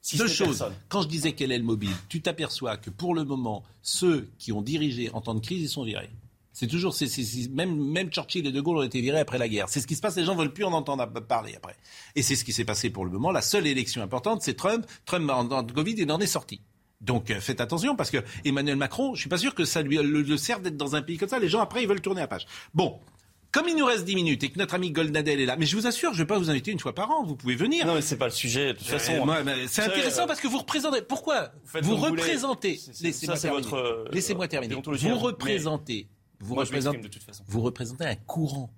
[0.00, 0.64] Si Deux choses.
[0.88, 4.52] Quand je disais quel est le mobile, tu t'aperçois que pour le moment, ceux qui
[4.52, 6.08] ont dirigé en temps de crise, ils sont virés.
[6.52, 9.48] C'est toujours, c est, même, même Churchill et De Gaulle ont été virés après la
[9.48, 9.68] guerre.
[9.68, 11.76] C'est ce qui se passe, les gens veulent plus en entendre parler après.
[12.14, 13.30] Et c'est ce qui s'est passé pour le moment.
[13.30, 14.86] La seule élection importante, c'est Trump.
[15.04, 16.60] Trump, en, en Covid, il en est sorti.
[17.00, 19.96] Donc euh, faites attention parce que Emmanuel Macron, je suis pas sûr que ça lui
[19.96, 21.38] le, le sert d'être dans un pays comme ça.
[21.38, 22.46] Les gens après ils veulent tourner la page.
[22.74, 23.00] Bon,
[23.52, 25.76] comme il nous reste 10 minutes et que notre ami Goldnadel est là, mais je
[25.76, 27.84] vous assure, je ne vais pas vous inviter une fois par an, vous pouvez venir.
[27.84, 29.26] Non, mais c'est pas le sujet, de toute euh, façon.
[29.66, 31.02] c'est intéressant euh, parce que vous représentez.
[31.02, 31.50] Pourquoi
[31.82, 32.80] Vous, représentez.
[33.02, 34.74] Euh, laissez-moi terminer.
[34.74, 36.08] Vous représentez.
[36.38, 37.00] Vous, représentez,
[37.48, 38.70] vous représentez un courant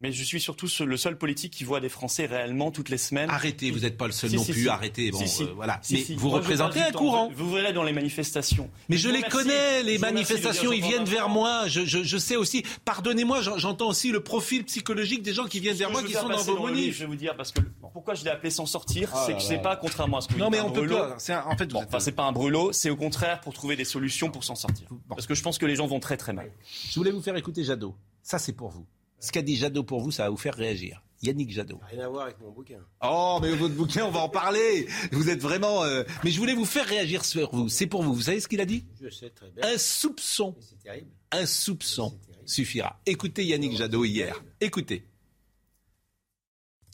[0.00, 3.28] mais je suis surtout le seul politique qui voit des Français réellement toutes les semaines.
[3.30, 5.10] Arrêtez, vous n'êtes pas le seul si, non plus, arrêtez.
[5.10, 5.80] Euh, voilà.
[5.90, 7.32] Mais vous représentez un courant.
[7.34, 8.70] Vous, verrez dans les manifestations.
[8.88, 11.66] Mais je, les connais, les manifestations, ils viennent vers moi.
[11.66, 16.04] Je, sais aussi, pardonnez-moi, j'entends aussi le profil psychologique des gens qui viennent vers moi,
[16.04, 16.94] qui sont dans bah, vos manifs.
[16.94, 17.60] Je vais vous dire, parce que
[17.92, 20.28] pourquoi je l'ai appelé sans sortir, ah c'est que je sais pas, contrairement à ce
[20.28, 21.16] que vous Non, mais on peut pas.
[21.44, 24.54] En fait, c'est pas un brûlot, c'est au contraire pour trouver des solutions pour s'en
[24.54, 24.86] sortir.
[25.08, 26.52] Parce que je pense que les gens vont très très mal.
[26.88, 27.96] Je voulais vous faire écouter Jadot.
[28.22, 28.86] Ça, c'est pour vous.
[29.20, 31.02] Ce qu'a dit Jadot pour vous, ça va vous faire réagir.
[31.22, 31.80] Yannick Jadot.
[31.90, 32.78] Rien à voir avec mon bouquin.
[33.02, 34.86] Oh, mais votre bouquin, on va en parler.
[35.10, 35.82] Vous êtes vraiment.
[35.82, 37.68] euh, Mais je voulais vous faire réagir sur vous.
[37.68, 38.14] C'est pour vous.
[38.14, 38.84] Vous savez ce qu'il a dit?
[39.02, 39.64] Je sais très bien.
[39.64, 40.54] Un soupçon.
[40.60, 41.08] C'est terrible.
[41.32, 42.16] Un soupçon
[42.46, 43.00] suffira.
[43.04, 44.40] Écoutez Yannick Jadot hier.
[44.60, 45.04] Écoutez.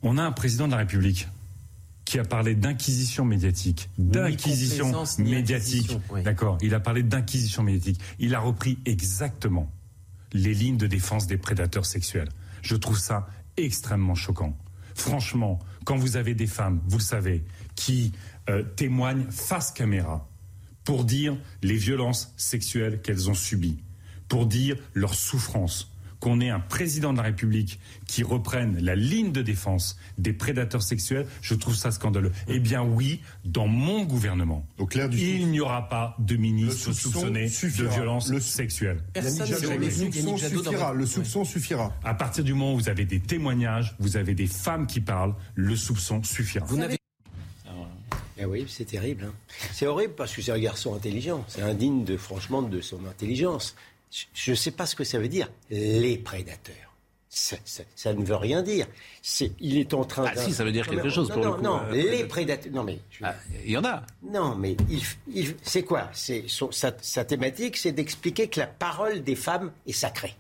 [0.03, 1.29] On a un président de la République
[2.07, 5.93] qui a parlé d'inquisition médiatique, d'inquisition médiatique.
[6.11, 6.23] oui.
[6.23, 6.59] D'accord.
[6.63, 8.01] Il a parlé d'inquisition médiatique.
[8.19, 9.71] Il a repris exactement
[10.35, 12.29] les lignes de défense des prédateurs sexuels.
[12.61, 14.57] Je trouve ça extrêmement choquant.
[14.95, 17.45] Franchement, quand vous avez des femmes, vous le savez,
[17.75, 18.13] qui
[18.51, 20.29] euh, témoignent face caméra
[20.85, 23.79] pour dire les violences sexuelles qu'elles ont subies,
[24.29, 25.94] pour dire leur souffrance,
[26.25, 30.83] qu'on ait un président de la République qui reprenne la ligne de défense des prédateurs
[30.83, 32.33] sexuels, je trouve ça scandaleux.
[32.49, 34.67] Eh bien oui, dans mon gouvernement,
[35.13, 37.91] il n'y aura pas de ministre soupçonné de suffira.
[37.93, 40.95] violences Le- soupçon suffira.
[40.95, 41.93] Le soupçon suffira.
[42.03, 45.35] À partir du moment où vous avez des témoignages, vous avez des femmes qui parlent,
[45.55, 46.65] le soupçon suffira.
[46.65, 46.97] Vous n'avez
[48.39, 49.25] Eh oui, c'est terrible.
[49.29, 49.33] hein.
[49.73, 51.45] C'est horrible parce que c'est un garçon intelligent.
[51.49, 53.77] C'est indigne, de, franchement, de son intelligence.
[54.33, 56.75] Je ne sais pas ce que ça veut dire, les prédateurs.
[57.29, 58.87] Ça, ça- ça ne veut rien dire.
[59.59, 61.51] Il est en train Ah si, ça veut dire Non, quelque chose non, pour non,
[61.51, 61.63] le coup.
[61.65, 62.73] Non, Euh, les prédateurs.
[62.73, 63.01] Non, mais.
[63.11, 63.25] je-
[63.65, 64.05] Il y en a.
[64.23, 65.03] Non, mais il,
[65.35, 66.11] il- c'est quoi?
[66.13, 70.37] C'est, sa, sa thématique, c'est d'expliquer que la parole des femmes est sacrée.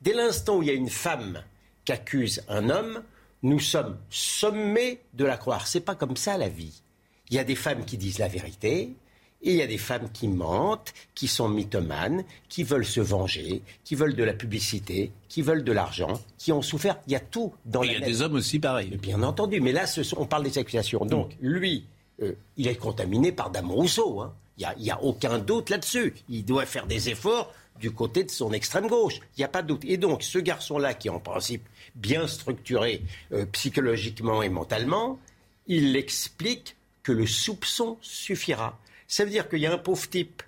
[0.00, 1.42] Dès l'instant où il y a une femme
[1.84, 3.02] qui accuse un homme,
[3.42, 5.66] nous sommes sommés de la croire.
[5.66, 6.80] C'est pas comme ça la vie.
[7.28, 8.94] Il y a des femmes qui disent la vérité.
[9.42, 13.62] Et il y a des femmes qui mentent, qui sont mythomanes, qui veulent se venger,
[13.84, 16.98] qui veulent de la publicité, qui veulent de l'argent, qui ont souffert.
[17.06, 18.90] Il y a tout dans Il la y a des hommes aussi pareils.
[18.98, 21.06] Bien entendu, mais là, ce sont- on parle des accusations.
[21.06, 21.84] Donc, lui,
[22.22, 24.20] euh, il est contaminé par Dame Rousseau.
[24.20, 24.34] hein.
[24.58, 26.12] Il n'y a, aucun doute là-dessus.
[26.28, 27.50] Il doit faire des efforts
[27.80, 29.14] du côté de son extrême gauche.
[29.36, 29.86] Il n'y a pas de doute.
[29.86, 31.62] Et donc, ce garçon-là, qui est en principe
[31.94, 33.00] bien structuré
[33.32, 35.18] euh, psychologiquement et mentalement,
[35.66, 38.78] il explique que le soupçon suffira.
[39.10, 40.40] Ça veut dire qu'il y a un pauvre type.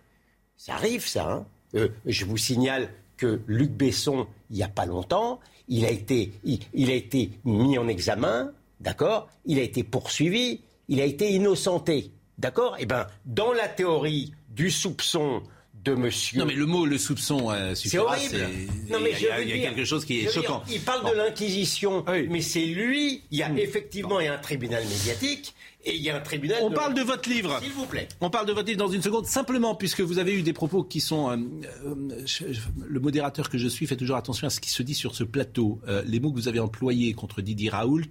[0.56, 1.28] Ça arrive, ça.
[1.28, 1.46] hein.
[1.74, 6.32] Euh, je vous signale que Luc Besson, il n'y a pas longtemps, il a été,
[6.44, 9.28] il, il a été mis en examen, d'accord?
[9.46, 12.76] Il a été poursuivi, il a été innocenté, d'accord?
[12.78, 15.42] Eh bien, dans la théorie du soupçon
[15.84, 16.38] de monsieur.
[16.38, 18.04] Non, mais le mot, le soupçon euh, C'est suffira.
[18.04, 18.28] horrible.
[18.30, 19.68] c'est- Non, mais il y a- je il y a, veux il y a dire-
[19.74, 20.62] quelque chose qui est dire, choquant.
[20.70, 23.22] il parle de l'Inquisition, mais c'est lui.
[23.30, 25.54] Il y a effectivement il y a un tribunal médiatique
[25.84, 26.58] et il y a un tribunal.
[26.62, 27.58] On parle de votre livre.
[27.60, 28.06] S'il vous plaît.
[28.20, 30.84] On parle de votre livre dans une seconde, simplement puisque vous avez eu des propos
[30.84, 31.30] qui sont.
[31.30, 31.36] euh,
[31.84, 32.52] euh,
[32.86, 35.24] le modérateur que je suis fait toujours attention à ce qui se dit sur ce
[35.24, 35.80] plateau.
[35.88, 38.02] Euh, les mots que vous avez employés contre Didier Raoult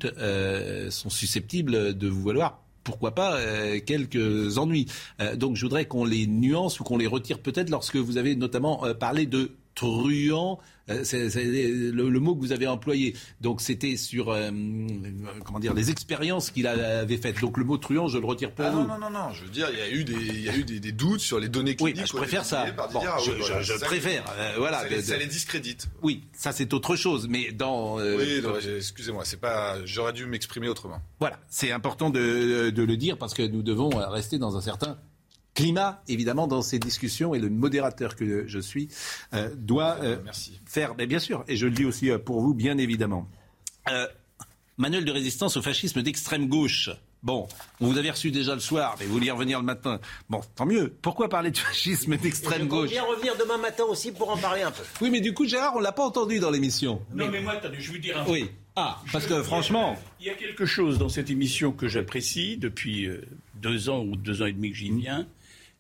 [0.90, 2.62] sont susceptibles de vous valoir.
[2.84, 4.88] Pourquoi pas euh, quelques ennuis.
[5.20, 8.36] Euh, donc je voudrais qu'on les nuance ou qu'on les retire peut-être lorsque vous avez
[8.36, 10.60] notamment euh, parlé de truand.
[10.90, 13.16] Euh, c'est le, le mot que vous avez employé.
[13.40, 14.50] Donc c'était sur euh,
[15.46, 17.40] comment dire les expériences qu'il avait faites.
[17.40, 19.50] Donc le mot truand, je le retire pour Ah non, non, non, non, je veux
[19.52, 21.50] dire, il y a eu des, il y a eu des, des doutes sur les
[21.50, 21.98] données Oui, cliniques.
[21.98, 22.66] bah, je préfère ça.
[22.66, 23.62] je, je- voilà.
[23.62, 24.26] je Ça- préfère.
[24.38, 25.88] euh, voilà, ça, de- ça les discrédite.
[26.02, 27.28] Oui, ça c'est autre chose.
[27.30, 28.42] Mais dans euh, oui,
[28.78, 31.00] excusez-moi, c'est pas, j'aurais dû m'exprimer autrement.
[31.20, 34.98] voilà, c'est important de, de le dire parce que nous devons rester dans un certain
[35.54, 37.34] climat, évidemment, dans ces discussions.
[37.36, 38.90] Et le modérateur que je suis
[39.34, 40.18] euh, doit euh,
[40.66, 43.28] faire, mais bien sûr, et je le dis aussi euh, pour vous, bien évidemment.
[43.90, 44.08] Euh,
[44.78, 46.90] manuel de résistance au fascisme d'extrême gauche.
[47.24, 47.48] Bon,
[47.80, 50.00] on vous avez reçu déjà le soir, mais vous voulez y revenir le matin.
[50.28, 50.92] Bon, tant mieux.
[51.04, 54.38] Pourquoi parler de fascisme d'extrême Je gauche compte bien revenir demain matin aussi pour en
[54.38, 54.82] parler un peu.
[55.02, 57.00] Oui, mais du coup, Gérard, on l'a pas entendu dans l'émission.
[57.14, 58.50] Non, mais moi, attendez, je vais vous dire un Oui.
[58.76, 60.00] Ah, parce que franchement.
[60.20, 63.22] Il y a quelque chose dans cette émission que j'apprécie depuis euh,
[63.56, 65.28] deux ans ou deux ans et demi que j'y viens,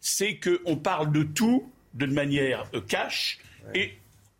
[0.01, 3.37] c'est qu'on parle de tout de manière euh, cash
[3.75, 3.93] et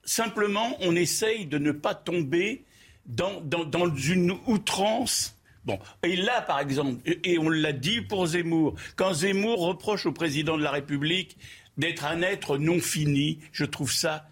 [0.04, 2.64] simplement on essaye de ne pas tomber
[3.06, 5.38] dans, dans, dans une outrance.
[5.64, 10.12] Bon, et là, par exemple, et on l'a dit pour Zemmour, quand Zemmour reproche au
[10.12, 11.38] président de la République
[11.78, 14.28] d'être un être non fini, je trouve ça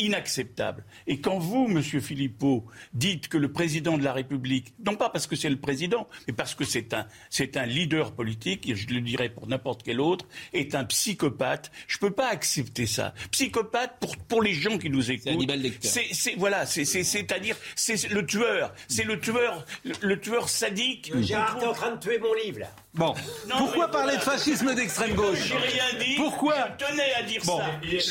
[0.00, 0.84] inacceptable.
[1.06, 5.26] Et quand vous, Monsieur Philippot, dites que le président de la République, non pas parce
[5.26, 8.88] que c'est le président, mais parce que c'est un, c'est un leader politique, et je
[8.88, 13.14] le dirais pour n'importe quel autre, est un psychopathe, je peux pas accepter ça.
[13.30, 15.46] Psychopathe pour, pour les gens qui nous écoutent.
[15.80, 20.48] C'est, c'est, voilà, c'est, c'est, c'est-à-dire, c'est le tueur, c'est le tueur, le, le tueur
[20.48, 21.12] sadique.
[21.20, 22.72] Gérard, t'es en train de tuer mon livre là.
[22.92, 23.14] Bon,
[23.48, 26.16] Non, pourquoi mais parler de fascisme d'extrême gauche J'ai rien dit.
[26.16, 27.58] Pourquoi Je tenais à dire Bon.
[27.58, 27.66] ça.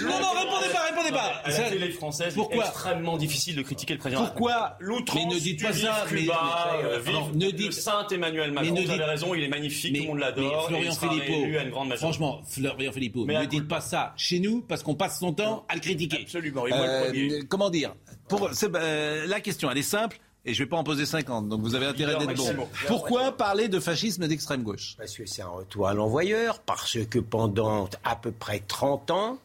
[0.06, 1.42] Non, non, répondez pas, répondez pas.
[1.44, 4.22] À la télé française, Pourquoi extrêmement difficile de critiquer le président.
[4.24, 7.52] Pourquoi L'outrance Mais ne dites pas ça, mais- Cuba, mais- euh, vive non, ne le
[7.52, 8.72] dites- Saint Emmanuel Macron.
[8.72, 10.68] ne vous avez dites- raison, il est magnifique, tout le monde mais l'adore.
[10.68, 12.06] Florian Philippot, réélu à une grande majorité.
[12.18, 15.34] franchement, Florian Philippot, Mais ne dites coup- pas ça chez nous parce qu'on passe son
[15.34, 16.22] temps à le critiquer.
[16.22, 17.40] Absolument, et moi le Euh, premier.
[17.50, 17.96] Comment dire?
[18.30, 20.20] Pour euh, la question, elle est simple.
[20.46, 22.68] Et je ne vais pas en poser 50, donc vous avez intérêt d'être bon.
[22.88, 24.96] Pourquoi parler de fascisme d'extrême gauche?
[24.98, 29.38] Parce que c'est un retour à l'envoyeur, parce que pendant à peu près 30 ans,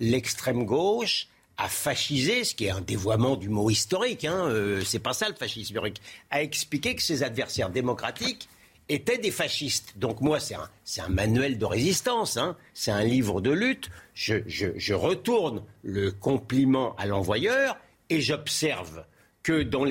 [0.00, 4.98] l'extrême gauche a fascisé, ce qui est un dévoiement du mot historique, hein, euh, c'est
[4.98, 6.00] pas ça le fascisme historique,
[6.30, 8.48] a expliqué que ses adversaires démocratiques
[8.88, 9.92] étaient des fascistes.
[9.96, 10.68] Donc moi, c'est un,
[10.98, 13.88] un manuel de résistance, hein, c'est un livre de lutte.
[14.14, 17.76] Je, je, je retourne le compliment à l'envoyeur
[18.08, 19.04] et j'observe
[19.42, 19.84] que dans,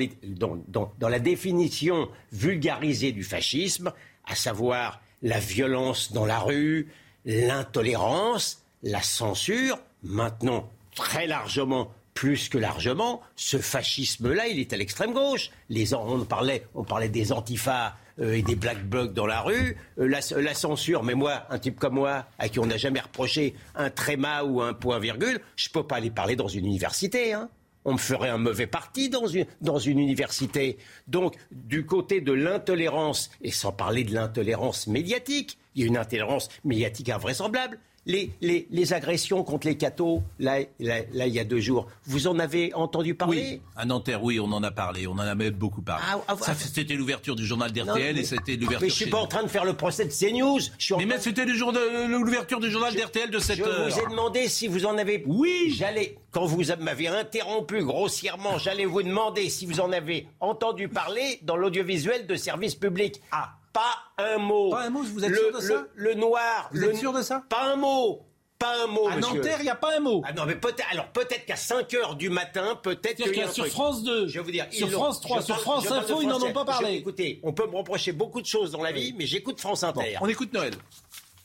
[1.00, 3.92] la définition vulgarisée du fascisme,
[4.26, 6.88] à savoir la violence dans la rue,
[7.24, 15.12] l'intolérance, la censure, maintenant très largement, plus que largement, ce fascisme-là, il est à l'extrême
[15.12, 15.50] gauche.
[15.92, 20.54] On, parlait, des antifas euh, et des black blocs dans la rue, euh, la, la
[20.54, 24.42] censure, mais moi, un type comme moi, à qui on n'a jamais reproché un tréma
[24.42, 27.32] ou un point-virgule, je ne peux pas aller parler dans une université.
[27.32, 27.48] Hein
[27.84, 30.78] on me ferait un mauvais parti dans une, université.
[31.08, 35.96] Donc, du côté de l'intolérance, et sans parler de l'intolérance médiatique, il y a une
[35.96, 37.78] intolérance médiatique invraisemblable.
[38.06, 41.86] Les, les, les agressions contre les cathos, là, là, là, il y a deux jours,
[42.06, 45.18] vous en avez entendu parler Oui, à Nanterre, oui, on en a parlé, on en
[45.18, 46.02] a même beaucoup parlé.
[46.10, 48.88] Ah, ah, Ça, C'était l'ouverture du journal d'RTL mais- et c'était Mais l'ouverture.
[48.88, 49.24] je suis chez pas nous.
[49.24, 50.60] en train de faire le procès de CNews.
[50.78, 53.58] Je suis en Mais, mais c'était le jour de- l'ouverture du journal d'RTL de cette
[53.58, 53.90] Je heure.
[53.90, 55.22] vous ai demandé si vous en avez.
[55.26, 55.74] Oui.
[55.76, 61.38] J'allais, quand vous m'avez interrompu grossièrement, j'allais vous demander si vous en avez entendu parler
[61.42, 63.20] dans l'audiovisuel de service public.
[63.30, 63.56] Ah.
[63.72, 64.70] Pas un mot.
[64.70, 66.68] Pas un mot, vous êtes le, sûr de le- ça Le noir.
[66.72, 68.26] Vous le- êtes sûr de ça Pas un mot.
[68.58, 69.36] Pas un mot, À monsieur.
[69.36, 70.22] Nanterre, il n'y a pas un mot.
[70.26, 70.84] Ah non, mais peut-être.
[70.90, 73.16] Alors peut-être qu'à 5 heures du matin, peut-être.
[73.22, 73.72] Qu'il y a sur truc.
[73.72, 74.66] France 2, Je vais vous dire.
[74.70, 76.94] sur France 3, je sur France Info, ils n'en ont pas parlé.
[76.94, 79.82] Je- écoutez, on peut me reprocher beaucoup de choses dans la vie, mais j'écoute France
[79.82, 80.16] Inter.
[80.20, 80.74] On écoute Noël.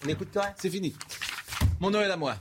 [0.04, 0.48] On écoute toi?
[0.58, 0.94] C'est fini.
[1.80, 2.36] Mon Noël à moi.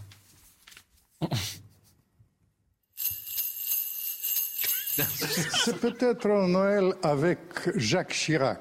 [4.97, 7.39] C'est peut-être un Noël avec
[7.77, 8.61] Jacques Chirac.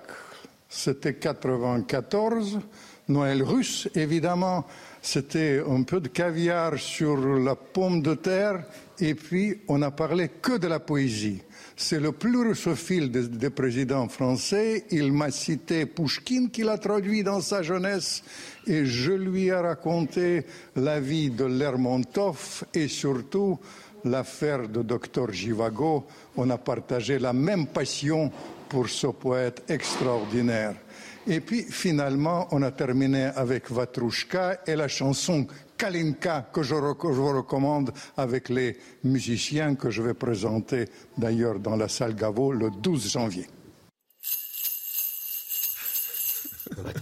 [0.76, 2.60] C'était 94,
[3.08, 4.66] Noël russe, évidemment.
[5.04, 8.66] C'était un peu de caviar sur la pomme de terre,
[9.00, 11.44] et puis on n'a parlé que de la poésie.
[11.76, 14.86] C'est le plus russophile des, des présidents français.
[14.90, 18.24] Il m'a cité Pouchkine, qu'il a traduit dans sa jeunesse,
[18.66, 20.44] et je lui ai raconté
[20.76, 23.60] la vie de Lermontov et surtout
[24.06, 26.06] l'affaire de Dr Givago,
[26.36, 28.32] on a partagé la même passion
[28.74, 30.74] pour ce poète extraordinaire.
[31.28, 35.46] Et puis finalement, on a terminé avec Vatrouchka et la chanson
[35.78, 40.86] Kalinka que je, vous recommande avec les musiciens que je vais présenter
[41.16, 43.48] d'ailleurs dans la salle Gaveau le 12 janvier.
[46.76, 46.94] Pas,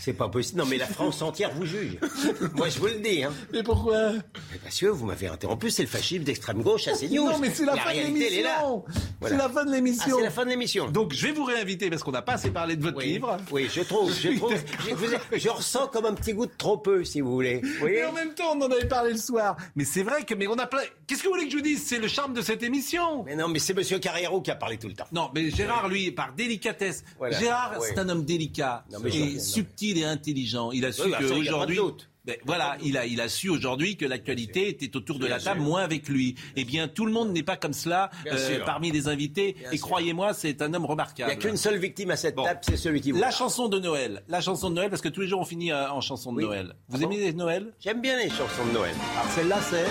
[0.00, 0.58] c'est pas possible.
[0.60, 1.98] Non mais la France entière vous juge.
[2.54, 3.24] Moi je vous le dis.
[3.24, 3.32] Hein.
[3.52, 4.12] Mais pourquoi?
[4.12, 7.24] Mais Parce que vous m'avez interrompu, c'est le fascisme d'extrême gauche à CNews.
[7.26, 8.84] Non, mais c'est la, fin de l'émission.
[9.20, 9.36] Voilà.
[9.36, 10.04] C'est la fin de l'émission.
[10.08, 10.90] Ah, c'est la fin de l'émission.
[10.90, 13.36] Donc je vais vous réinviter parce qu'on n'a pas assez parlé de votre Oui, livre.
[13.50, 14.54] oui, je trouve, je trouve,
[14.88, 17.60] je, vous- je ressens comme un petit goût de trop peu, si vous voulez.
[17.80, 19.56] Vous Mais en même temps, on en avait parlé le soir.
[19.76, 20.80] Mais c'est vrai que, mais on a plein.
[21.06, 21.82] Qu'est-ce que vous voulez que je vous dise?
[21.84, 23.24] C'est le charme de cette émission.
[23.24, 25.06] Mais non, mais c'est Monsieur Carriero qui a parlé tout le temps.
[25.12, 27.04] Non, mais Gérard, lui, par délicatesse.
[27.18, 27.38] Voilà.
[27.38, 30.70] Gérard, c'est un homme délicat Non, mais et je- non, subtil et intelligent.
[30.72, 31.78] Il a su Oui, bah, qu'aujourd'hui.
[32.26, 35.42] Ben, voilà, il a, il a su aujourd'hui que l'actualité était autour de Bien la
[35.42, 35.68] table, sûr.
[35.70, 36.34] moins avec lui.
[36.54, 39.56] Eh bien, tout le monde n'est pas comme cela euh, parmi les invités.
[39.58, 41.30] Bien et croyez-moi, c'est un homme Il remarquable.
[41.30, 42.44] n'y a qu'une seule victime à cette Bon.
[42.44, 43.18] table, c'est celui qui vous.
[43.20, 44.22] La chanson de Noël.
[44.28, 46.36] La chanson de Noël, parce que tous les jours on finit euh, en chanson de
[46.38, 46.44] Oui.
[46.44, 46.74] Noël.
[46.90, 48.94] Vous Ah bon aimez les Noël J'aime bien les chansons de Noël.
[49.16, 49.86] Alors celle-là, c'est.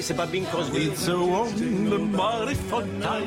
[0.00, 0.86] C'est, pas Bing Crosby.
[0.86, 3.24] It's a wonderful time.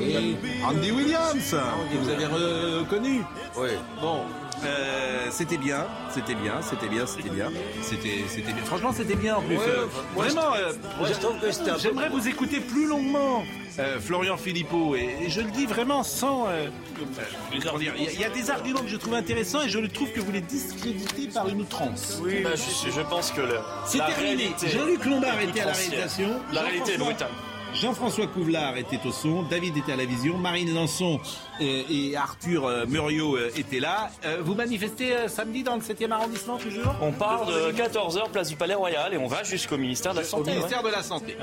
[0.00, 1.54] Et Andy Williams,
[2.00, 3.20] vous avez reconnu.
[3.56, 3.68] Oui.
[4.00, 4.20] Bon,
[4.64, 7.50] euh, c'était bien, c'était bien, c'était bien, c'était bien,
[7.82, 8.64] c'était, c'était bien.
[8.64, 9.56] Franchement, c'était bien en plus.
[9.56, 12.26] Ouais, Euh, moi, vraiment, je- euh, moi, je trouve que c'était un peu- j'aimerais vous
[12.28, 13.42] écouter plus longuement,
[13.78, 16.46] euh, Florian Philippot, et, et je le dis vraiment sans.
[16.48, 16.66] euh,
[17.00, 19.62] euh, comment dire, Il y, a- il y a des arguments que je trouve intéressants
[19.62, 22.18] et je le trouve que vous les discréditez par une outrance.
[22.22, 24.18] Oui, bah, je, je pense que le, C'est terminé.
[24.20, 26.30] réalité Jean-Luc Lombard était à la réalisation.
[26.52, 27.28] La réalité est Jean-François- brutale.
[27.74, 31.20] Jean-François Couvlar était au son, David était à la vision, Marine Lançon
[31.60, 34.10] euh, et Arthur euh, Muriot euh, étaient là.
[34.24, 36.94] Euh, vous manifestez euh, samedi dans le 7e arrondissement toujours?
[37.02, 40.24] On part de 14h, place du Palais Royal, et on va jusqu'au ministère de la
[40.24, 40.50] Au Santé.
[40.52, 41.36] ministère de la Santé.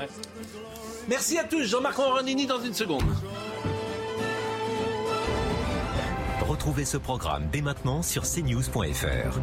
[1.08, 1.62] Merci à tous.
[1.64, 3.04] Jean-Marc Morandini dans une seconde.
[6.48, 9.40] Retrouvez ce programme dès maintenant sur cnews.fr.